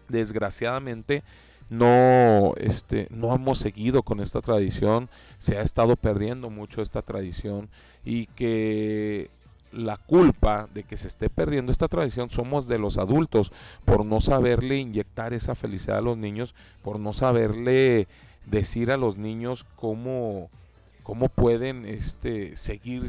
desgraciadamente 0.08 1.22
no 1.70 2.52
este 2.56 3.06
no 3.10 3.34
hemos 3.34 3.58
seguido 3.58 4.02
con 4.02 4.20
esta 4.20 4.40
tradición, 4.40 5.08
se 5.38 5.56
ha 5.56 5.62
estado 5.62 5.96
perdiendo 5.96 6.50
mucho 6.50 6.82
esta 6.82 7.00
tradición 7.00 7.70
y 8.04 8.26
que 8.26 9.30
la 9.72 9.96
culpa 9.96 10.68
de 10.74 10.82
que 10.82 10.96
se 10.96 11.06
esté 11.06 11.30
perdiendo 11.30 11.70
esta 11.70 11.88
tradición 11.88 12.28
somos 12.28 12.66
de 12.66 12.78
los 12.78 12.98
adultos 12.98 13.52
por 13.84 14.04
no 14.04 14.20
saberle 14.20 14.78
inyectar 14.78 15.32
esa 15.32 15.54
felicidad 15.54 15.98
a 15.98 16.02
los 16.02 16.18
niños, 16.18 16.54
por 16.82 16.98
no 16.98 17.12
saberle 17.12 18.08
decir 18.46 18.90
a 18.90 18.96
los 18.96 19.16
niños 19.16 19.64
cómo, 19.76 20.50
cómo 21.04 21.28
pueden 21.28 21.86
este, 21.86 22.56
seguir 22.56 23.04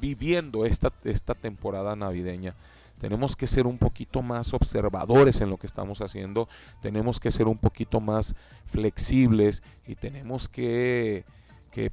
viviendo 0.00 0.66
esta, 0.66 0.92
esta 1.04 1.34
temporada 1.34 1.94
navideña. 1.94 2.56
Tenemos 3.02 3.34
que 3.34 3.48
ser 3.48 3.66
un 3.66 3.78
poquito 3.78 4.22
más 4.22 4.54
observadores 4.54 5.40
en 5.40 5.50
lo 5.50 5.56
que 5.56 5.66
estamos 5.66 6.00
haciendo, 6.00 6.48
tenemos 6.80 7.18
que 7.18 7.32
ser 7.32 7.48
un 7.48 7.58
poquito 7.58 8.00
más 8.00 8.36
flexibles 8.66 9.64
y 9.88 9.96
tenemos 9.96 10.48
que, 10.48 11.24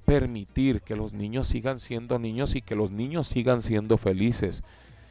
permitir 0.06 0.82
que 0.82 0.96
los 0.96 1.14
niños 1.14 1.48
sigan 1.48 1.80
siendo 1.80 2.20
niños 2.20 2.54
y 2.54 2.62
que 2.62 2.76
los 2.76 2.92
niños 2.92 3.28
sigan 3.28 3.64
siendo 3.64 3.98
felices. 3.98 4.62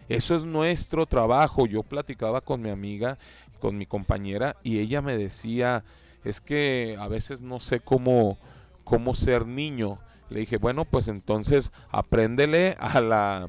Eso 0.09 0.37
es 0.37 0.45
nuestro 0.45 1.05
trabajo. 1.07 1.67
Yo 1.67 1.83
platicaba 1.83 2.43
con 2.43 2.63
mi 2.63 2.71
amiga, 2.71 3.19
con 3.59 3.77
mi 3.77 3.85
compañera, 3.85 4.55
y 4.63 4.79
ella 4.79 5.03
me 5.03 5.17
decía, 5.17 5.83
es 6.23 6.41
que 6.41 6.97
a 6.97 7.09
veces 7.09 7.41
no 7.41 7.59
sé 7.59 7.81
cómo, 7.81 8.39
cómo 8.85 9.17
ser 9.17 9.47
niño. 9.47 9.99
Le 10.31 10.41
dije, 10.41 10.59
bueno, 10.59 10.85
pues 10.85 11.09
entonces 11.09 11.73
apréndele 11.91 12.77
a 12.79 13.01
la, 13.01 13.49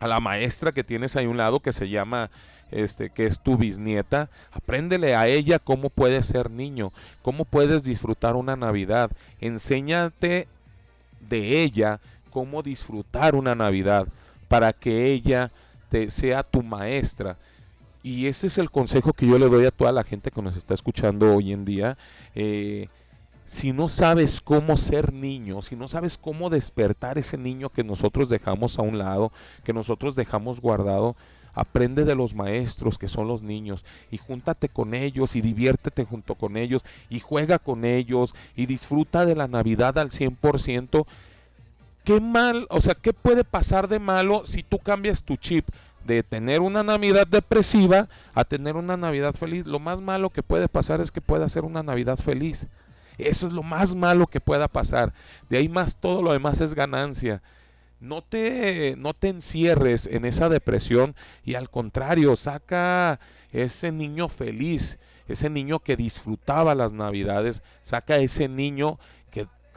a 0.00 0.06
la 0.06 0.20
maestra 0.20 0.72
que 0.72 0.84
tienes 0.84 1.16
ahí 1.16 1.26
a 1.26 1.30
un 1.30 1.36
lado 1.36 1.60
que 1.60 1.72
se 1.72 1.88
llama 1.88 2.30
este 2.70 3.10
que 3.10 3.26
es 3.26 3.40
tu 3.40 3.56
bisnieta, 3.56 4.28
apréndele 4.52 5.14
a 5.14 5.26
ella 5.26 5.58
cómo 5.58 5.88
puedes 5.90 6.26
ser 6.26 6.50
niño, 6.50 6.92
cómo 7.22 7.44
puedes 7.44 7.82
disfrutar 7.82 8.36
una 8.36 8.56
Navidad. 8.56 9.10
Enséñate 9.40 10.48
de 11.28 11.62
ella 11.62 12.00
cómo 12.30 12.62
disfrutar 12.62 13.34
una 13.34 13.54
Navidad 13.54 14.06
para 14.48 14.72
que 14.72 15.06
ella 15.12 15.50
te 15.88 16.10
sea 16.10 16.42
tu 16.42 16.62
maestra. 16.62 17.36
Y 18.02 18.26
ese 18.26 18.46
es 18.46 18.58
el 18.58 18.70
consejo 18.70 19.12
que 19.12 19.26
yo 19.26 19.38
le 19.38 19.48
doy 19.48 19.66
a 19.66 19.70
toda 19.70 19.92
la 19.92 20.04
gente 20.04 20.30
que 20.30 20.42
nos 20.42 20.56
está 20.56 20.74
escuchando 20.74 21.34
hoy 21.34 21.52
en 21.52 21.64
día. 21.64 21.98
Eh, 22.34 22.88
si 23.48 23.72
no 23.72 23.88
sabes 23.88 24.42
cómo 24.42 24.76
ser 24.76 25.14
niño, 25.14 25.62
si 25.62 25.74
no 25.74 25.88
sabes 25.88 26.18
cómo 26.18 26.50
despertar 26.50 27.16
ese 27.16 27.38
niño 27.38 27.70
que 27.70 27.82
nosotros 27.82 28.28
dejamos 28.28 28.78
a 28.78 28.82
un 28.82 28.98
lado, 28.98 29.32
que 29.64 29.72
nosotros 29.72 30.14
dejamos 30.14 30.60
guardado, 30.60 31.16
aprende 31.54 32.04
de 32.04 32.14
los 32.14 32.34
maestros 32.34 32.98
que 32.98 33.08
son 33.08 33.26
los 33.26 33.40
niños 33.40 33.86
y 34.10 34.18
júntate 34.18 34.68
con 34.68 34.92
ellos 34.92 35.34
y 35.34 35.40
diviértete 35.40 36.04
junto 36.04 36.34
con 36.34 36.58
ellos 36.58 36.84
y 37.08 37.20
juega 37.20 37.58
con 37.58 37.86
ellos 37.86 38.34
y 38.54 38.66
disfruta 38.66 39.24
de 39.24 39.34
la 39.34 39.48
Navidad 39.48 39.96
al 39.96 40.10
100%. 40.10 41.06
¿Qué 42.04 42.20
mal, 42.20 42.66
o 42.68 42.82
sea, 42.82 42.94
qué 42.94 43.14
puede 43.14 43.44
pasar 43.44 43.88
de 43.88 43.98
malo 43.98 44.42
si 44.44 44.62
tú 44.62 44.78
cambias 44.78 45.24
tu 45.24 45.36
chip? 45.36 45.66
de 46.04 46.22
tener 46.22 46.60
una 46.60 46.82
Navidad 46.82 47.26
depresiva 47.26 48.08
a 48.32 48.44
tener 48.44 48.76
una 48.76 48.96
Navidad 48.96 49.34
feliz. 49.34 49.66
Lo 49.66 49.78
más 49.78 50.00
malo 50.00 50.30
que 50.30 50.42
puede 50.42 50.66
pasar 50.66 51.02
es 51.02 51.12
que 51.12 51.20
pueda 51.20 51.50
ser 51.50 51.64
una 51.66 51.82
Navidad 51.82 52.16
feliz. 52.16 52.66
Eso 53.18 53.48
es 53.48 53.52
lo 53.52 53.62
más 53.62 53.94
malo 53.94 54.26
que 54.26 54.40
pueda 54.40 54.68
pasar. 54.68 55.12
De 55.50 55.58
ahí 55.58 55.68
más 55.68 55.96
todo 55.96 56.22
lo 56.22 56.32
demás 56.32 56.60
es 56.60 56.74
ganancia. 56.74 57.42
No 58.00 58.22
te, 58.22 58.94
no 58.96 59.12
te 59.12 59.28
encierres 59.28 60.06
en 60.06 60.24
esa 60.24 60.48
depresión 60.48 61.16
y 61.44 61.54
al 61.54 61.68
contrario, 61.68 62.36
saca 62.36 63.18
ese 63.50 63.90
niño 63.90 64.28
feliz, 64.28 64.98
ese 65.26 65.50
niño 65.50 65.80
que 65.80 65.96
disfrutaba 65.96 66.76
las 66.76 66.92
navidades, 66.92 67.62
saca 67.82 68.18
ese 68.18 68.48
niño 68.48 68.98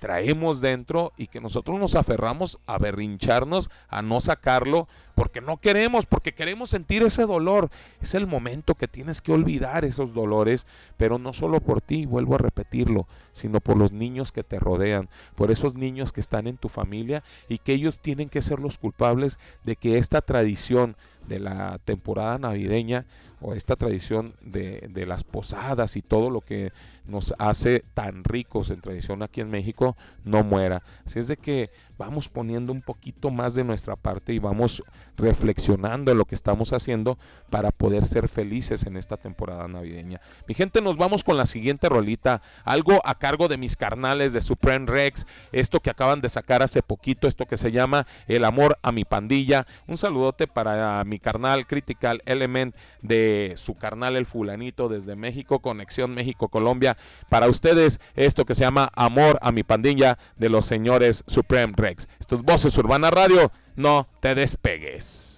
traemos 0.01 0.61
dentro 0.61 1.13
y 1.15 1.27
que 1.27 1.39
nosotros 1.39 1.77
nos 1.77 1.93
aferramos 1.93 2.57
a 2.65 2.79
berrincharnos, 2.79 3.69
a 3.87 4.01
no 4.01 4.19
sacarlo, 4.19 4.87
porque 5.13 5.41
no 5.41 5.57
queremos, 5.57 6.07
porque 6.07 6.33
queremos 6.33 6.71
sentir 6.71 7.03
ese 7.03 7.27
dolor. 7.27 7.69
Es 8.01 8.15
el 8.15 8.25
momento 8.25 8.73
que 8.73 8.87
tienes 8.87 9.21
que 9.21 9.31
olvidar 9.31 9.85
esos 9.85 10.11
dolores, 10.11 10.65
pero 10.97 11.19
no 11.19 11.33
solo 11.33 11.61
por 11.61 11.81
ti, 11.81 12.07
vuelvo 12.07 12.33
a 12.33 12.39
repetirlo, 12.39 13.07
sino 13.31 13.61
por 13.61 13.77
los 13.77 13.91
niños 13.91 14.31
que 14.31 14.43
te 14.43 14.57
rodean, 14.57 15.07
por 15.35 15.51
esos 15.51 15.75
niños 15.75 16.11
que 16.11 16.19
están 16.19 16.47
en 16.47 16.57
tu 16.57 16.67
familia 16.67 17.23
y 17.47 17.59
que 17.59 17.73
ellos 17.73 17.99
tienen 17.99 18.27
que 18.27 18.41
ser 18.41 18.57
los 18.57 18.79
culpables 18.79 19.37
de 19.63 19.75
que 19.75 19.99
esta 19.99 20.21
tradición 20.21 20.97
de 21.27 21.37
la 21.37 21.77
temporada 21.77 22.39
navideña 22.39 23.05
o 23.41 23.53
esta 23.53 23.75
tradición 23.75 24.33
de, 24.41 24.87
de, 24.91 25.05
las 25.05 25.23
posadas 25.23 25.95
y 25.97 26.01
todo 26.01 26.29
lo 26.29 26.41
que 26.41 26.71
nos 27.05 27.33
hace 27.39 27.83
tan 27.93 28.23
ricos 28.23 28.69
en 28.69 28.81
tradición 28.81 29.23
aquí 29.23 29.41
en 29.41 29.49
México 29.49 29.97
no 30.23 30.43
muera. 30.43 30.83
Así 31.05 31.19
es 31.19 31.27
de 31.27 31.37
que 31.37 31.71
vamos 31.97 32.29
poniendo 32.29 32.71
un 32.71 32.81
poquito 32.81 33.29
más 33.29 33.53
de 33.53 33.63
nuestra 33.63 33.95
parte 33.95 34.33
y 34.33 34.39
vamos 34.39 34.83
reflexionando 35.17 36.11
en 36.11 36.17
lo 36.17 36.25
que 36.25 36.33
estamos 36.33 36.73
haciendo 36.73 37.17
para 37.51 37.71
poder 37.71 38.05
ser 38.07 38.27
felices 38.27 38.87
en 38.87 38.97
esta 38.97 39.17
temporada 39.17 39.67
navideña. 39.67 40.19
Mi 40.47 40.55
gente, 40.55 40.81
nos 40.81 40.97
vamos 40.97 41.23
con 41.23 41.37
la 41.37 41.45
siguiente 41.45 41.89
rolita, 41.89 42.41
algo 42.63 43.01
a 43.05 43.19
cargo 43.19 43.47
de 43.47 43.57
mis 43.57 43.77
carnales 43.77 44.33
de 44.33 44.41
Supreme 44.41 44.87
Rex, 44.87 45.27
esto 45.51 45.79
que 45.79 45.91
acaban 45.91 46.21
de 46.21 46.29
sacar 46.29 46.63
hace 46.63 46.81
poquito, 46.81 47.27
esto 47.27 47.45
que 47.45 47.57
se 47.57 47.71
llama 47.71 48.07
El 48.27 48.45
amor 48.45 48.79
a 48.81 48.91
mi 48.91 49.05
pandilla. 49.05 49.67
Un 49.87 49.97
saludote 49.97 50.47
para 50.47 51.03
mi 51.03 51.19
carnal 51.19 51.67
Critical 51.67 52.23
Element 52.25 52.75
de 53.03 53.30
su 53.55 53.75
carnal 53.75 54.15
El 54.15 54.25
Fulanito 54.25 54.89
desde 54.89 55.15
México, 55.15 55.59
Conexión 55.59 56.13
México-Colombia. 56.13 56.97
Para 57.29 57.47
ustedes, 57.47 57.99
esto 58.15 58.45
que 58.45 58.55
se 58.55 58.63
llama 58.63 58.91
Amor 58.95 59.37
a 59.41 59.51
mi 59.51 59.63
pandilla 59.63 60.17
de 60.37 60.49
los 60.49 60.65
señores 60.65 61.23
Supreme 61.27 61.73
Rex. 61.75 62.07
Estos 62.19 62.43
Voces 62.43 62.77
Urbana 62.77 63.11
Radio, 63.11 63.51
no 63.75 64.07
te 64.19 64.35
despegues. 64.35 65.29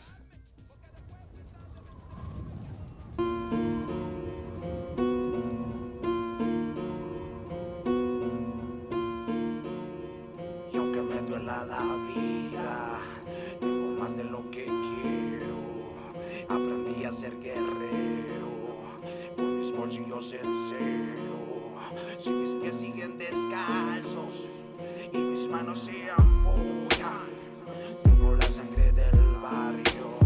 Me 11.03 11.21
duela 11.21 11.65
la 11.65 11.97
vida, 12.07 12.99
tengo 13.59 13.99
más 13.99 14.15
de 14.15 14.23
lo 14.23 14.49
que 14.49 14.63
quiero. 14.65 15.59
Aprendí 16.49 17.03
a 17.03 17.11
ser 17.11 17.33
con 19.97 20.01
mis 20.01 20.09
bolsillos 20.09 20.33
en 20.33 20.55
cero. 20.69 21.37
Si 22.17 22.31
mis 22.31 22.53
pies 22.55 22.75
siguen 22.79 23.17
descalzos 23.17 24.63
y 25.11 25.17
mis 25.17 25.47
manos 25.49 25.79
se 25.79 26.09
apoyan. 26.09 27.27
Tengo 28.03 28.35
la 28.35 28.49
sangre 28.49 28.91
del 28.91 29.37
barrio 29.41 30.17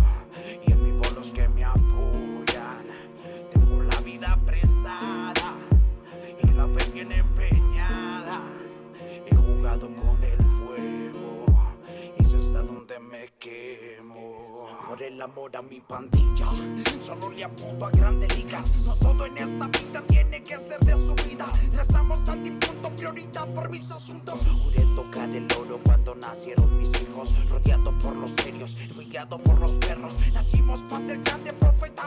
y 0.66 0.72
en 0.72 0.84
mi 0.84 0.92
los 1.16 1.32
que 1.32 1.48
me 1.50 1.64
apoyan. 1.66 2.86
Tengo 3.52 3.84
la 3.84 4.00
vida 4.02 4.40
prestada 4.46 5.56
y 6.44 6.48
la 6.52 6.68
fe 6.68 6.92
bien 6.92 7.12
empeñada. 7.12 8.42
He 9.26 9.36
jugado 9.36 9.90
con 9.90 10.24
el 10.24 10.44
fuego 10.60 11.46
y 12.18 12.22
eso 12.22 12.38
hasta 12.38 12.62
donde 12.62 13.00
me 13.00 13.30
quemo. 13.40 14.68
Por 14.88 15.02
el 15.02 15.22
amor 15.22 15.56
a 15.58 15.62
mi 15.62 15.82
pandilla, 15.82 16.27
solo 17.08 17.30
le 17.32 17.46
apunto 17.46 17.86
a 17.86 17.90
grandes 17.90 18.38
ligas. 18.38 18.84
No 18.86 18.94
todo 18.96 19.26
en 19.26 19.38
esta 19.38 19.68
vida 19.68 20.04
tiene 20.08 20.44
que 20.44 20.60
ser 20.60 20.80
de 20.82 20.98
su 20.98 21.16
vida. 21.28 21.50
Rezamos 21.72 22.28
al 22.28 22.44
difunto 22.44 22.90
prioridad 22.98 23.48
por 23.56 23.70
mis 23.70 23.90
asuntos. 23.92 24.40
Juré 24.62 24.84
tocar 24.94 25.30
el 25.30 25.48
oro 25.58 25.80
cuando 25.86 26.16
nacieron 26.16 26.78
mis 26.78 26.92
hijos. 27.02 27.50
Rodeado 27.50 27.98
por 28.00 28.14
los 28.14 28.32
serios, 28.32 28.76
guiado 29.10 29.40
por 29.40 29.58
los 29.58 29.72
perros. 29.74 30.18
Nacimos 30.34 30.84
para 30.84 31.00
ser 31.00 31.22
grandes 31.22 31.54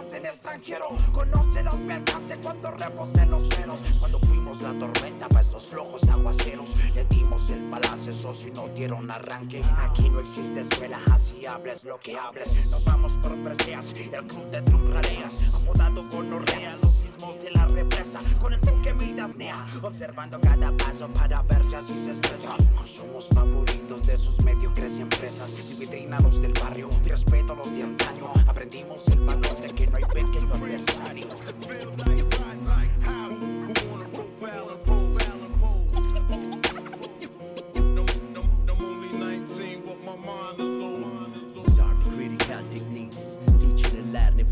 profetas 0.01 0.15
en 0.15 0.27
extranjero. 0.27 0.87
Conocerás 1.13 1.81
mi 1.81 1.93
alcance 1.93 2.37
cuando 2.39 2.71
reposen 2.71 3.31
los 3.31 3.49
ceros. 3.49 3.81
Cuando 3.99 4.19
fuimos 4.21 4.63
la 4.63 4.73
tormenta 4.79 5.29
para 5.29 5.41
estos 5.41 5.67
flojos 5.67 6.09
aguaceros. 6.09 6.75
Le 6.95 7.05
dimos 7.07 7.51
el 7.51 7.69
balance, 7.71 8.11
eso 8.11 8.35
si 8.35 8.51
no 8.51 8.69
dieron 8.69 9.11
arranque. 9.11 9.63
Aquí 9.79 10.09
no 10.09 10.21
existe 10.21 10.61
escuela, 10.61 10.99
así 11.13 11.47
hables 11.47 11.85
lo 11.85 11.99
que 11.99 12.17
hables. 12.19 12.71
Nos 12.71 12.85
vamos 12.85 13.19
por 13.19 13.37
preseas, 13.37 13.93
el 13.93 14.27
club 14.27 14.51
de 14.51 14.61
drum 14.63 14.93
rareas. 14.93 15.55
Amodado 15.55 16.09
con 16.09 16.33
orrea, 16.33 16.71
los 16.71 17.03
mismos 17.21 17.43
de 17.43 17.51
la 17.51 17.67
represa. 17.67 18.21
Con 18.41 18.55
el 18.55 18.61
toque 18.61 18.95
midas 18.95 19.37
nea, 19.37 19.65
observando 19.83 20.41
cada 20.41 20.73
paso 20.77 21.09
para 21.09 21.43
ver 21.43 21.65
si 21.65 21.75
así 21.77 21.99
se 21.99 22.13
estrella. 22.13 22.57
Somos 22.85 23.29
favoritos 23.29 24.07
de 24.07 24.17
sus 24.17 24.41
mediocres 24.41 24.99
empresas. 24.99 25.55
Vitrinados 25.79 26.41
del 26.41 26.53
barrio, 26.53 26.89
respeto 27.05 27.53
a 27.53 27.57
los 27.57 27.75
de 27.75 27.83
antaño. 27.83 28.33
Aprendimos 28.47 29.09
el 29.09 29.21
valor 29.21 29.61
de 29.61 29.69
que 29.71 29.87
no 29.87 29.97
hay 29.97 30.05
pequeño 30.05 30.55
adversario. 30.55 31.27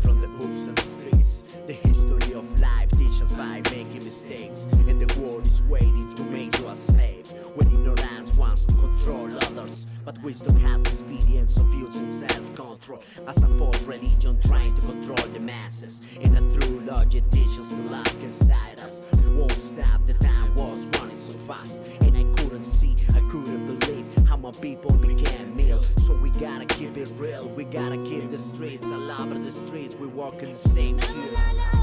from 0.01 0.21
the 0.21 0.27
books 0.27 0.67
and 0.67 0.98
of 2.39 2.59
life 2.61 2.89
teaches 2.91 3.35
by 3.35 3.61
making 3.69 3.95
mistakes, 3.95 4.69
and 4.71 5.01
the 5.01 5.19
world 5.19 5.45
is 5.45 5.61
waiting 5.63 6.15
to 6.15 6.23
make 6.23 6.57
you 6.57 6.67
a 6.69 6.75
slave. 6.75 7.29
When 7.55 7.67
ignorance 7.67 8.33
wants 8.35 8.63
to 8.63 8.73
control 8.75 9.29
others, 9.43 9.87
but 10.05 10.17
wisdom 10.23 10.55
has 10.61 10.81
the 10.83 10.89
experience 10.89 11.57
of 11.57 11.73
using 11.73 12.09
self-control 12.09 13.03
as 13.27 13.43
a 13.43 13.47
false 13.57 13.81
religion 13.81 14.39
trying 14.41 14.73
to 14.75 14.81
control 14.83 15.27
the 15.33 15.41
masses. 15.41 16.01
And 16.21 16.37
a 16.37 16.59
true 16.59 16.79
logic 16.79 17.29
teaches 17.29 17.75
the 17.75 17.83
love 17.83 18.23
inside 18.23 18.79
us. 18.79 19.01
Won't 19.31 19.51
stop, 19.51 20.05
the 20.07 20.13
time 20.13 20.55
was 20.55 20.87
running 20.97 21.17
so 21.17 21.33
fast, 21.33 21.83
and 21.99 22.15
I 22.15 22.23
couldn't 22.41 22.63
see, 22.63 22.95
I 23.15 23.19
couldn't 23.29 23.79
believe 23.79 24.05
how 24.25 24.37
my 24.37 24.51
people 24.51 24.93
became 24.93 25.57
meal. 25.57 25.83
So 25.97 26.15
we 26.15 26.29
gotta 26.29 26.65
keep 26.65 26.95
it 26.95 27.11
real, 27.17 27.49
we 27.49 27.65
gotta 27.65 27.97
keep 28.05 28.29
the 28.29 28.37
streets. 28.37 28.87
I 28.87 28.95
love 28.95 29.43
the 29.43 29.51
streets, 29.51 29.97
we 29.97 30.07
walk 30.07 30.41
in 30.41 30.53
the 30.53 30.57
same 30.57 30.99
hill. 30.99 31.78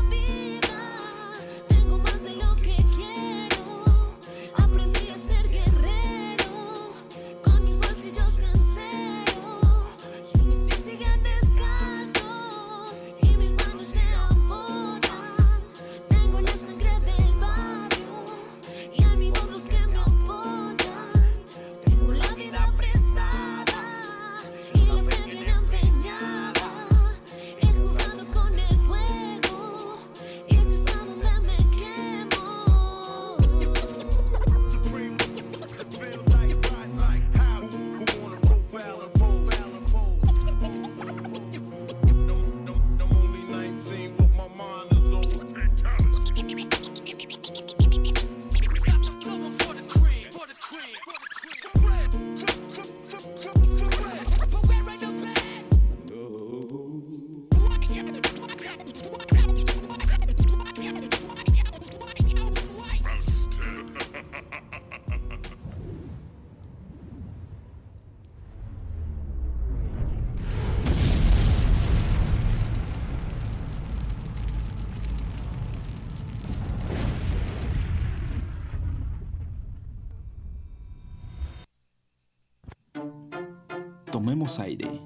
Aire. 84.59 85.01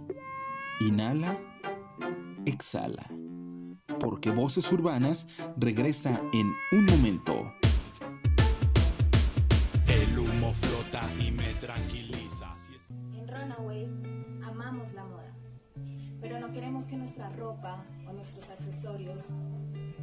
Inhala. 0.81 1.39
Exhala. 2.47 3.05
Porque 3.99 4.31
Voces 4.31 4.71
Urbanas 4.73 5.29
regresa 5.57 6.21
en 6.33 6.53
un 6.73 6.87
momento. 6.87 7.53
El 9.89 10.19
humo 10.19 10.55
flota 10.55 11.03
y 11.19 11.31
me 11.33 11.53
tranquiliza. 11.55 12.57
En 13.13 13.29
Runaway 13.29 13.89
amamos 14.45 14.93
la 14.95 15.05
moda, 15.05 15.35
pero 16.21 16.39
no 16.41 16.53
queremos 16.53 16.87
que 16.87 16.97
nuestra 16.97 17.29
ropa 17.31 17.85
o 18.09 18.13
nuestros 18.13 18.49
accesorios 18.51 19.29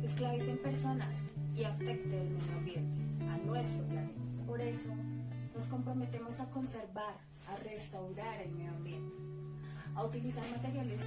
esclavicen 0.03 0.61
personas 0.61 1.31
y 1.55 1.63
afecten 1.63 2.19
el 2.19 2.29
medio 2.29 2.57
ambiente, 2.57 3.03
a 3.29 3.37
nuestro 3.37 3.85
planeta. 3.87 4.21
Por 4.45 4.61
eso 4.61 4.93
nos 5.55 5.65
comprometemos 5.65 6.39
a 6.39 6.49
conservar, 6.51 7.17
a 7.47 7.55
restaurar 7.63 8.41
el 8.41 8.51
medio 8.51 8.71
ambiente, 8.71 9.16
a 9.97 10.05
utilizar 10.05 10.43
materiales 10.51 11.01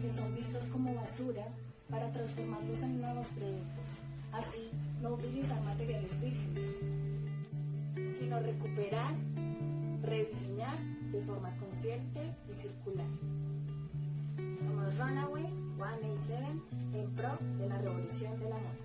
que 0.00 0.10
son 0.10 0.34
vistos 0.34 0.62
como 0.70 0.94
basura 0.94 1.48
para 1.90 2.12
transformarlos 2.12 2.82
en 2.82 3.00
nuevos 3.00 3.26
productos. 3.28 3.88
Así, 4.32 4.70
no 5.00 5.14
utilizar 5.14 5.60
materiales 5.62 6.10
vírgenes, 6.20 6.76
sino 8.18 8.40
recuperar, 8.40 9.14
rediseñar 10.02 10.76
de 11.10 11.22
forma 11.22 11.56
consciente 11.56 12.20
y 12.50 12.54
circular. 12.54 13.06
Somos 14.62 14.98
Runaway 14.98 15.46
187 15.76 16.44
en 16.94 17.14
pro 17.14 17.38
de 17.58 17.68
la 17.68 17.78
revolución 17.78 18.38
de 18.40 18.48
la 18.50 18.56
moda. 18.56 18.84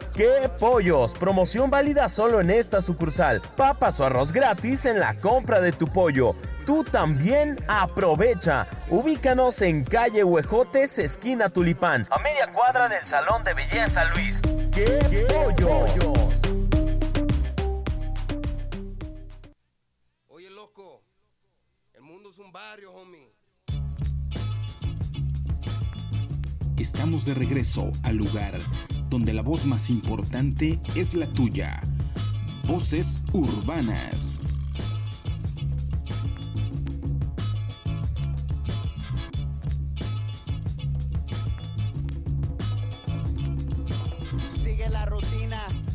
¡Qué 0.13 0.51
pollos! 0.59 1.13
Promoción 1.13 1.69
válida 1.69 2.09
solo 2.09 2.41
en 2.41 2.49
esta 2.49 2.81
sucursal. 2.81 3.41
Papas 3.55 3.97
o 4.01 4.05
arroz 4.05 4.33
gratis 4.33 4.83
en 4.85 4.99
la 4.99 5.17
compra 5.17 5.61
de 5.61 5.71
tu 5.71 5.87
pollo. 5.87 6.35
Tú 6.65 6.83
también 6.83 7.57
aprovecha. 7.67 8.67
Ubícanos 8.89 9.61
en 9.61 9.85
calle 9.85 10.25
Huejotes, 10.25 10.99
esquina 10.99 11.47
Tulipán, 11.47 12.05
a 12.09 12.19
media 12.19 12.51
cuadra 12.51 12.89
del 12.89 13.05
Salón 13.05 13.45
de 13.45 13.53
Belleza 13.53 14.03
Luis. 14.13 14.41
¡Qué, 14.73 15.25
pollos! 15.29 16.31
Oye, 20.27 20.49
loco, 20.49 21.03
el 21.93 22.01
mundo 22.01 22.31
es 22.31 22.37
un 22.37 22.51
barrio, 22.51 22.91
homie. 22.91 23.33
Estamos 26.77 27.25
de 27.25 27.33
regreso 27.33 27.91
al 28.03 28.17
lugar 28.17 28.55
donde 29.11 29.33
la 29.33 29.41
voz 29.41 29.65
más 29.65 29.89
importante 29.89 30.79
es 30.95 31.15
la 31.15 31.27
tuya. 31.27 31.81
Voces 32.65 33.23
urbanas. 33.33 34.39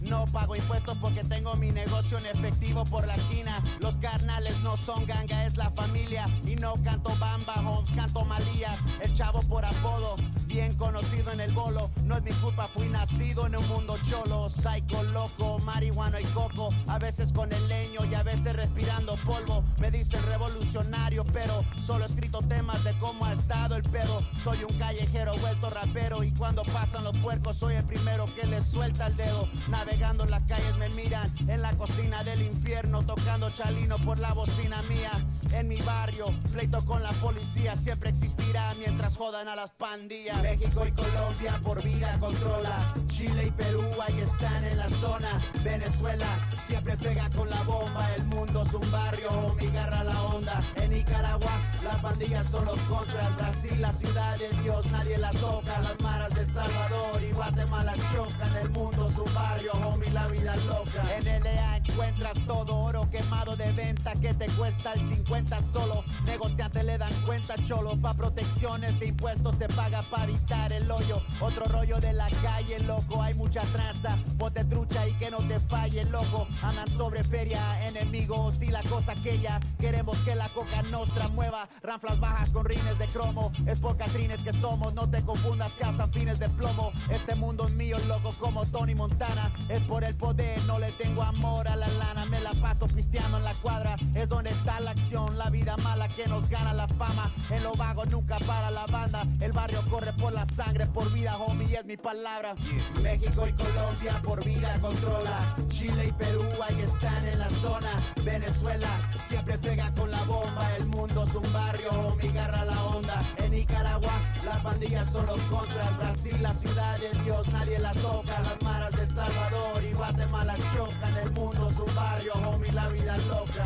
No 0.07 0.24
pago 0.26 0.57
impuestos 0.57 0.98
porque 0.98 1.22
tengo 1.24 1.54
mi 1.57 1.70
negocio 1.70 2.18
en 2.18 2.26
efectivo 2.26 2.84
por 2.84 3.07
la 3.07 3.14
esquina. 3.14 3.62
Los 3.80 3.96
carnales 3.96 4.61
no 4.62 4.76
son 4.76 5.04
ganga, 5.07 5.44
es 5.44 5.57
la 5.57 5.70
familia. 5.70 6.26
Y 6.46 6.57
no 6.57 6.74
canto 6.84 7.11
bamba, 7.18 7.54
homes, 7.66 7.90
canto 7.94 8.24
malías. 8.24 8.78
El 9.00 9.14
chavo 9.14 9.40
por 9.42 9.64
apodo, 9.64 10.16
bien 10.46 10.74
conocido 10.76 11.32
en 11.32 11.40
el 11.40 11.52
bolo. 11.52 11.90
No 12.04 12.16
es 12.16 12.22
mi 12.22 12.32
culpa, 12.32 12.64
fui 12.64 12.88
nacido 12.88 13.46
en 13.46 13.57
un 13.57 13.68
mundo 13.68 13.96
cholo. 14.09 14.48
Psycho, 14.48 15.02
loco, 15.12 15.59
marihuana 15.61 16.20
y 16.20 16.24
coco. 16.26 16.70
A 16.86 16.98
veces 16.98 17.32
con 17.32 17.52
el 17.52 17.68
leño 17.68 18.04
y 18.04 18.14
a 18.14 18.22
veces 18.22 18.57
respirando 18.57 19.14
polvo. 19.24 19.62
Me 19.78 19.90
dicen 19.90 20.22
revolucionario, 20.24 21.24
pero 21.32 21.64
solo 21.76 22.04
he 22.04 22.09
escrito 22.09 22.40
temas 22.40 22.82
de 22.84 22.92
cómo 22.98 23.24
ha 23.24 23.32
estado 23.32 23.76
el 23.76 23.82
pedo. 23.82 24.22
Soy 24.42 24.59
un 24.64 24.76
callejero 24.78 25.36
vuelto 25.38 25.68
rapero. 25.70 26.22
Y 26.22 26.32
cuando 26.32 26.62
pasan 26.62 27.04
los 27.04 27.16
puercos, 27.18 27.57
soy 27.57 27.74
el 27.74 27.84
primero 27.84 28.26
que 28.26 28.46
les 28.46 28.66
suelta 28.66 29.07
el 29.09 29.16
dedo. 29.16 29.48
Navegando 29.97 30.26
las 30.26 30.47
calles 30.47 30.76
me 30.76 30.90
miran 30.90 31.26
en 31.49 31.62
la 31.62 31.72
cocina 31.72 32.22
del 32.22 32.42
infierno, 32.42 33.03
tocando 33.03 33.49
chalino 33.49 33.97
por 33.99 34.18
la 34.18 34.34
bocina 34.34 34.76
mía. 34.90 35.11
En 35.55 35.68
mi 35.68 35.80
barrio, 35.80 36.26
pleito 36.53 36.84
con 36.84 37.03
la 37.03 37.12
policía 37.12 37.74
siempre 37.76 38.11
existirá 38.11 38.74
mientras 38.78 39.16
jodan 39.16 39.49
a 39.49 39.57
las 39.57 39.70
pandillas. 39.70 40.42
México 40.42 40.84
y 40.86 40.92
Colombia 40.92 41.59
por 41.64 41.82
vida 41.82 42.14
controla. 42.18 42.94
Chile 43.07 43.47
y 43.47 43.51
Perú 43.53 43.84
ahí 44.07 44.20
están 44.20 44.62
en 44.64 44.76
la 44.76 44.90
zona. 44.90 45.30
Venezuela 45.64 46.26
siempre 46.59 46.94
pega 46.99 47.30
con 47.30 47.49
la 47.49 47.62
bomba. 47.62 48.14
El 48.16 48.24
mundo 48.24 48.64
es 48.66 48.74
un 48.74 48.90
barrio, 48.90 49.57
mi 49.59 49.66
garra 49.68 50.05
la 50.05 50.22
onda. 50.24 50.61
En 50.74 50.90
Nicaragua, 50.90 51.59
las 51.87 52.03
pandillas 52.03 52.49
son 52.49 52.64
los 52.64 52.80
contras. 52.82 53.37
Brasil, 53.37 53.80
la 53.80 53.93
ciudad 53.93 54.39
de 54.39 54.49
Dios, 54.62 54.87
nadie 54.87 55.18
la 55.18 55.30
toca. 55.32 55.80
Las 55.80 56.01
maras 56.01 56.30
del 56.34 56.51
Salvador 56.51 57.22
y 57.22 57.32
Guatemala 57.32 57.95
chocan. 58.12 58.57
El 58.62 58.70
mundo 58.70 59.09
es 59.09 59.16
un 59.16 59.34
barrio, 59.34 59.72
homie, 59.72 60.11
la 60.11 60.26
vida 60.28 60.57
loca. 60.66 61.03
En 61.16 61.43
LA 61.43 61.76
encuentras 61.76 62.34
todo 62.47 62.76
oro 62.76 63.05
quemado 63.11 63.57
de 63.57 63.70
venta 63.72 64.12
que 64.14 64.34
te 64.34 64.47
cuesta 64.49 64.93
el 64.93 65.01
50 65.01 65.62
solo. 65.62 66.05
Negociantes 66.24 66.84
le 66.84 66.99
dan 66.99 67.12
cuenta, 67.24 67.55
cholo. 67.66 67.97
Pa' 68.01 68.14
protecciones 68.14 68.99
de 68.99 69.07
impuestos 69.07 69.57
se 69.59 69.68
paga 69.68 70.03
para 70.03 70.24
evitar 70.24 70.72
el 70.72 70.91
hoyo. 70.91 71.20
Otro 71.41 71.64
rollo 71.66 71.99
de 71.99 72.12
la 72.12 72.28
calle, 72.43 72.80
loco. 72.80 73.22
Hay 73.22 73.34
mucha 73.34 73.62
tranza. 73.62 74.16
Bote 74.37 74.64
trucha 74.64 75.07
y 75.09 75.12
que 75.14 75.30
no 75.30 75.39
te 75.39 75.59
falle, 75.61 76.05
loco. 76.07 76.47
Andan 76.62 76.89
sobre 76.91 77.22
feria, 77.22 77.61
enemigos 77.87 78.61
y 78.62 78.66
la 78.66 78.82
cosa 78.82 79.12
aquella. 79.12 79.61
Queremos 79.78 80.18
que 80.18 80.34
la 80.34 80.49
coca 80.49 80.82
nostra 80.91 81.28
mueva. 81.28 81.68
Ranflas 81.83 82.18
bajas 82.20 82.51
con 82.51 82.64
rines 82.64 82.99
de 82.99 83.07
cromo. 83.07 83.53
Es 83.66 83.81
por 83.81 83.97
catrines 83.97 84.43
que 84.43 84.53
somos. 84.53 84.95
No 84.95 85.09
te 85.09 85.22
confundas, 85.22 85.74
cazan 85.79 86.11
fines 86.12 86.39
de 86.39 86.49
plomo. 86.49 86.93
Este 87.11 87.35
mundo 87.35 87.64
es 87.64 87.72
mío, 87.72 87.97
loco, 88.09 88.33
como 88.39 88.64
Tony 88.66 88.95
Montana. 88.95 89.51
Es 89.68 89.83
por 89.83 90.05
el 90.05 90.14
poder, 90.16 90.61
no 90.62 90.79
le 90.79 90.91
tengo 90.93 91.22
amor 91.22 91.68
a 91.68 91.77
la 91.77 91.89
lana. 91.89 92.24
Me 92.27 92.41
la 92.41 92.53
paso 92.55 92.87
pisteando 92.87 93.39
en 93.39 93.45
la 93.45 93.55
cuadra. 93.55 93.97
Es 94.14 94.29
donde 94.29 94.51
está 94.51 94.81
la 94.81 94.93
acción, 94.93 95.37
la 95.39 95.51
vida 95.51 95.77
mala 95.79 96.09
que 96.09 96.27
nos 96.27 96.49
gana 96.49 96.72
la 96.72 96.89
fama. 96.89 97.31
En 97.51 97.62
lo 97.62 97.72
vago 97.74 98.05
nunca 98.07 98.39
para 98.41 98.70
la 98.70 98.87
banda. 98.87 99.24
El 99.41 99.53
barrio 99.53 99.83
corre 99.91 100.12
por 100.14 100.33
la 100.33 100.45
sangre, 100.47 100.87
por 100.87 101.12
vida, 101.12 101.37
homie, 101.37 101.77
es 101.77 101.85
mi 101.85 101.97
palabra. 101.97 102.55
México 103.03 103.47
y 103.47 103.53
Colombia 103.53 104.20
por 104.24 104.45
vida 104.45 104.79
controla. 104.81 105.57
Chile 105.68 106.09
y 106.09 106.12
Perú 106.12 106.45
ahí 106.66 106.81
están 106.81 107.27
en 107.27 107.39
la 107.39 107.51
zona. 107.51 107.91
Venezuela 108.24 108.89
siempre 109.29 109.59
pega 109.59 109.93
con 109.95 110.11
la 110.11 110.22
bomba. 110.24 110.77
El 110.77 110.87
mundo 110.87 111.27
un 111.35 111.53
barrio, 111.66 111.90
homie, 111.90 112.32
garra 112.32 112.64
la 112.64 112.84
onda. 112.84 113.22
En 113.38 113.50
Nicaragua, 113.50 114.12
las 114.44 114.62
pandillas 114.62 115.10
son 115.10 115.26
los 115.26 115.40
contras. 115.42 115.96
Brasil, 115.98 116.42
la 116.42 116.52
ciudad 116.52 116.98
de 116.98 117.10
Dios, 117.24 117.48
nadie 117.48 117.78
la 117.78 117.92
toca. 117.94 118.40
Las 118.40 118.62
maras 118.62 118.92
del 118.92 119.10
Salvador 119.10 119.82
y 119.82 119.92
Guatemala 119.92 120.56
chocan. 120.74 121.16
El 121.18 121.30
mundo 121.32 121.68
es 121.70 121.78
un 121.78 121.94
barrio, 121.94 122.32
homie, 122.34 122.72
la 122.72 122.88
vida 122.88 123.16
loca. 123.28 123.64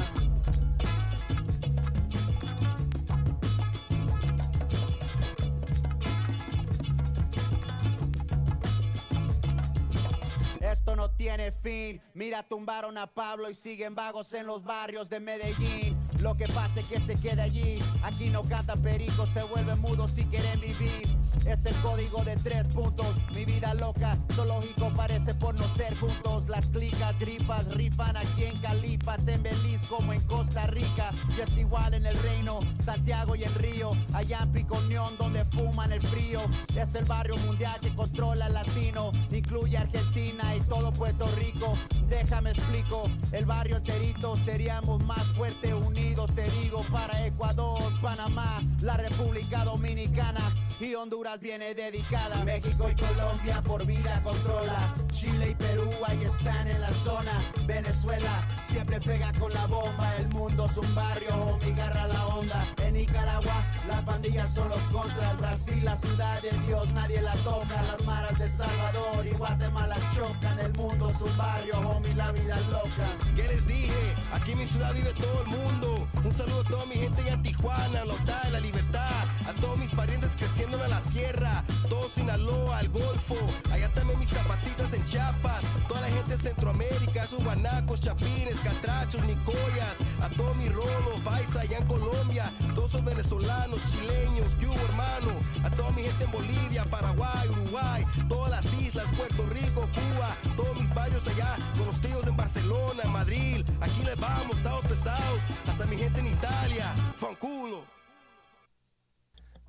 no 10.96 11.11
tiene 11.11 11.53
fin. 11.53 12.01
Mira, 12.14 12.42
tumbaron 12.42 12.98
a 12.98 13.07
Pablo 13.07 13.48
y 13.48 13.55
siguen 13.55 13.94
vagos 13.94 14.32
en 14.34 14.46
los 14.46 14.64
barrios 14.64 15.09
de 15.09 15.20
Medellín. 15.20 15.96
Lo 16.21 16.35
que 16.35 16.47
pasa 16.49 16.81
es 16.81 16.87
que 16.87 17.01
se 17.01 17.15
queda 17.15 17.45
allí. 17.45 17.79
Aquí 18.03 18.29
no 18.31 18.43
canta 18.43 18.77
perico, 18.77 19.25
se 19.27 19.43
vuelve 19.45 19.75
mudo 19.77 20.09
si 20.09 20.25
quieren 20.25 20.61
vivir. 20.61 21.07
Es 21.47 21.64
el 21.64 21.74
código 21.76 22.22
de 22.24 22.37
tres 22.37 22.66
puntos. 22.74 23.07
Mi 23.35 23.45
vida 23.45 23.74
loca, 23.74 24.16
zoológico 24.35 24.91
parece 24.95 25.35
por 25.35 25.55
no 25.55 25.66
ser 25.74 25.97
juntos. 25.97 26.49
Las 26.49 26.66
clicas, 26.66 27.18
gripas, 27.18 27.66
rifan 27.74 28.16
aquí 28.16 28.45
en 28.45 28.57
Calipas, 28.59 29.26
en 29.26 29.43
Belice 29.43 29.87
como 29.89 30.12
en 30.12 30.22
Costa 30.24 30.66
Rica. 30.66 31.11
Y 31.37 31.41
es 31.41 31.57
igual 31.57 31.95
en 31.95 32.07
el 32.07 32.16
reino, 32.22 32.61
Santiago 32.83 33.35
y 33.37 33.45
en 33.45 33.55
Río. 33.55 33.91
Allá 34.12 34.41
en 34.43 34.53
Piconión 34.53 35.16
donde 35.18 35.45
fuman 35.47 35.93
el 35.93 36.03
frío. 36.03 36.41
Es 36.76 36.95
el 36.95 37.05
barrio 37.05 37.37
mundial 37.39 37.78
que 37.81 37.91
controla 37.91 38.47
el 38.47 38.53
latino. 38.53 39.12
Incluye 39.31 39.78
Argentina 39.78 40.55
y 40.55 40.61
todo 40.61 40.93
Puerto 40.93 41.26
Rico. 41.37 41.72
Déjame 42.09 42.51
explico, 42.51 43.05
el 43.33 43.45
barrio 43.45 43.76
enterito 43.76 44.37
seríamos 44.37 45.05
más 45.05 45.24
fuertes 45.28 45.72
unidos. 45.72 46.31
Te 46.35 46.49
digo 46.62 46.83
para 46.93 47.26
Ecuador, 47.26 47.83
Panamá, 48.01 48.61
la 48.83 48.97
República 48.97 49.64
Dominicana 49.64 50.41
y 50.83 50.95
Honduras 50.95 51.41
viene 51.41 51.74
dedicada. 51.74 52.45
México 52.45 52.89
y 52.91 52.95
Colombia 52.95 53.62
por 53.62 53.85
vida 53.85 54.20
controla. 54.22 54.95
Chile 55.12 55.51
y 55.51 55.55
Perú 55.55 55.91
ahí 56.07 56.24
están 56.24 56.66
en 56.68 56.81
la 56.81 56.93
zona. 56.93 57.33
Venezuela 57.66 58.43
siempre 58.91 59.12
pega 59.12 59.32
con 59.38 59.53
la 59.53 59.66
bomba. 59.66 60.16
El 60.18 60.28
mundo 60.30 60.66
es 60.66 60.76
un 60.76 60.95
barrio, 60.95 61.59
mi 61.64 61.72
garra 61.72 62.07
la 62.09 62.26
onda. 62.26 62.64
En 62.82 62.95
Nicaragua 62.95 63.62
las 63.88 64.03
pandillas 64.03 64.53
son 64.55 64.68
los 64.68 64.80
contras. 64.82 65.38
Brasil 65.38 65.84
la 65.84 65.97
ciudad 65.97 66.41
de 66.43 66.51
Dios, 66.66 66.88
nadie 66.93 67.22
la 67.22 67.34
toca. 67.34 67.82
Las 67.82 68.05
maras 68.05 68.38
del 68.38 68.53
Salvador 68.53 69.26
y 69.26 69.36
Guatemala 69.36 69.97
chocan. 70.14 70.59
El 70.59 70.72
mundo 70.74 71.11
es 71.11 71.20
un 71.20 71.36
barrio, 71.36 71.74
homie, 71.78 72.14
la 72.14 72.32
vida 72.32 72.57
es 72.57 72.66
loca. 72.68 73.07
¿Qué 73.36 73.43
les 73.45 73.66
dije? 73.66 74.14
Aquí 74.32 74.53
en 74.53 74.59
mi 74.59 74.66
ciudad 74.66 74.93
vive 74.95 75.12
todo 75.12 75.43
el 75.43 75.47
mundo. 75.49 76.09
Un 76.24 76.32
saludo 76.32 76.61
a 76.61 76.64
toda 76.64 76.86
mi 76.86 76.95
gente 76.97 77.22
allá 77.22 77.34
en 77.34 77.43
Tijuana, 77.43 78.05
Lotá, 78.05 78.43
La 78.51 78.61
Libertad. 78.61 79.24
A 79.49 79.53
todos 79.61 79.78
mis 79.78 79.91
parientes 79.91 80.34
creciendo 80.36 80.82
en 80.84 80.91
la 80.91 81.01
sierra. 81.01 81.64
Todo 81.91 82.09
Sinaloa, 82.09 82.80
el 82.82 82.88
Golfo. 82.91 83.34
Allá 83.72 83.88
también 83.93 84.18
mis 84.20 84.28
zapatitas 84.28 84.93
en 84.93 85.05
Chiapas. 85.05 85.64
Toda 85.88 86.03
la 86.03 86.07
gente 86.07 86.36
de 86.36 86.43
Centroamérica, 86.43 87.26
sus 87.26 87.43
guanacos, 87.43 88.01
chapines, 88.01 88.61
catrachos, 88.61 89.26
nicoyas. 89.26 89.97
A 90.22 90.28
todos 90.30 90.57
mis 90.57 90.72
rolos, 90.72 91.20
paisa 91.24 91.62
allá 91.62 91.78
en 91.78 91.86
Colombia. 91.88 92.49
Todos 92.76 92.93
son 92.93 93.05
venezolanos, 93.05 93.80
chileños, 93.91 94.47
¿qué 94.61 94.66
hubo, 94.66 94.76
hermano? 94.76 95.32
A 95.64 95.70
toda 95.70 95.91
mi 95.91 96.03
gente 96.03 96.24
en 96.24 96.30
Bolivia, 96.30 96.84
Paraguay, 96.84 97.49
Uruguay. 97.49 98.05
Todas 98.28 98.51
las 98.53 98.80
islas, 98.80 99.07
Puerto 99.16 99.45
Rico, 99.49 99.80
Cuba. 99.93 100.30
Todos 100.57 100.80
mis 100.80 100.95
barrios 100.95 101.26
allá, 101.26 101.57
con 101.76 101.88
los 101.88 102.01
tíos 102.01 102.24
en 102.24 102.36
Barcelona, 102.36 103.03
en 103.03 103.11
Madrid. 103.11 103.66
Aquí 103.80 104.05
les 104.05 104.16
vamos, 104.20 104.57
estamos 104.57 104.82
pesados. 104.82 105.41
Hasta 105.66 105.86
mi 105.86 105.97
gente 105.97 106.20
en 106.20 106.28
Italia, 106.28 106.95
fanculo. 107.18 107.99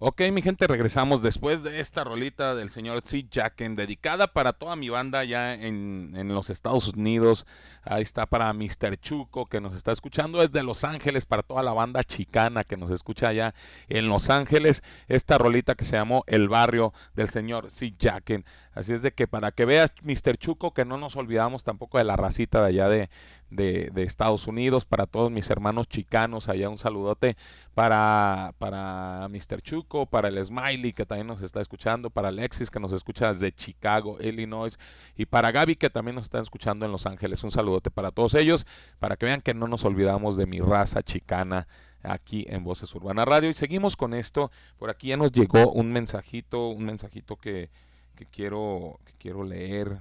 Ok, 0.03 0.19
mi 0.31 0.41
gente, 0.41 0.65
regresamos 0.65 1.21
después 1.21 1.61
de 1.61 1.79
esta 1.79 2.03
rolita 2.03 2.55
del 2.55 2.71
señor 2.71 3.03
C. 3.05 3.27
Jacken, 3.29 3.75
dedicada 3.75 4.25
para 4.25 4.51
toda 4.51 4.75
mi 4.75 4.89
banda 4.89 5.23
ya 5.23 5.53
en, 5.53 6.13
en, 6.15 6.29
los 6.29 6.49
Estados 6.49 6.87
Unidos. 6.87 7.45
Ahí 7.83 8.01
está 8.01 8.25
para 8.25 8.51
Mr. 8.51 8.97
Chuco, 8.99 9.45
que 9.45 9.61
nos 9.61 9.75
está 9.75 9.91
escuchando 9.91 10.39
desde 10.39 10.63
Los 10.63 10.85
Ángeles, 10.85 11.27
para 11.27 11.43
toda 11.43 11.61
la 11.61 11.73
banda 11.73 12.03
chicana 12.03 12.63
que 12.63 12.77
nos 12.77 12.89
escucha 12.89 13.27
allá 13.27 13.53
en 13.89 14.07
Los 14.07 14.31
Ángeles. 14.31 14.81
Esta 15.07 15.37
rolita 15.37 15.75
que 15.75 15.85
se 15.85 15.97
llamó 15.97 16.23
El 16.25 16.49
Barrio 16.49 16.95
del 17.13 17.29
señor 17.29 17.69
C. 17.69 17.93
Jacken. 17.99 18.43
Así 18.73 18.93
es 18.93 19.03
de 19.03 19.11
que 19.11 19.27
para 19.27 19.51
que 19.51 19.65
veas, 19.65 19.91
Mr. 20.01 20.35
Chuco, 20.37 20.73
que 20.73 20.83
no 20.83 20.97
nos 20.97 21.15
olvidamos 21.15 21.63
tampoco 21.63 21.99
de 21.99 22.05
la 22.05 22.15
racita 22.15 22.61
de 22.61 22.67
allá 22.69 22.89
de, 22.89 23.09
de, 23.51 23.91
Estados 24.03 24.47
Unidos, 24.47 24.85
para 24.85 25.05
todos 25.05 25.29
mis 25.29 25.49
hermanos 25.49 25.87
chicanos, 25.87 26.49
allá 26.49 26.69
un 26.69 26.77
saludote 26.77 27.35
para, 27.75 28.55
para 28.57 29.27
Mr. 29.29 29.61
Chuco, 29.61 30.05
para 30.05 30.29
el 30.29 30.43
Smiley 30.43 30.93
que 30.93 31.05
también 31.05 31.27
nos 31.27 31.41
está 31.41 31.61
escuchando, 31.61 32.09
para 32.09 32.29
Alexis 32.29 32.71
que 32.71 32.79
nos 32.79 32.93
escucha 32.93 33.27
desde 33.27 33.51
Chicago, 33.51 34.17
Illinois, 34.21 34.79
y 35.15 35.25
para 35.25 35.51
Gaby 35.51 35.75
que 35.75 35.89
también 35.89 36.15
nos 36.15 36.25
está 36.25 36.39
escuchando 36.39 36.85
en 36.85 36.91
Los 36.91 37.05
Ángeles. 37.05 37.43
Un 37.43 37.51
saludote 37.51 37.91
para 37.91 38.11
todos 38.11 38.33
ellos, 38.35 38.65
para 38.99 39.17
que 39.17 39.25
vean 39.25 39.41
que 39.41 39.53
no 39.53 39.67
nos 39.67 39.83
olvidamos 39.83 40.37
de 40.37 40.47
mi 40.47 40.59
raza 40.59 41.03
chicana 41.03 41.67
aquí 42.03 42.45
en 42.49 42.63
Voces 42.63 42.93
Urbana 42.95 43.25
Radio. 43.25 43.49
Y 43.49 43.53
seguimos 43.53 43.95
con 43.95 44.13
esto. 44.13 44.49
Por 44.77 44.89
aquí 44.89 45.09
ya 45.09 45.17
nos 45.17 45.31
llegó 45.31 45.71
un 45.71 45.91
mensajito, 45.91 46.69
un 46.69 46.85
mensajito 46.85 47.35
que, 47.35 47.69
que 48.15 48.25
quiero, 48.25 48.99
que 49.05 49.13
quiero 49.19 49.43
leer. 49.43 49.99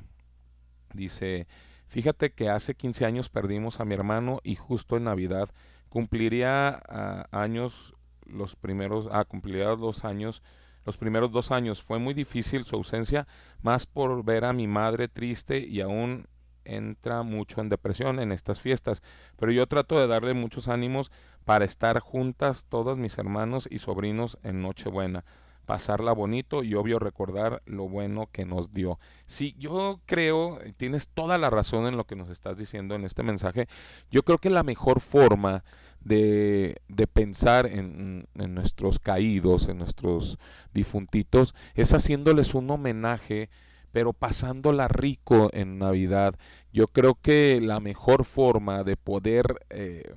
Dice, 0.95 1.47
Fíjate 1.91 2.31
que 2.31 2.49
hace 2.49 2.77
15 2.77 3.05
años 3.05 3.29
perdimos 3.29 3.81
a 3.81 3.85
mi 3.85 3.95
hermano 3.95 4.39
y 4.45 4.55
justo 4.55 4.97
en 4.97 5.05
Navidad 5.05 5.51
cumpliría 5.89 6.81
uh, 6.89 7.37
años 7.37 7.97
los 8.25 8.55
primeros, 8.55 9.09
ah, 9.11 9.25
cumpliría 9.25 9.67
dos 9.71 10.05
años, 10.05 10.41
los 10.87 10.97
primeros 10.97 11.33
dos 11.33 11.51
años. 11.51 11.83
Fue 11.83 11.99
muy 11.99 12.15
difícil 12.15 12.65
su 12.65 12.77
ausencia, 12.77 13.27
más 13.61 13.87
por 13.87 14.25
ver 14.25 14.45
a 14.45 14.53
mi 14.53 14.69
madre 14.69 15.09
triste 15.09 15.59
y 15.59 15.81
aún 15.81 16.29
entra 16.65 17.25
mucho 17.25 17.61
en 17.61 17.69
depresión 17.69 18.21
en 18.21 18.31
estas 18.31 18.61
fiestas. 18.61 19.03
Pero 19.37 19.51
yo 19.51 19.67
trato 19.67 19.99
de 19.99 20.07
darle 20.07 20.33
muchos 20.33 20.69
ánimos 20.69 21.11
para 21.45 21.65
estar 21.65 21.99
juntas 21.99 22.67
todos 22.69 22.99
mis 22.99 23.19
hermanos 23.19 23.67
y 23.69 23.81
sobrinos 23.81 24.39
en 24.45 24.63
Nochebuena 24.63 25.25
pasarla 25.71 26.11
bonito 26.11 26.65
y 26.65 26.75
obvio 26.75 26.99
recordar 26.99 27.63
lo 27.65 27.89
bueno 27.89 28.29
que 28.33 28.45
nos 28.45 28.75
dio. 28.75 28.99
Sí, 29.27 29.55
yo 29.57 30.01
creo, 30.05 30.59
tienes 30.77 31.07
toda 31.07 31.39
la 31.39 31.49
razón 31.49 31.87
en 31.87 31.97
lo 31.97 32.07
que 32.07 32.17
nos 32.17 32.29
estás 32.29 32.57
diciendo 32.57 32.97
en 32.97 33.05
este 33.05 33.23
mensaje, 33.23 33.69
yo 34.11 34.25
creo 34.25 34.39
que 34.39 34.51
la 34.51 34.65
mejor 34.65 34.99
forma 34.99 35.63
de, 36.01 36.75
de 36.89 37.07
pensar 37.07 37.67
en, 37.67 38.27
en, 38.35 38.53
nuestros 38.53 38.99
caídos, 38.99 39.69
en 39.69 39.79
nuestros 39.79 40.41
difuntitos, 40.75 41.55
es 41.77 41.95
haciéndoles 41.95 42.55
un 42.55 42.69
homenaje 42.69 43.49
pero 43.93 44.13
pasándola 44.13 44.89
rico 44.89 45.51
en 45.53 45.79
Navidad. 45.79 46.35
Yo 46.73 46.89
creo 46.89 47.15
que 47.15 47.61
la 47.63 47.79
mejor 47.79 48.25
forma 48.25 48.83
de 48.83 48.97
poder 48.97 49.65
eh, 49.71 50.17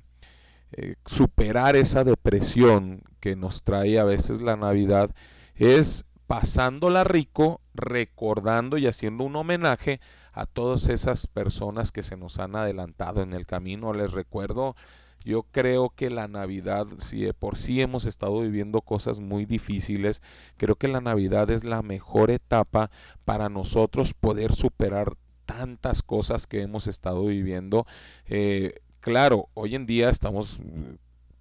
eh, 0.72 0.96
superar 1.06 1.76
esa 1.76 2.04
depresión 2.04 3.04
que 3.20 3.36
nos 3.36 3.64
trae 3.64 4.00
a 4.00 4.04
veces 4.04 4.42
la 4.42 4.56
Navidad 4.56 5.12
es 5.56 6.06
pasándola 6.28 7.04
rico, 7.04 7.62
recordando 7.74 8.78
y 8.78 8.88
haciendo 8.88 9.24
un 9.24 9.36
homenaje 9.36 10.00
a 10.32 10.46
todas 10.46 10.90
esas 10.90 11.28
personas 11.28 11.92
que 11.92 12.04
se 12.04 12.18
nos 12.18 12.40
han 12.40 12.56
adelantado 12.56 13.22
en 13.22 13.34
el 13.34 13.46
camino. 13.46 13.94
Les 13.94 14.12
recuerdo, 14.12 14.76
yo 15.24 15.44
creo 15.44 15.90
que 15.90 16.10
la 16.10 16.28
Navidad, 16.28 16.88
si 16.98 17.22
de 17.22 17.34
por 17.34 17.58
sí 17.58 17.82
hemos 17.82 18.06
estado 18.06 18.42
viviendo 18.42 18.82
cosas 18.82 19.20
muy 19.20 19.46
difíciles, 19.46 20.22
creo 20.58 20.76
que 20.76 20.88
la 20.88 21.02
Navidad 21.02 21.50
es 21.50 21.64
la 21.64 21.82
mejor 21.82 22.32
etapa 22.32 22.90
para 23.26 23.50
nosotros 23.50 24.14
poder 24.14 24.54
superar 24.54 25.16
tantas 25.46 26.02
cosas 26.02 26.48
que 26.48 26.62
hemos 26.62 26.88
estado 26.88 27.26
viviendo. 27.26 27.86
Eh, 28.26 28.76
claro, 29.00 29.50
hoy 29.54 29.76
en 29.76 29.86
día 29.86 30.10
estamos 30.10 30.60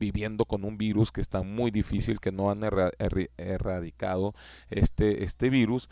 viviendo 0.03 0.47
con 0.47 0.65
un 0.65 0.79
virus 0.79 1.13
que 1.13 1.21
está 1.21 1.43
muy 1.43 1.71
difícil, 1.71 2.19
que 2.19 2.33
no 2.33 2.51
han 2.51 2.65
erra 2.65 2.91
er 2.99 3.31
erradicado 3.37 4.35
este, 4.69 5.23
este 5.23 5.49
virus 5.49 5.89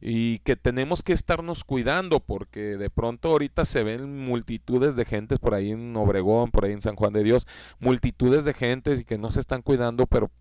y 0.00 0.40
que 0.40 0.56
tenemos 0.56 1.04
que 1.04 1.12
estarnos 1.12 1.62
cuidando 1.62 2.18
porque 2.18 2.76
de 2.76 2.90
pronto 2.90 3.30
ahorita 3.30 3.64
se 3.64 3.84
ven 3.84 4.18
multitudes 4.18 4.96
de 4.96 5.04
gentes 5.04 5.38
por 5.38 5.54
ahí 5.54 5.70
en 5.70 5.96
Obregón, 5.96 6.50
por 6.50 6.64
ahí 6.64 6.72
en 6.72 6.80
San 6.80 6.96
Juan 6.96 7.12
de 7.12 7.22
Dios, 7.22 7.46
multitudes 7.78 8.44
de 8.44 8.52
gentes 8.52 9.00
y 9.00 9.04
que 9.04 9.16
no 9.16 9.30
se 9.30 9.38
están 9.38 9.62
cuidando, 9.62 10.08
pero 10.08 10.32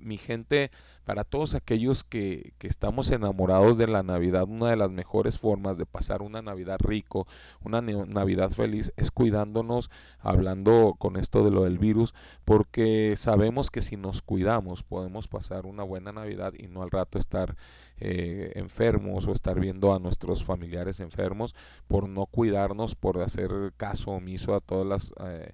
mi 0.00 0.18
gente, 0.18 0.70
para 1.04 1.24
todos 1.24 1.54
aquellos 1.54 2.04
que, 2.04 2.52
que, 2.58 2.68
estamos 2.68 3.10
enamorados 3.10 3.78
de 3.78 3.86
la 3.86 4.02
Navidad, 4.02 4.44
una 4.48 4.70
de 4.70 4.76
las 4.76 4.90
mejores 4.90 5.38
formas 5.38 5.78
de 5.78 5.86
pasar 5.86 6.22
una 6.22 6.42
Navidad 6.42 6.78
rico, 6.80 7.26
una 7.62 7.80
Navidad 7.80 8.50
feliz, 8.50 8.92
es 8.96 9.10
cuidándonos, 9.10 9.90
hablando 10.18 10.94
con 10.98 11.16
esto 11.16 11.44
de 11.44 11.50
lo 11.50 11.64
del 11.64 11.78
virus, 11.78 12.14
porque 12.44 13.14
sabemos 13.16 13.70
que 13.70 13.82
si 13.82 13.96
nos 13.96 14.22
cuidamos 14.22 14.82
podemos 14.82 15.28
pasar 15.28 15.66
una 15.66 15.82
buena 15.82 16.12
Navidad 16.12 16.52
y 16.58 16.68
no 16.68 16.82
al 16.82 16.90
rato 16.90 17.18
estar 17.18 17.56
eh, 17.98 18.52
enfermos 18.54 19.26
o 19.26 19.32
estar 19.32 19.58
viendo 19.58 19.94
a 19.94 19.98
nuestros 19.98 20.44
familiares 20.44 21.00
enfermos 21.00 21.54
por 21.86 22.08
no 22.08 22.26
cuidarnos, 22.26 22.94
por 22.94 23.20
hacer 23.20 23.50
caso 23.76 24.12
omiso 24.12 24.54
a 24.54 24.60
todas 24.60 24.86
las... 24.86 25.14
Eh, 25.26 25.52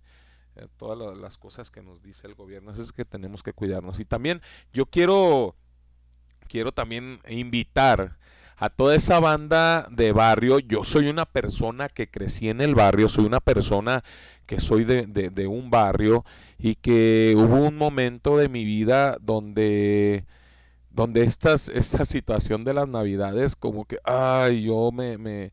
eh, 0.56 0.66
todas 0.76 1.16
las 1.16 1.38
cosas 1.38 1.70
que 1.70 1.82
nos 1.82 2.02
dice 2.02 2.26
el 2.26 2.34
gobierno, 2.34 2.72
es 2.72 2.92
que 2.92 3.04
tenemos 3.04 3.42
que 3.42 3.52
cuidarnos. 3.52 4.00
Y 4.00 4.04
también 4.04 4.40
yo 4.72 4.86
quiero, 4.86 5.56
quiero 6.48 6.72
también 6.72 7.20
invitar 7.28 8.18
a 8.56 8.70
toda 8.70 8.94
esa 8.94 9.20
banda 9.20 9.86
de 9.90 10.12
barrio. 10.12 10.58
Yo 10.58 10.84
soy 10.84 11.08
una 11.08 11.24
persona 11.26 11.88
que 11.88 12.08
crecí 12.08 12.48
en 12.48 12.60
el 12.60 12.74
barrio, 12.74 13.08
soy 13.08 13.24
una 13.24 13.40
persona 13.40 14.04
que 14.46 14.60
soy 14.60 14.84
de, 14.84 15.06
de, 15.06 15.46
un 15.46 15.70
barrio 15.70 16.24
y 16.58 16.76
que 16.76 17.34
hubo 17.36 17.66
un 17.66 17.76
momento 17.76 18.36
de 18.36 18.48
mi 18.48 18.64
vida 18.64 19.16
donde 19.20 20.24
donde 20.90 21.24
estas, 21.24 21.68
esta 21.68 22.04
situación 22.04 22.62
de 22.62 22.72
las 22.72 22.88
navidades 22.88 23.56
como 23.56 23.84
que, 23.84 23.98
ay, 24.04 24.62
yo 24.62 24.92
me, 24.92 25.52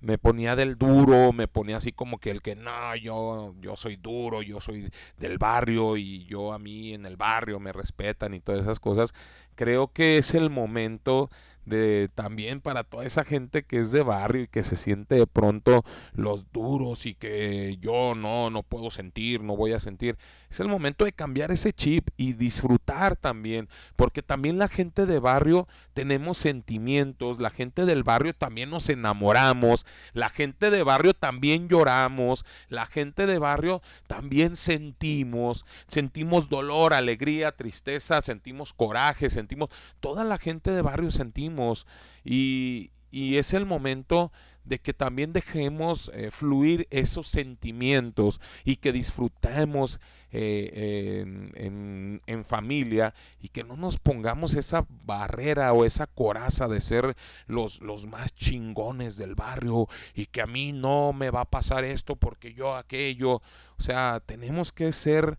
me 0.00 0.18
ponía 0.18 0.56
del 0.56 0.76
duro, 0.76 1.32
me 1.32 1.48
ponía 1.48 1.78
así 1.78 1.92
como 1.92 2.18
que 2.18 2.30
el 2.30 2.42
que 2.42 2.54
no, 2.54 2.94
yo, 2.96 3.54
yo 3.60 3.76
soy 3.76 3.96
duro, 3.96 4.42
yo 4.42 4.60
soy 4.60 4.90
del 5.18 5.38
barrio 5.38 5.96
y 5.96 6.24
yo 6.26 6.52
a 6.52 6.58
mí 6.58 6.94
en 6.94 7.06
el 7.06 7.16
barrio 7.16 7.58
me 7.60 7.72
respetan 7.72 8.34
y 8.34 8.40
todas 8.40 8.60
esas 8.60 8.80
cosas. 8.80 9.12
Creo 9.54 9.92
que 9.92 10.18
es 10.18 10.34
el 10.34 10.50
momento 10.50 11.30
de 11.68 12.08
también 12.14 12.60
para 12.60 12.84
toda 12.84 13.04
esa 13.04 13.24
gente 13.24 13.62
que 13.62 13.80
es 13.80 13.92
de 13.92 14.02
barrio 14.02 14.42
y 14.42 14.48
que 14.48 14.62
se 14.62 14.76
siente 14.76 15.16
de 15.16 15.26
pronto 15.26 15.84
los 16.12 16.50
duros 16.52 17.06
y 17.06 17.14
que 17.14 17.76
yo 17.80 18.14
no 18.14 18.50
no 18.50 18.62
puedo 18.62 18.90
sentir, 18.90 19.42
no 19.42 19.56
voy 19.56 19.72
a 19.72 19.80
sentir. 19.80 20.16
Es 20.50 20.60
el 20.60 20.68
momento 20.68 21.04
de 21.04 21.12
cambiar 21.12 21.50
ese 21.50 21.72
chip 21.72 22.08
y 22.16 22.32
disfrutar 22.32 23.16
también, 23.16 23.68
porque 23.96 24.22
también 24.22 24.58
la 24.58 24.68
gente 24.68 25.04
de 25.04 25.18
barrio 25.18 25.68
tenemos 25.92 26.38
sentimientos, 26.38 27.38
la 27.38 27.50
gente 27.50 27.84
del 27.84 28.02
barrio 28.02 28.34
también 28.34 28.70
nos 28.70 28.88
enamoramos, 28.88 29.84
la 30.14 30.30
gente 30.30 30.70
de 30.70 30.82
barrio 30.82 31.12
también 31.12 31.68
lloramos, 31.68 32.46
la 32.68 32.86
gente 32.86 33.26
de 33.26 33.38
barrio 33.38 33.82
también 34.06 34.56
sentimos, 34.56 35.66
sentimos 35.86 36.48
dolor, 36.48 36.94
alegría, 36.94 37.52
tristeza, 37.52 38.22
sentimos 38.22 38.72
coraje, 38.72 39.28
sentimos, 39.28 39.68
toda 40.00 40.24
la 40.24 40.38
gente 40.38 40.70
de 40.70 40.80
barrio 40.80 41.10
sentimos 41.10 41.86
y, 42.24 42.90
y 43.10 43.36
es 43.36 43.52
el 43.52 43.66
momento 43.66 44.32
de 44.68 44.78
que 44.80 44.92
también 44.94 45.32
dejemos 45.32 46.10
eh, 46.14 46.30
fluir 46.30 46.86
esos 46.90 47.26
sentimientos 47.28 48.40
y 48.64 48.76
que 48.76 48.92
disfrutemos 48.92 50.00
eh, 50.30 51.24
en, 51.56 52.20
en- 52.26 52.44
familia 52.44 53.14
y 53.40 53.48
que 53.48 53.64
no 53.64 53.76
nos 53.76 53.98
pongamos 53.98 54.54
esa 54.54 54.86
barrera 55.04 55.72
o 55.72 55.84
esa 55.84 56.06
coraza 56.06 56.68
de 56.68 56.80
ser 56.80 57.16
los, 57.46 57.80
los 57.80 58.06
más 58.06 58.34
chingones 58.34 59.16
del 59.16 59.34
barrio 59.34 59.88
y 60.14 60.26
que 60.26 60.40
a 60.42 60.46
mí 60.46 60.72
no 60.72 61.12
me 61.12 61.30
va 61.30 61.42
a 61.42 61.50
pasar 61.50 61.84
esto 61.84 62.16
porque 62.16 62.54
yo 62.54 62.74
aquello. 62.76 63.36
O 63.78 63.82
sea, 63.82 64.22
tenemos 64.24 64.72
que 64.72 64.92
ser 64.92 65.38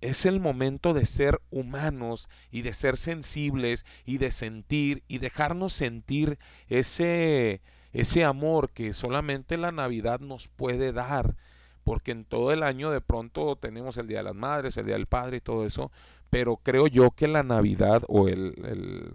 es 0.00 0.24
el 0.24 0.40
momento 0.40 0.94
de 0.94 1.04
ser 1.04 1.40
humanos 1.50 2.28
y 2.50 2.62
de 2.62 2.72
ser 2.72 2.96
sensibles 2.96 3.84
y 4.06 4.18
de 4.18 4.30
sentir 4.30 5.02
y 5.08 5.18
dejarnos 5.18 5.72
sentir 5.74 6.38
ese 6.68 7.60
ese 7.92 8.24
amor 8.24 8.70
que 8.70 8.92
solamente 8.92 9.56
la 9.56 9.72
Navidad 9.72 10.20
nos 10.20 10.48
puede 10.48 10.92
dar, 10.92 11.36
porque 11.84 12.12
en 12.12 12.24
todo 12.24 12.52
el 12.52 12.62
año 12.62 12.90
de 12.90 13.00
pronto 13.00 13.56
tenemos 13.56 13.96
el 13.96 14.06
Día 14.06 14.18
de 14.18 14.24
las 14.24 14.34
Madres, 14.34 14.76
el 14.76 14.86
Día 14.86 14.94
del 14.94 15.06
Padre 15.06 15.38
y 15.38 15.40
todo 15.40 15.66
eso, 15.66 15.90
pero 16.28 16.56
creo 16.56 16.86
yo 16.86 17.10
que 17.10 17.26
la 17.26 17.42
Navidad 17.42 18.02
o 18.08 18.28
el, 18.28 19.14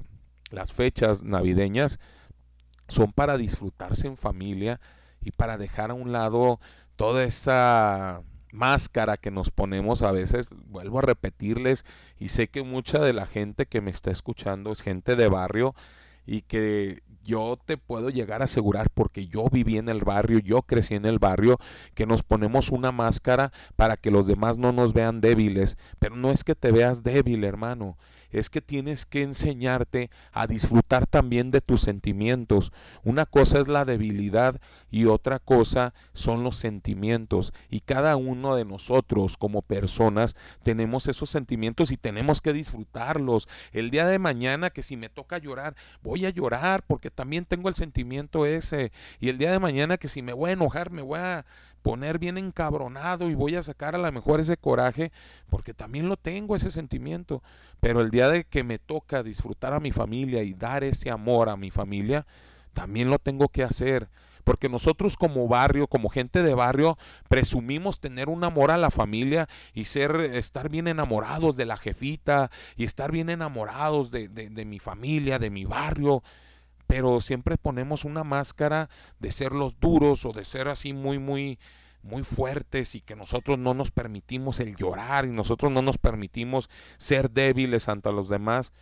las 0.52 0.74
fechas 0.74 1.24
navideñas 1.24 2.00
son 2.88 3.14
para 3.14 3.38
disfrutarse 3.38 4.08
en 4.08 4.18
familia 4.18 4.80
y 5.22 5.32
para 5.32 5.58
dejar 5.58 5.92
a 5.92 5.96
un 5.96 6.12
lado 6.12 6.60
toda 6.98 7.24
esa 7.24 8.22
máscara 8.52 9.18
que 9.18 9.32
nos 9.32 9.52
ponemos 9.52 10.02
a 10.02 10.12
veces, 10.12 10.50
vuelvo 10.68 11.00
a 11.00 11.04
repetirles, 11.04 11.86
y 12.18 12.30
sé 12.30 12.48
que 12.48 12.64
mucha 12.64 13.00
de 13.00 13.14
la 13.14 13.26
gente 13.26 13.66
que 13.66 13.82
me 13.82 13.92
está 13.92 14.12
escuchando 14.12 14.72
es 14.72 14.82
gente 14.82 15.16
de 15.16 15.28
barrio 15.28 15.76
y 16.26 16.42
que 16.42 17.04
yo 17.26 17.58
te 17.66 17.78
puedo 17.78 18.10
llegar 18.10 18.42
a 18.42 18.46
asegurar 18.46 18.90
porque 18.94 19.28
yo 19.28 19.48
viví 19.52 19.78
en 19.78 19.90
el 19.90 20.04
barrio, 20.04 20.40
yo 20.40 20.62
crecí 20.62 20.96
en 20.96 21.06
el 21.06 21.20
barrio, 21.20 21.58
que 21.94 22.06
nos 22.06 22.24
ponemos 22.24 22.70
una 22.70 22.92
máscara 22.92 23.52
para 23.76 23.98
que 23.98 24.12
los 24.12 24.28
demás 24.28 24.58
no 24.58 24.72
nos 24.72 24.94
vean 24.94 25.20
débiles, 25.20 25.78
pero 26.00 26.16
no 26.16 26.32
es 26.32 26.44
que 26.44 26.56
te 26.56 26.72
veas 26.72 27.04
débil, 27.04 27.44
hermano, 27.44 27.98
es 28.32 28.50
que 28.50 28.62
tienes 28.62 29.06
que 29.06 29.24
enseñarte 29.24 30.10
a 30.32 30.48
disfrutar 30.48 31.08
también 31.08 31.52
de 31.52 31.62
tus 31.62 31.82
sentimientos. 31.82 32.72
Una 33.04 33.26
cosa 33.26 33.60
es 33.60 33.68
la 33.68 33.86
debilidad 33.86 34.60
y 34.90 35.06
otra 35.06 35.40
cosa 35.40 35.94
son 36.14 36.44
los 36.44 36.58
sentimientos. 36.58 37.54
Y 37.70 37.82
cada 37.82 38.16
uno 38.16 38.56
de 38.56 38.66
nosotros 38.66 39.38
como 39.38 39.62
personas 39.62 40.36
tenemos 40.64 41.08
esos 41.08 41.30
sentimientos 41.30 41.92
y 41.92 41.98
tenemos 41.98 42.42
que 42.42 42.54
disfrutarlos. 42.54 43.48
El 43.72 43.92
día 43.92 44.06
de 44.08 44.20
mañana 44.20 44.70
que 44.70 44.84
si 44.84 44.98
me 44.98 45.10
toca 45.10 45.38
llorar, 45.38 45.76
voy 46.02 46.26
a 46.26 46.30
llorar 46.30 46.84
porque 46.86 47.12
también 47.12 47.46
tengo 47.46 47.70
el 47.70 47.76
sentimiento 47.76 48.46
ese. 48.46 48.92
Y 49.20 49.30
el 49.30 49.38
día 49.38 49.52
de 49.52 49.60
mañana 49.60 49.98
que 49.98 50.08
si 50.08 50.22
me 50.22 50.34
voy 50.34 50.52
a 50.52 50.54
enojar, 50.54 50.92
me 50.92 51.02
voy 51.02 51.20
a 51.20 51.46
poner 51.86 52.18
bien 52.18 52.40
encabronado 52.40 53.30
y 53.30 53.36
voy 53.36 53.56
a 53.56 53.62
sacar 53.62 53.94
a 53.94 54.00
lo 54.00 54.12
mejor 54.12 54.40
ese 54.40 54.58
coraje 54.58 55.12
porque 55.52 55.72
también 55.76 56.10
lo 56.10 56.18
tengo 56.18 56.56
ese 56.56 56.72
sentimiento. 56.72 57.44
Pero 57.80 58.02
el 58.02 58.10
día 58.10 58.28
de 58.28 58.44
que 58.44 58.64
me 58.64 58.80
toca 58.80 59.22
disfrutar 59.22 59.72
a 59.72 59.80
mi 59.80 59.92
familia 59.92 60.42
y 60.42 60.56
dar 60.56 60.84
ese 60.84 61.12
amor 61.12 61.48
a 61.48 61.58
mi 61.58 61.70
familia, 61.70 62.26
también 62.74 63.12
lo 63.12 63.20
tengo 63.20 63.50
que 63.50 63.64
hacer. 63.64 64.10
Porque 64.44 64.68
nosotros 64.68 65.16
como 65.16 65.48
barrio, 65.48 65.86
como 65.86 66.10
gente 66.10 66.42
de 66.42 66.56
barrio, 66.56 66.98
presumimos 67.30 68.00
tener 68.00 68.30
un 68.30 68.44
amor 68.44 68.72
a 68.72 68.78
la 68.78 68.90
familia 68.90 69.48
y 69.76 69.86
ser, 69.86 70.16
estar 70.22 70.70
bien 70.70 70.88
enamorados 70.88 71.56
de 71.56 71.66
la 71.66 71.78
jefita 71.78 72.50
y 72.76 72.86
estar 72.86 73.12
bien 73.12 73.30
enamorados 73.30 74.10
de, 74.10 74.28
de- 74.28 74.50
de 74.50 74.66
mi 74.66 74.80
familia, 74.80 75.38
de 75.38 75.52
mi 75.52 75.66
barrio. 75.66 76.24
Pero 76.88 77.22
siempre 77.22 77.58
ponemos 77.58 78.06
una 78.06 78.24
máscara 78.24 78.90
de 79.20 79.32
ser 79.32 79.52
los 79.52 79.80
duros 79.80 80.26
o 80.26 80.34
de 80.34 80.46
ser 80.46 80.68
así 80.68 80.94
muy, 80.94 81.20
muy, 81.20 81.60
muy 82.04 82.24
fuertes 82.24 82.96
y 82.96 83.02
que 83.02 83.16
nosotros 83.16 83.58
no 83.58 83.74
nos 83.74 83.92
permitimos 83.92 84.60
el 84.60 84.76
llorar 84.76 85.26
y 85.26 85.32
nosotros 85.32 85.72
no 85.72 85.82
nos 85.82 85.98
permitimos 85.98 86.70
ser 86.98 87.32
débiles 87.32 87.90
ante 87.90 88.12
los 88.12 88.30
demás. 88.30 88.74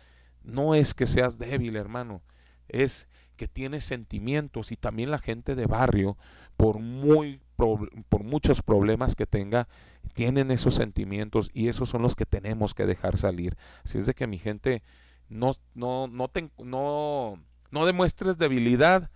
No 0.42 0.74
es 0.74 0.94
que 0.94 1.06
seas 1.06 1.38
débil, 1.38 1.76
hermano, 1.76 2.22
es 2.68 3.08
que 3.36 3.48
tienes 3.48 3.84
sentimientos 3.84 4.70
y 4.72 4.76
también 4.76 5.10
la 5.10 5.18
gente 5.18 5.54
de 5.54 5.66
barrio, 5.66 6.16
por 6.56 6.78
muy 6.78 7.40
por 7.56 8.24
muchos 8.24 8.62
problemas 8.62 9.14
que 9.14 9.26
tenga, 9.26 9.68
tienen 10.12 10.50
esos 10.50 10.74
sentimientos 10.74 11.50
y 11.54 11.68
esos 11.68 11.88
son 11.88 12.02
los 12.02 12.16
que 12.16 12.26
tenemos 12.26 12.74
que 12.74 12.86
dejar 12.86 13.16
salir. 13.16 13.56
Así 13.84 13.98
es 13.98 14.06
de 14.06 14.14
que 14.14 14.26
mi 14.26 14.38
gente 14.38 14.82
no 15.28 15.52
no 15.74 16.06
no 16.08 16.30
no 16.58 17.40
no 17.74 17.84
demuestres 17.84 18.38
debilidad 18.38 19.10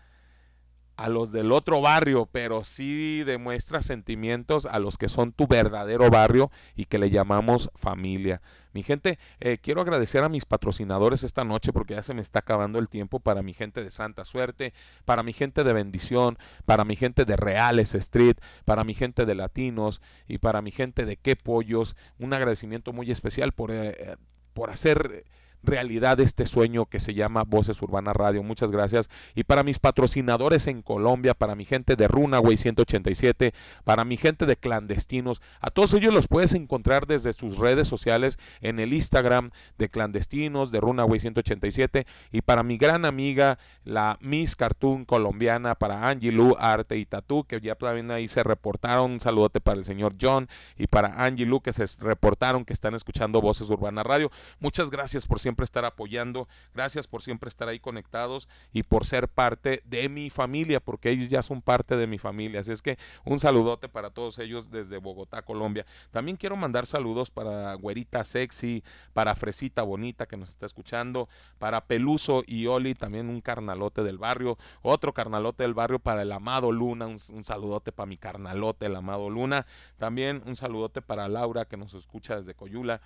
a 0.97 1.09
los 1.09 1.31
del 1.31 1.53
otro 1.53 1.81
barrio, 1.81 2.29
pero 2.31 2.65
sí 2.65 3.23
demuestra 3.23 3.83
sentimientos 3.83 4.67
a 4.67 4.81
los 4.81 4.99
que 4.99 5.09
son 5.09 5.31
tu 5.31 5.47
verdadero 5.47 6.11
barrio 6.11 6.51
y 6.75 6.87
que 6.87 6.99
le 6.99 7.09
llamamos 7.09 7.71
familia. 7.77 8.43
Mi 8.73 8.83
gente, 8.83 9.21
eh, 9.39 9.59
quiero 9.59 9.81
agradecer 9.81 10.25
a 10.25 10.29
mis 10.29 10.45
patrocinadores 10.45 11.23
esta 11.23 11.45
noche 11.45 11.73
porque 11.73 11.95
ya 11.95 12.03
se 12.03 12.15
me 12.15 12.21
está 12.21 12.41
acabando 12.41 12.81
el 12.81 12.89
tiempo 12.89 13.21
para 13.21 13.43
mi 13.43 13.55
gente 13.55 13.85
de 13.85 13.93
Santa 13.93 14.25
Suerte, 14.25 14.75
para 15.05 15.23
mi 15.23 15.33
gente 15.33 15.63
de 15.63 15.73
Bendición, 15.73 16.37
para 16.67 16.85
mi 16.85 16.97
gente 16.97 17.25
de 17.25 17.37
Reales 17.37 17.95
Street, 17.95 18.39
para 18.65 18.83
mi 18.83 18.95
gente 18.95 19.25
de 19.25 19.37
Latinos 19.37 20.03
y 20.27 20.39
para 20.39 20.63
mi 20.63 20.73
gente 20.73 21.05
de 21.05 21.17
Qué 21.17 21.37
Pollos. 21.37 21.95
Un 22.19 22.33
agradecimiento 22.33 22.93
muy 22.93 23.09
especial 23.13 23.53
por, 23.53 23.71
eh, 23.71 23.95
eh, 23.97 24.17
por 24.53 24.71
hacer 24.71 25.25
realidad 25.63 26.21
este 26.21 26.47
sueño 26.47 26.87
que 26.87 27.01
se 27.01 27.15
llama 27.15 27.45
Voces 27.45 27.81
Urbana 27.83 28.13
Radio. 28.13 28.43
Muchas 28.43 28.71
gracias. 28.71 29.11
Y 29.35 29.45
para 29.45 29.63
mis 29.63 29.79
patrocinadores 29.79 30.67
en 30.67 30.83
Colombia, 30.83 31.35
para 31.35 31.55
mi 31.55 31.65
gente 31.65 31.97
de 31.97 32.09
Runaway 32.09 32.57
187, 32.57 33.53
para 33.85 34.05
mi 34.05 34.17
gente 34.17 34.47
de 34.47 34.57
clandestinos, 34.57 35.41
a 35.61 35.71
todos 35.71 35.95
ellos 35.95 36.13
los 36.13 36.29
puedes 36.29 36.55
encontrar 36.55 37.07
desde 37.07 37.33
sus 37.33 37.59
redes 37.59 37.89
sociales 37.89 38.39
en 38.61 38.81
el 38.81 38.93
Instagram 38.93 39.51
de 39.79 39.89
clandestinos, 39.89 40.71
de 40.71 40.81
Runaway 40.81 41.21
187, 41.21 42.07
y 42.33 42.43
para 42.43 42.63
mi 42.63 42.79
gran 42.79 43.05
amiga, 43.05 43.59
la 43.85 44.19
Miss 44.21 44.57
Cartoon 44.57 45.05
colombiana, 45.05 45.75
para 45.75 46.09
Angie 46.09 46.33
Arte 46.59 46.97
y 46.97 47.05
Tatú, 47.05 47.45
que 47.45 47.61
ya 47.61 47.75
también 47.75 48.11
ahí 48.11 48.29
se 48.29 48.43
reportaron. 48.43 49.13
Un 49.13 49.21
saludote 49.21 49.61
para 49.61 49.79
el 49.79 49.85
señor 49.85 50.15
John 50.21 50.49
y 50.77 50.87
para 50.87 51.25
Angie 51.25 51.47
Lu, 51.47 51.61
que 51.61 51.73
se 51.73 51.85
reportaron 52.01 52.65
que 52.65 52.73
están 52.73 52.95
escuchando 52.95 53.41
Voces 53.41 53.69
Urbana 53.71 54.03
Radio. 54.03 54.31
Muchas 54.61 54.91
gracias 54.91 55.27
por 55.27 55.41
siempre 55.41 55.48
estar 55.65 55.85
apoyando, 55.85 56.49
gracias 56.75 57.07
por 57.07 57.23
siempre 57.23 57.49
estar 57.49 57.69
ahí 57.69 57.79
conectados 57.79 58.49
y 58.73 58.83
por 58.83 59.07
ser 59.07 59.29
parte 59.29 59.83
de 59.85 60.09
mi 60.09 60.31
familia, 60.31 60.81
porque 60.81 61.11
ellos 61.11 61.29
ya 61.29 61.43
son 61.43 61.63
parte 61.63 61.97
de 61.97 62.07
mi 62.07 62.19
familia. 62.19 62.61
Así 62.61 62.73
es 62.73 62.83
que 62.83 62.99
un 63.25 63.39
saludote 63.39 63.89
para 63.89 64.11
todos 64.11 64.39
ellos 64.39 64.71
desde 64.71 64.99
Bogotá, 64.99 65.43
Colombia. 65.43 65.87
También 66.11 66.37
quiero 66.37 66.57
mandar 66.57 66.87
saludos 66.87 67.31
para 67.31 67.75
Güerita 67.75 68.25
Sexy, 68.25 68.83
para 69.13 69.35
Fresita 69.35 69.83
Bonita 69.83 70.27
que 70.27 70.37
nos 70.37 70.51
está 70.51 70.67
escuchando, 70.67 71.29
para 71.59 71.87
Peluso 71.87 72.43
y 72.47 72.67
Oli, 72.67 72.95
también 72.95 73.29
un 73.29 73.41
carnalote 73.41 74.03
del 74.03 74.19
barrio, 74.19 74.59
otro 74.83 75.13
carnalote 75.13 75.63
del 75.63 75.75
barrio 75.75 75.99
para 75.99 76.23
el 76.23 76.33
amado 76.33 76.73
Luna, 76.73 77.07
un, 77.07 77.19
un 77.33 77.45
saludote 77.45 77.93
para 77.93 78.07
mi 78.07 78.17
carnalote, 78.17 78.87
el 78.87 78.97
amado 78.97 79.31
Luna. 79.31 79.67
También 79.99 80.43
un 80.47 80.57
saludote 80.57 81.03
para 81.03 81.29
Laura 81.29 81.65
que 81.65 81.77
nos 81.77 81.95
escucha 81.95 82.37
desde 82.37 82.55
Coyula. 82.55 83.01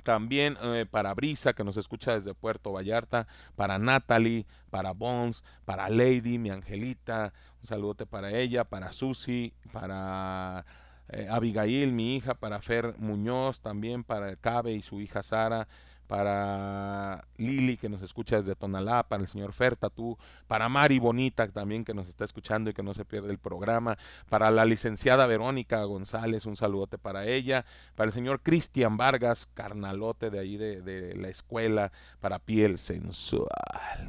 También 0.00 0.56
eh, 0.62 0.86
para 0.90 1.14
Brisa, 1.14 1.52
que 1.52 1.64
nos 1.64 1.76
escucha 1.76 2.14
desde 2.14 2.34
Puerto 2.34 2.72
Vallarta, 2.72 3.26
para 3.56 3.78
Natalie, 3.78 4.46
para 4.70 4.92
Bones, 4.92 5.44
para 5.64 5.88
Lady, 5.88 6.38
mi 6.38 6.50
angelita, 6.50 7.32
un 7.60 7.66
saludote 7.66 8.06
para 8.06 8.30
ella, 8.32 8.64
para 8.64 8.92
Susi, 8.92 9.52
para 9.72 10.64
eh, 11.08 11.26
Abigail, 11.30 11.92
mi 11.92 12.16
hija, 12.16 12.34
para 12.34 12.60
Fer 12.60 12.94
Muñoz, 12.98 13.60
también 13.60 14.04
para 14.04 14.36
Cabe 14.36 14.72
y 14.72 14.82
su 14.82 15.00
hija 15.00 15.22
Sara, 15.22 15.68
para 16.10 17.24
Lili 17.36 17.76
que 17.76 17.88
nos 17.88 18.02
escucha 18.02 18.34
desde 18.34 18.56
Tonalá, 18.56 19.04
para 19.04 19.22
el 19.22 19.28
señor 19.28 19.52
Ferta, 19.52 19.90
tú, 19.90 20.18
para 20.48 20.68
Mari 20.68 20.98
Bonita 20.98 21.46
también 21.46 21.84
que 21.84 21.94
nos 21.94 22.08
está 22.08 22.24
escuchando 22.24 22.68
y 22.68 22.74
que 22.74 22.82
no 22.82 22.94
se 22.94 23.04
pierde 23.04 23.30
el 23.30 23.38
programa, 23.38 23.96
para 24.28 24.50
la 24.50 24.64
licenciada 24.64 25.28
Verónica 25.28 25.84
González, 25.84 26.46
un 26.46 26.56
saludote 26.56 26.98
para 26.98 27.26
ella, 27.26 27.64
para 27.94 28.08
el 28.08 28.12
señor 28.12 28.40
Cristian 28.40 28.96
Vargas, 28.96 29.48
carnalote 29.54 30.30
de 30.30 30.40
ahí 30.40 30.56
de, 30.56 31.14
la 31.14 31.28
escuela, 31.28 31.92
para 32.20 32.40
Piel 32.40 32.78
Sensual, 32.78 33.46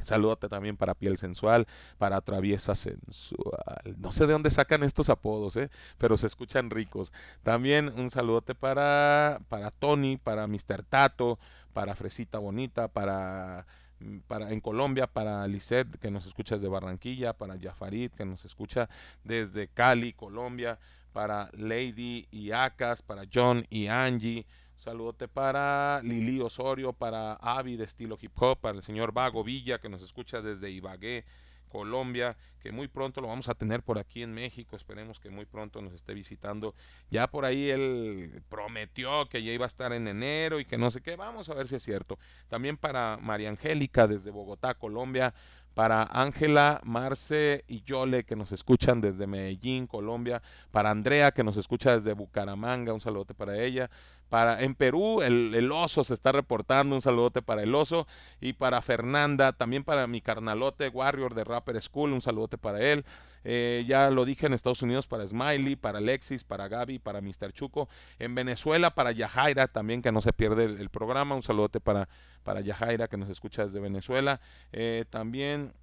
saludote 0.02 0.49
también 0.49 0.78
para 0.78 0.95
Piel 0.95 1.20
Sensual, 1.20 1.68
para 1.99 2.20
Traviesa 2.22 2.74
Sensual, 2.74 3.95
no 3.99 4.12
sé 4.12 4.26
de 4.26 4.34
dónde 4.34 4.49
sacan 4.49 4.82
estos 4.82 5.12
apodos, 5.12 5.56
¿eh? 5.56 5.70
pero 5.99 6.18
se 6.18 6.26
escuchan 6.26 6.72
ricos. 6.72 7.14
También 7.43 7.89
un 7.95 8.10
saludote 8.10 8.56
para, 8.56 9.39
para 9.49 9.70
Tony, 9.70 10.18
para 10.18 10.47
Mr. 10.47 10.82
Tato, 10.89 11.38
para 11.72 11.96
Fresita 11.96 12.40
Bonita, 12.40 12.88
para, 12.88 13.66
mm, 14.00 14.20
para 14.28 14.52
en 14.52 14.60
Colombia, 14.62 15.08
para 15.08 15.48
Lisette, 15.48 15.98
que 16.00 16.12
nos 16.12 16.26
escucha 16.26 16.56
desde 16.56 16.68
Barranquilla, 16.68 17.34
para 17.34 17.60
Jafarid, 17.60 18.12
que 18.12 18.26
nos 18.26 18.46
escucha 18.46 18.90
desde 19.24 19.68
Cali, 19.68 20.14
Colombia, 20.14 20.80
para 21.14 21.50
Lady 21.54 22.28
y 22.32 22.52
Acas, 22.52 23.02
para 23.02 23.24
John 23.34 23.66
y 23.70 23.88
Angie. 23.88 24.46
Saludote 24.76 25.28
para 25.28 26.02
Lili 26.04 26.42
Osorio, 26.42 26.92
para 26.92 27.34
Avi 27.34 27.76
de 27.76 27.84
estilo 27.84 28.18
hip 28.20 28.32
hop, 28.42 28.60
para 28.60 28.78
el 28.78 28.84
señor 28.84 29.14
Vago 29.14 29.44
Villa, 29.44 29.80
que 29.80 29.90
nos 29.90 30.02
escucha 30.02 30.42
desde 30.42 30.72
Ibagué, 30.72 31.24
Colombia, 31.72 32.36
que 32.60 32.72
muy 32.72 32.88
pronto 32.88 33.22
lo 33.22 33.28
vamos 33.28 33.50
a 33.50 33.56
tener 33.56 33.82
por 33.82 33.98
aquí 33.98 34.22
en 34.22 34.34
México, 34.34 34.76
esperemos 34.76 35.20
que 35.20 35.30
muy 35.30 35.46
pronto 35.46 35.82
nos 35.82 35.94
esté 35.94 36.14
visitando. 36.14 36.76
Ya 37.10 37.28
por 37.28 37.46
ahí 37.46 37.70
él 37.70 38.44
prometió 38.50 39.28
que 39.30 39.42
ya 39.42 39.52
iba 39.52 39.66
a 39.66 39.68
estar 39.68 39.94
en 39.94 40.08
enero 40.08 40.60
y 40.60 40.66
que 40.66 40.78
no 40.78 40.92
sé 40.92 41.02
qué, 41.02 41.16
vamos 41.16 41.50
a 41.50 41.54
ver 41.54 41.68
si 41.68 41.76
es 41.76 41.84
cierto. 41.84 42.20
También 42.50 42.78
para 42.78 43.18
María 43.18 43.50
Angélica 43.50 44.06
desde 44.06 44.30
Bogotá, 44.30 44.76
Colombia, 44.76 45.34
para 45.74 46.04
Ángela, 46.04 46.82
Marce 46.84 47.64
y 47.68 47.82
Yole 47.84 48.26
que 48.26 48.36
nos 48.36 48.52
escuchan 48.52 49.00
desde 49.00 49.26
Medellín, 49.26 49.88
Colombia, 49.88 50.42
para 50.72 50.92
Andrea 50.92 51.32
que 51.32 51.44
nos 51.44 51.58
escucha 51.58 51.94
desde 51.94 52.14
Bucaramanga, 52.14 52.94
un 52.94 53.02
saludote 53.02 53.34
para 53.34 53.58
ella, 53.58 53.90
para 54.32 54.64
en 54.64 54.76
Perú 54.76 55.22
el, 55.22 55.54
el 55.54 55.74
oso 55.74 56.06
se 56.06 56.14
está 56.14 56.32
reportando, 56.32 56.96
un 56.96 57.02
saludote 57.02 57.42
para 57.42 57.64
el 57.64 57.76
oso 57.76 58.08
y 58.40 58.54
para 58.54 58.82
Fernanda, 58.82 59.52
también 59.52 59.84
para 59.84 60.08
mi 60.08 60.22
carnalote 60.22 60.88
Warrior 60.88 61.36
de 61.36 61.44
Rapper 61.44 61.82
School, 61.82 62.14
un 62.14 62.22
saludote 62.22 62.58
para 62.58 62.80
él. 62.80 63.04
Eh, 63.44 63.84
ya 63.86 64.10
lo 64.10 64.24
dije 64.24 64.46
en 64.46 64.54
Estados 64.54 64.84
Unidos 64.84 65.06
para 65.06 65.28
Smiley, 65.28 65.76
para 65.76 65.98
Alexis, 65.98 66.46
para 66.46 66.70
Gaby, 66.70 67.00
para 67.00 67.20
Mr. 67.20 67.52
Chuco. 67.52 67.90
En 68.20 68.34
Venezuela 68.34 68.96
para 68.96 69.12
Yajaira 69.12 69.68
también, 69.68 70.02
que 70.02 70.14
no 70.14 70.22
se 70.22 70.32
pierde 70.32 70.64
el, 70.64 70.90
programa. 70.90 71.36
Un 71.36 71.44
saludote 71.44 71.82
para, 71.82 72.08
para 72.44 72.62
Yajaira, 72.62 73.10
que 73.10 73.18
nos 73.18 73.30
escucha 73.30 73.64
desde 73.64 73.82
Venezuela. 73.82 74.40
Eh, 74.72 75.04
también 75.10 75.74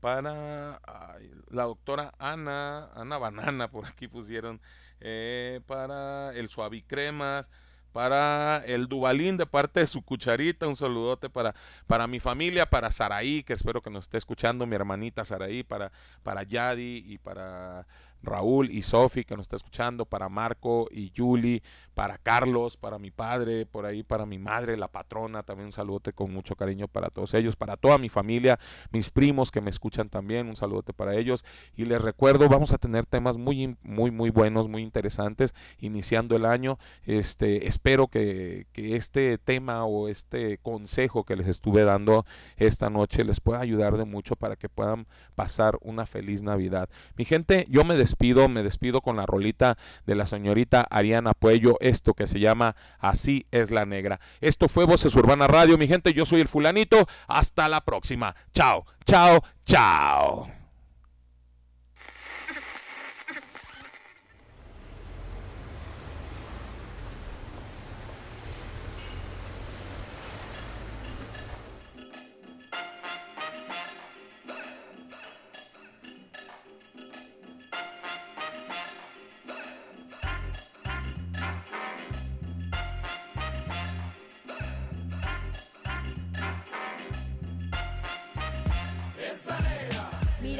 para 0.00 0.80
la 1.48 1.62
doctora 1.62 2.12
Ana, 2.18 2.90
Ana 2.96 3.18
Banana, 3.18 3.70
por 3.70 3.86
aquí 3.86 4.08
pusieron. 4.08 4.60
Eh, 5.04 5.60
para 5.66 6.32
el 6.34 6.48
Suavicremas 6.48 7.50
para 7.92 8.62
el 8.66 8.88
Dubalín 8.88 9.36
de 9.36 9.46
parte 9.46 9.80
de 9.80 9.86
su 9.86 10.02
cucharita, 10.02 10.66
un 10.66 10.76
saludote 10.76 11.28
para, 11.28 11.54
para 11.86 12.06
mi 12.06 12.20
familia, 12.20 12.68
para 12.68 12.90
Saraí, 12.90 13.42
que 13.42 13.52
espero 13.52 13.82
que 13.82 13.90
nos 13.90 14.04
esté 14.04 14.16
escuchando, 14.16 14.66
mi 14.66 14.74
hermanita 14.74 15.24
Saraí, 15.24 15.62
para, 15.62 15.92
para 16.22 16.42
Yadi 16.42 17.04
y 17.06 17.18
para 17.18 17.86
Raúl 18.22 18.70
y 18.70 18.82
Sofi 18.82 19.24
que 19.24 19.36
nos 19.36 19.44
está 19.44 19.56
escuchando, 19.56 20.06
para 20.06 20.28
Marco 20.28 20.88
y 20.90 21.10
Yuli, 21.10 21.62
para 21.94 22.18
Carlos, 22.18 22.76
para 22.76 22.98
mi 22.98 23.10
padre, 23.10 23.66
por 23.66 23.86
ahí 23.86 24.02
para 24.02 24.26
mi 24.26 24.38
madre, 24.38 24.76
la 24.76 24.88
patrona, 24.88 25.42
también 25.42 25.66
un 25.66 25.72
saludote 25.72 26.12
con 26.12 26.32
mucho 26.32 26.56
cariño 26.56 26.88
para 26.88 27.10
todos 27.10 27.34
ellos, 27.34 27.56
para 27.56 27.76
toda 27.76 27.98
mi 27.98 28.08
familia, 28.08 28.58
mis 28.90 29.10
primos 29.10 29.50
que 29.50 29.60
me 29.60 29.70
escuchan 29.70 30.08
también, 30.08 30.48
un 30.48 30.56
saludote 30.56 30.92
para 30.92 31.16
ellos 31.16 31.44
y 31.76 31.84
les 31.84 32.00
recuerdo, 32.00 32.48
vamos 32.48 32.72
a 32.72 32.78
tener 32.78 33.06
temas 33.06 33.36
muy 33.36 33.76
muy 33.82 34.10
muy 34.10 34.30
buenos, 34.30 34.68
muy 34.68 34.82
interesantes 34.82 35.54
iniciando 35.78 36.36
el 36.36 36.44
año. 36.44 36.78
Este, 37.04 37.66
espero 37.66 38.08
que, 38.08 38.66
que 38.72 38.96
este 38.96 39.38
tema 39.38 39.84
o 39.84 40.08
este 40.08 40.58
consejo 40.58 41.24
que 41.24 41.36
les 41.36 41.48
estuve 41.48 41.84
dando 41.84 42.24
esta 42.56 42.90
noche 42.90 43.24
les 43.24 43.40
pueda 43.40 43.60
ayudar 43.60 43.96
de 43.96 44.04
mucho 44.04 44.36
para 44.36 44.56
que 44.56 44.68
puedan 44.68 45.06
pasar 45.34 45.78
una 45.80 46.06
feliz 46.06 46.42
Navidad. 46.42 46.88
Mi 47.16 47.24
gente, 47.24 47.66
yo 47.68 47.84
me 47.84 47.96
despido, 47.96 48.48
me 48.48 48.62
despido 48.62 49.00
con 49.00 49.16
la 49.16 49.26
rolita 49.26 49.76
de 50.06 50.14
la 50.14 50.26
señorita 50.26 50.86
Ariana 50.90 51.34
Puello, 51.34 51.76
esto 51.82 52.14
que 52.14 52.26
se 52.26 52.40
llama 52.40 52.76
Así 52.98 53.46
es 53.50 53.70
la 53.70 53.84
negra. 53.84 54.20
Esto 54.40 54.68
fue 54.68 54.84
Voces 54.84 55.14
Urbana 55.14 55.46
Radio, 55.46 55.78
mi 55.78 55.88
gente, 55.88 56.12
yo 56.12 56.24
soy 56.24 56.40
el 56.40 56.48
fulanito, 56.48 57.06
hasta 57.26 57.68
la 57.68 57.82
próxima. 57.82 58.34
Chao, 58.52 58.86
chao, 59.04 59.42
chao. 59.64 60.61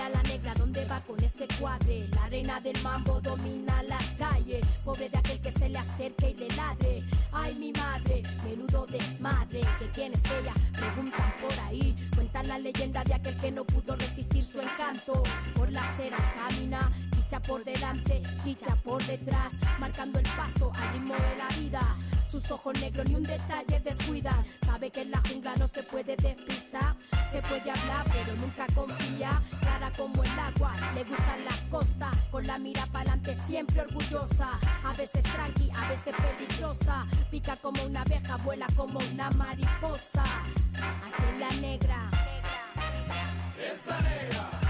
La 0.08 0.22
negra 0.24 0.52
donde 0.54 0.84
va 0.86 1.00
con 1.00 1.22
ese 1.22 1.46
cuadre. 1.60 2.08
La 2.08 2.24
arena 2.24 2.60
del 2.60 2.76
mambo 2.82 3.20
domina 3.20 3.82
las 3.84 4.04
calles. 4.18 4.66
Pobre 4.84 5.08
de 5.08 5.16
aquel 5.16 5.40
que 5.40 5.50
se 5.52 5.68
le 5.68 5.78
acerque 5.78 6.30
y 6.30 6.34
le 6.34 6.48
ladre. 6.56 7.02
Ay, 7.32 7.54
mi 7.54 7.72
madre, 7.72 8.22
menudo 8.44 8.86
desmadre. 8.86 9.60
Que 9.78 9.88
quién 9.94 10.12
es 10.12 10.22
ella, 10.24 10.54
preguntan 10.72 11.32
por 11.40 11.52
ahí. 11.60 11.96
Cuentan 12.14 12.48
la 12.48 12.58
leyenda 12.58 13.04
de 13.04 13.14
aquel 13.14 13.36
que 13.36 13.52
no 13.52 13.64
pudo 13.64 13.94
resistir 13.94 14.44
su 14.44 14.60
encanto. 14.60 15.22
Por 15.54 15.70
la 15.70 15.84
acera 15.84 16.16
camina, 16.34 16.90
chicha 17.14 17.40
por 17.40 17.64
delante, 17.64 18.22
chicha 18.42 18.74
por 18.82 19.04
detrás. 19.06 19.52
Marcando 19.78 20.18
el 20.18 20.28
paso 20.36 20.72
al 20.74 20.92
ritmo 20.94 21.14
de 21.14 21.36
la 21.36 21.48
vida. 21.60 21.96
Sus 22.32 22.50
ojos 22.50 22.72
negros 22.80 23.06
ni 23.10 23.16
un 23.16 23.24
detalle 23.24 23.78
descuidan. 23.80 24.42
Sabe 24.64 24.90
que 24.90 25.02
en 25.02 25.10
la 25.10 25.20
jungla 25.28 25.54
no 25.56 25.66
se 25.66 25.82
puede 25.82 26.16
despistar. 26.16 26.96
Se 27.30 27.42
puede 27.42 27.70
hablar, 27.70 28.06
pero 28.10 28.34
nunca 28.40 28.66
confía. 28.74 29.42
Clara 29.60 29.92
como 29.94 30.24
el 30.24 30.38
agua, 30.38 30.72
le 30.94 31.04
gustan 31.04 31.44
las 31.44 31.60
cosas. 31.70 32.16
Con 32.30 32.46
la 32.46 32.58
mira 32.58 32.86
pa'lante, 32.86 33.34
siempre 33.46 33.82
orgullosa. 33.82 34.58
A 34.82 34.94
veces 34.94 35.22
tranqui, 35.24 35.70
a 35.76 35.86
veces 35.90 36.14
peligrosa. 36.16 37.06
Pica 37.30 37.54
como 37.56 37.84
una 37.84 38.00
abeja, 38.00 38.38
vuela 38.38 38.66
como 38.78 38.98
una 39.12 39.30
mariposa. 39.32 40.24
Así 41.04 41.38
la 41.38 41.50
negra. 41.60 42.10
Esa 43.60 44.00
negra 44.00 44.61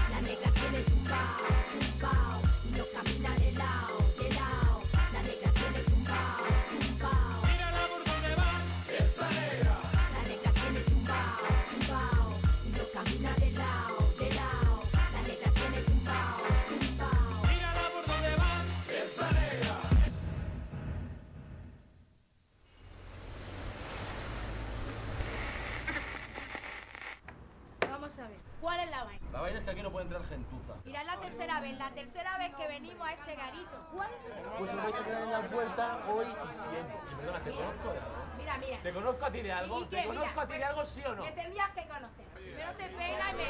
aquí 29.73 29.81
no 29.81 29.91
puede 29.91 30.05
entrar 30.05 30.23
gentuza. 30.25 30.73
Mira, 30.85 31.01
es 31.01 31.07
la 31.07 31.19
tercera 31.19 31.59
vez, 31.59 31.77
la 31.77 31.89
tercera 31.91 32.37
vez 32.37 32.55
que 32.55 32.67
venimos 32.67 33.07
a 33.07 33.11
este 33.11 33.35
garito. 33.35 33.87
¿Cuál 33.91 34.09
es 34.13 34.23
el 34.23 34.31
problema? 34.31 34.57
Pues 34.57 34.73
os 34.73 34.83
vais 34.83 34.99
a 34.99 35.03
quedar 35.03 35.21
en 35.23 35.31
la 35.31 35.41
puerta 35.41 35.99
hoy 36.09 36.25
y 36.25 36.53
siempre. 36.53 36.95
Y 37.11 37.15
perdona, 37.15 37.39
¿te 37.39 37.51
conozco 37.51 37.93
de 37.93 37.99
algo? 37.99 38.23
Mira, 38.37 38.57
mira. 38.57 38.77
¿Te 38.83 38.93
conozco 38.93 39.25
a 39.25 39.31
ti 39.31 39.41
de 39.41 39.51
algo? 39.51 39.81
¿Y 39.81 39.85
¿Te 39.85 40.05
conozco 40.05 40.29
Mira, 40.29 40.41
a 40.41 40.47
ti 40.47 40.53
de 40.53 40.59
pues, 40.59 40.69
algo, 40.69 40.85
sí 40.85 41.01
o 41.05 41.15
no? 41.15 41.23
Que 41.23 41.31
tendrías 41.31 41.71
que 41.71 41.87
conocer. 41.87 42.25
Primero 42.33 42.71
te 42.73 42.87
peina 42.89 43.31
y 43.31 43.33
me. 43.33 43.43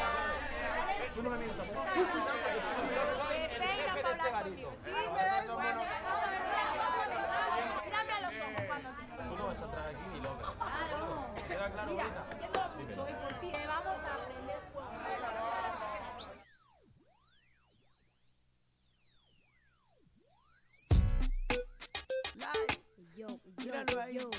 Tú 1.13 1.23
no 1.23 1.29
me 1.29 1.37
mires 1.37 1.59
así. 1.59 1.71
Te 1.73 1.81
peina 3.59 3.93
para 3.93 4.09
hablar 4.09 4.43
conmigo. 4.43 4.73
Sí, 4.83 4.91
me 4.91 5.23
da 5.23 5.43
igual. 5.43 5.75
Mírame 7.85 8.11
a 8.13 8.21
los 8.21 8.33
ojos 8.33 8.63
cuando 8.67 8.89
Tú 9.13 9.37
no 9.37 9.45
vas 9.47 9.61
a 9.61 9.65
entrar 9.65 9.87
aquí 9.87 10.03
ni 10.13 10.19
loca. 10.21 10.53
Claro. 10.57 11.25
¿Queda 11.47 11.69
claro, 11.69 11.91
Mira, 11.91 12.05
yo. 24.13 24.29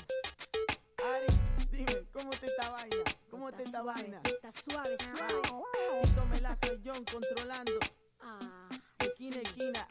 Ari, 1.03 1.67
dime, 1.69 2.07
¿cómo 2.13 2.29
te 2.31 2.45
esta 2.45 2.69
vaina? 2.69 3.03
¿Cómo 3.29 3.51
te 3.51 3.63
esta 3.63 3.81
vaina? 3.81 4.21
Está 4.23 4.51
suave, 4.51 4.95
suave. 4.97 5.41
Tito 6.03 6.25
Melaco 6.27 6.67
y 6.73 6.81
John 6.87 7.03
controlando. 7.03 7.73
Ah, 8.21 8.69
esquina, 8.99 9.37
esquina. 9.37 9.87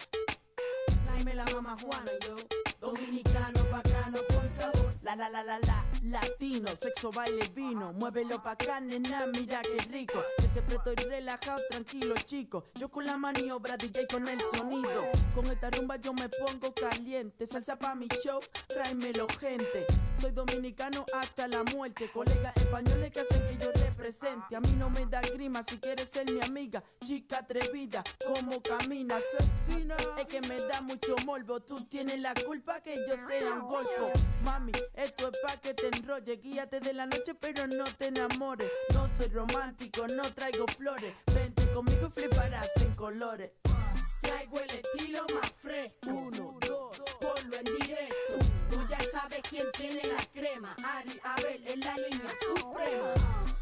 Dime 1.18 1.34
la 1.34 1.44
mamá 1.46 1.76
Juana, 1.78 2.10
yo. 2.26 2.63
Dominicano, 2.84 3.64
bacano, 3.72 4.18
con 4.28 4.50
sabor. 4.50 4.94
La, 5.02 5.16
la, 5.16 5.30
la, 5.30 5.42
la, 5.42 5.58
la. 5.60 5.84
Latino, 6.02 6.76
sexo, 6.76 7.10
baile, 7.10 7.48
vino. 7.54 7.94
Muévelo 7.94 8.42
pa' 8.42 8.52
acá, 8.52 8.78
nena, 8.78 9.26
mira 9.32 9.62
qué 9.62 9.78
rico. 9.90 10.22
Que 10.36 10.48
siempre 10.48 10.76
estoy 10.76 10.96
relajado, 10.96 11.62
tranquilo, 11.70 12.14
chico. 12.26 12.64
Yo 12.74 12.90
con 12.90 13.06
la 13.06 13.16
maniobra, 13.16 13.78
DJ 13.78 14.06
con 14.06 14.28
el 14.28 14.38
sonido. 14.54 15.02
Con 15.34 15.46
esta 15.46 15.70
rumba 15.70 15.96
yo 15.96 16.12
me 16.12 16.28
pongo 16.28 16.74
caliente. 16.74 17.46
Salsa 17.46 17.76
pa' 17.76 17.94
mi 17.94 18.06
show, 18.22 18.40
tráemelo, 18.68 19.26
gente. 19.40 19.86
Soy 20.20 20.32
dominicano 20.32 21.06
hasta 21.14 21.48
la 21.48 21.64
muerte. 21.64 22.10
Colegas 22.12 22.54
españoles 22.56 23.10
que 23.10 23.20
hacen 23.20 23.40
que 23.48 23.64
yo 23.64 23.72
represente. 24.04 24.54
A 24.54 24.60
mí 24.60 24.74
no 24.78 24.90
me 24.90 25.06
da 25.06 25.20
grima 25.20 25.62
si 25.62 25.78
quieres 25.78 26.10
ser 26.10 26.30
mi 26.30 26.40
amiga. 26.40 26.82
Chica 27.04 27.38
atrevida, 27.38 28.04
como 28.26 28.62
camina. 28.62 29.18
Es 30.18 30.26
que 30.26 30.40
me 30.42 30.60
da 30.60 30.80
mucho 30.80 31.16
morbo. 31.24 31.60
Tú 31.60 31.82
tienes 31.86 32.20
la 32.20 32.34
culpa 32.34 32.80
que 32.80 32.96
yo 33.08 33.16
sea 33.26 33.54
un 33.54 33.68
golfo. 33.68 34.10
Mami, 34.42 34.72
esto 34.94 35.28
es 35.28 35.38
pa' 35.42 35.56
que 35.60 35.74
te 35.74 35.88
enrolle. 35.88 36.36
Guíate 36.36 36.80
de 36.80 36.92
la 36.92 37.06
noche, 37.06 37.34
pero 37.34 37.66
no 37.66 37.84
te 37.84 38.06
enamores. 38.06 38.70
No 38.92 39.08
soy 39.16 39.28
romántico, 39.28 40.06
no 40.08 40.22
traigo 40.34 40.66
flores. 40.66 41.14
Vente 41.34 41.66
conmigo 41.72 42.08
y 42.08 42.20
fliparás 42.20 42.68
en 42.76 42.94
colores. 42.94 43.52
Traigo 44.20 44.60
el 44.60 44.70
estilo 44.70 45.26
más 45.34 45.52
fresco. 45.62 46.10
Uno, 46.10 46.58
dos, 46.60 46.98
ponlo 47.20 47.56
en 47.56 47.64
directo. 47.64 48.38
Tú 48.70 48.86
ya 48.88 48.98
sabes 49.12 49.40
quién 49.48 49.66
tiene 49.76 50.02
la 50.06 50.22
crema. 50.32 50.76
Ari 50.96 51.20
Abel 51.24 51.68
en 51.68 51.80
la 51.80 51.94
línea 51.96 52.32
suprema. 52.40 53.54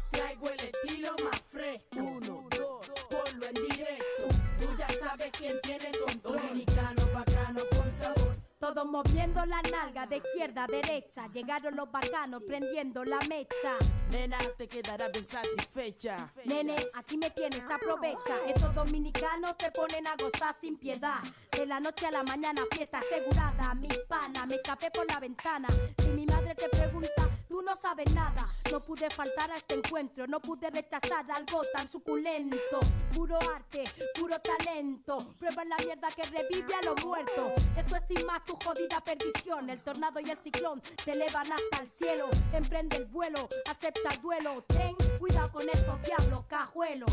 El 0.43 0.59
estilo 0.59 1.15
más 1.23 1.41
fresco. 1.49 1.99
Uno, 1.99 2.47
dos, 2.49 2.87
ponlo 3.09 3.45
en 3.47 3.53
directo. 3.53 4.27
Tú 4.59 4.75
ya 4.77 4.87
sabes 4.99 5.31
quién 5.37 5.59
tiene 5.61 5.87
el 5.87 5.99
control. 5.99 6.37
Dominicano, 6.37 7.07
bacano, 7.13 7.61
con 7.69 7.91
sabor. 7.91 8.35
Todos 8.59 8.85
moviendo 8.85 9.45
la 9.45 9.61
nalga 9.63 10.05
de 10.05 10.17
izquierda 10.17 10.65
a 10.65 10.67
derecha. 10.67 11.27
Llegaron 11.33 11.75
los 11.75 11.91
bacanos 11.91 12.41
prendiendo 12.47 13.03
la 13.03 13.19
mecha. 13.27 13.75
Nena, 14.09 14.37
te 14.57 14.67
quedarás 14.67 15.11
bien 15.11 15.25
satisfecha. 15.25 16.33
Nene, 16.45 16.75
aquí 16.93 17.17
me 17.17 17.29
tienes, 17.31 17.63
aprovecha. 17.69 18.35
Estos 18.47 18.75
dominicanos 18.75 19.57
te 19.57 19.71
ponen 19.71 20.07
a 20.07 20.15
gozar 20.15 20.53
sin 20.59 20.77
piedad. 20.77 21.19
De 21.51 21.65
la 21.65 21.79
noche 21.79 22.05
a 22.05 22.11
la 22.11 22.23
mañana, 22.23 22.63
fiesta 22.71 22.99
asegurada. 22.99 23.73
Mi 23.75 23.89
pana, 24.07 24.45
me 24.45 24.55
escapé 24.55 24.91
por 24.91 25.07
la 25.07 25.19
ventana. 25.19 25.67
Si 26.01 26.07
mi 26.09 26.25
madre 26.25 26.55
te 26.55 26.69
pregunta, 26.69 27.29
tú 27.53 27.61
no 27.61 27.75
sabes 27.75 28.11
nada. 28.13 28.49
No 28.71 28.79
pude 28.79 29.07
faltar 29.11 29.51
a 29.51 29.57
este 29.57 29.75
encuentro, 29.75 30.25
no 30.25 30.39
pude 30.39 30.71
rechazar 30.71 31.23
algo 31.31 31.61
tan 31.71 31.87
suculento. 31.87 32.79
Puro 33.13 33.37
arte, 33.53 33.83
puro 34.19 34.39
talento. 34.39 35.35
Prueba 35.37 35.63
la 35.63 35.77
mierda 35.77 36.07
que 36.09 36.23
revive 36.23 36.73
a 36.73 36.81
los 36.81 37.05
muertos. 37.05 37.53
Esto 37.77 37.95
es 37.95 38.07
sin 38.07 38.25
más 38.25 38.43
tu 38.43 38.55
jodida 38.55 38.99
perdición. 39.01 39.69
El 39.69 39.79
tornado 39.83 40.19
y 40.19 40.31
el 40.31 40.37
ciclón 40.39 40.81
te 41.05 41.11
elevan 41.11 41.45
hasta 41.51 41.83
el 41.83 41.89
cielo. 41.91 42.25
Emprende 42.53 42.97
el 42.97 43.05
vuelo, 43.05 43.47
acepta 43.69 44.09
el 44.09 44.19
duelo. 44.19 44.63
Ten 44.63 44.95
cuidado 45.19 45.51
con 45.51 45.69
estos 45.69 46.01
diablos, 46.01 46.45
cajuelos. 46.47 47.11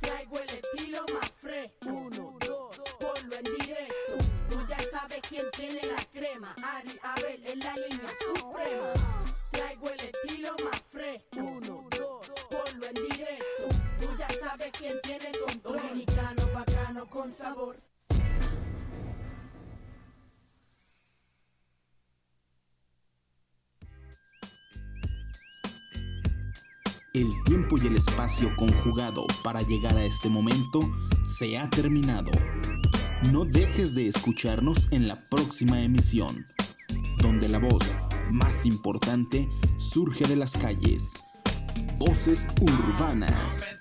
Traigo 0.00 0.38
el 0.38 0.50
estilo 0.50 1.04
más 1.12 1.32
fresco. 1.32 1.88
Uno, 1.88 2.36
dos, 2.46 2.76
ponlo 3.00 3.34
en 3.34 3.42
directo. 3.42 4.12
Tú 4.48 4.64
ya 4.68 4.78
sabes 4.92 5.20
quién 5.28 5.50
tiene 5.50 5.80
la 5.82 6.04
crema. 6.12 6.54
Ari 6.62 6.96
Abel 7.02 7.44
en 7.44 7.58
la 7.58 7.74
línea 7.74 8.10
suprema. 8.24 9.39
Traigo 9.50 9.90
el 9.90 10.00
estilo 10.00 10.54
más 10.64 10.82
fresco. 10.90 11.38
Uno, 11.38 11.86
dos, 11.90 12.30
ponlo 12.50 12.86
en 12.86 12.94
directo. 12.94 13.68
Tú 14.00 14.06
ya 14.18 14.28
sabes 14.40 14.70
quién 14.78 14.94
tiene 15.02 15.32
control. 15.44 15.80
Dominicano, 15.80 16.42
bacano, 16.54 17.06
con 17.06 17.32
sabor. 17.32 17.76
El 27.12 27.28
tiempo 27.44 27.76
y 27.76 27.88
el 27.88 27.96
espacio 27.96 28.54
conjugado 28.56 29.26
para 29.42 29.62
llegar 29.62 29.96
a 29.96 30.04
este 30.04 30.28
momento 30.28 30.80
se 31.26 31.58
ha 31.58 31.68
terminado. 31.68 32.30
No 33.32 33.44
dejes 33.44 33.96
de 33.96 34.06
escucharnos 34.06 34.86
en 34.92 35.08
la 35.08 35.16
próxima 35.28 35.82
emisión, 35.82 36.46
donde 37.18 37.48
la 37.48 37.58
voz 37.58 37.82
más 38.30 38.66
importante 38.66 39.48
surge 39.76 40.26
de 40.26 40.36
las 40.36 40.56
calles. 40.56 41.14
Voces 41.98 42.48
urbanas. 42.60 43.80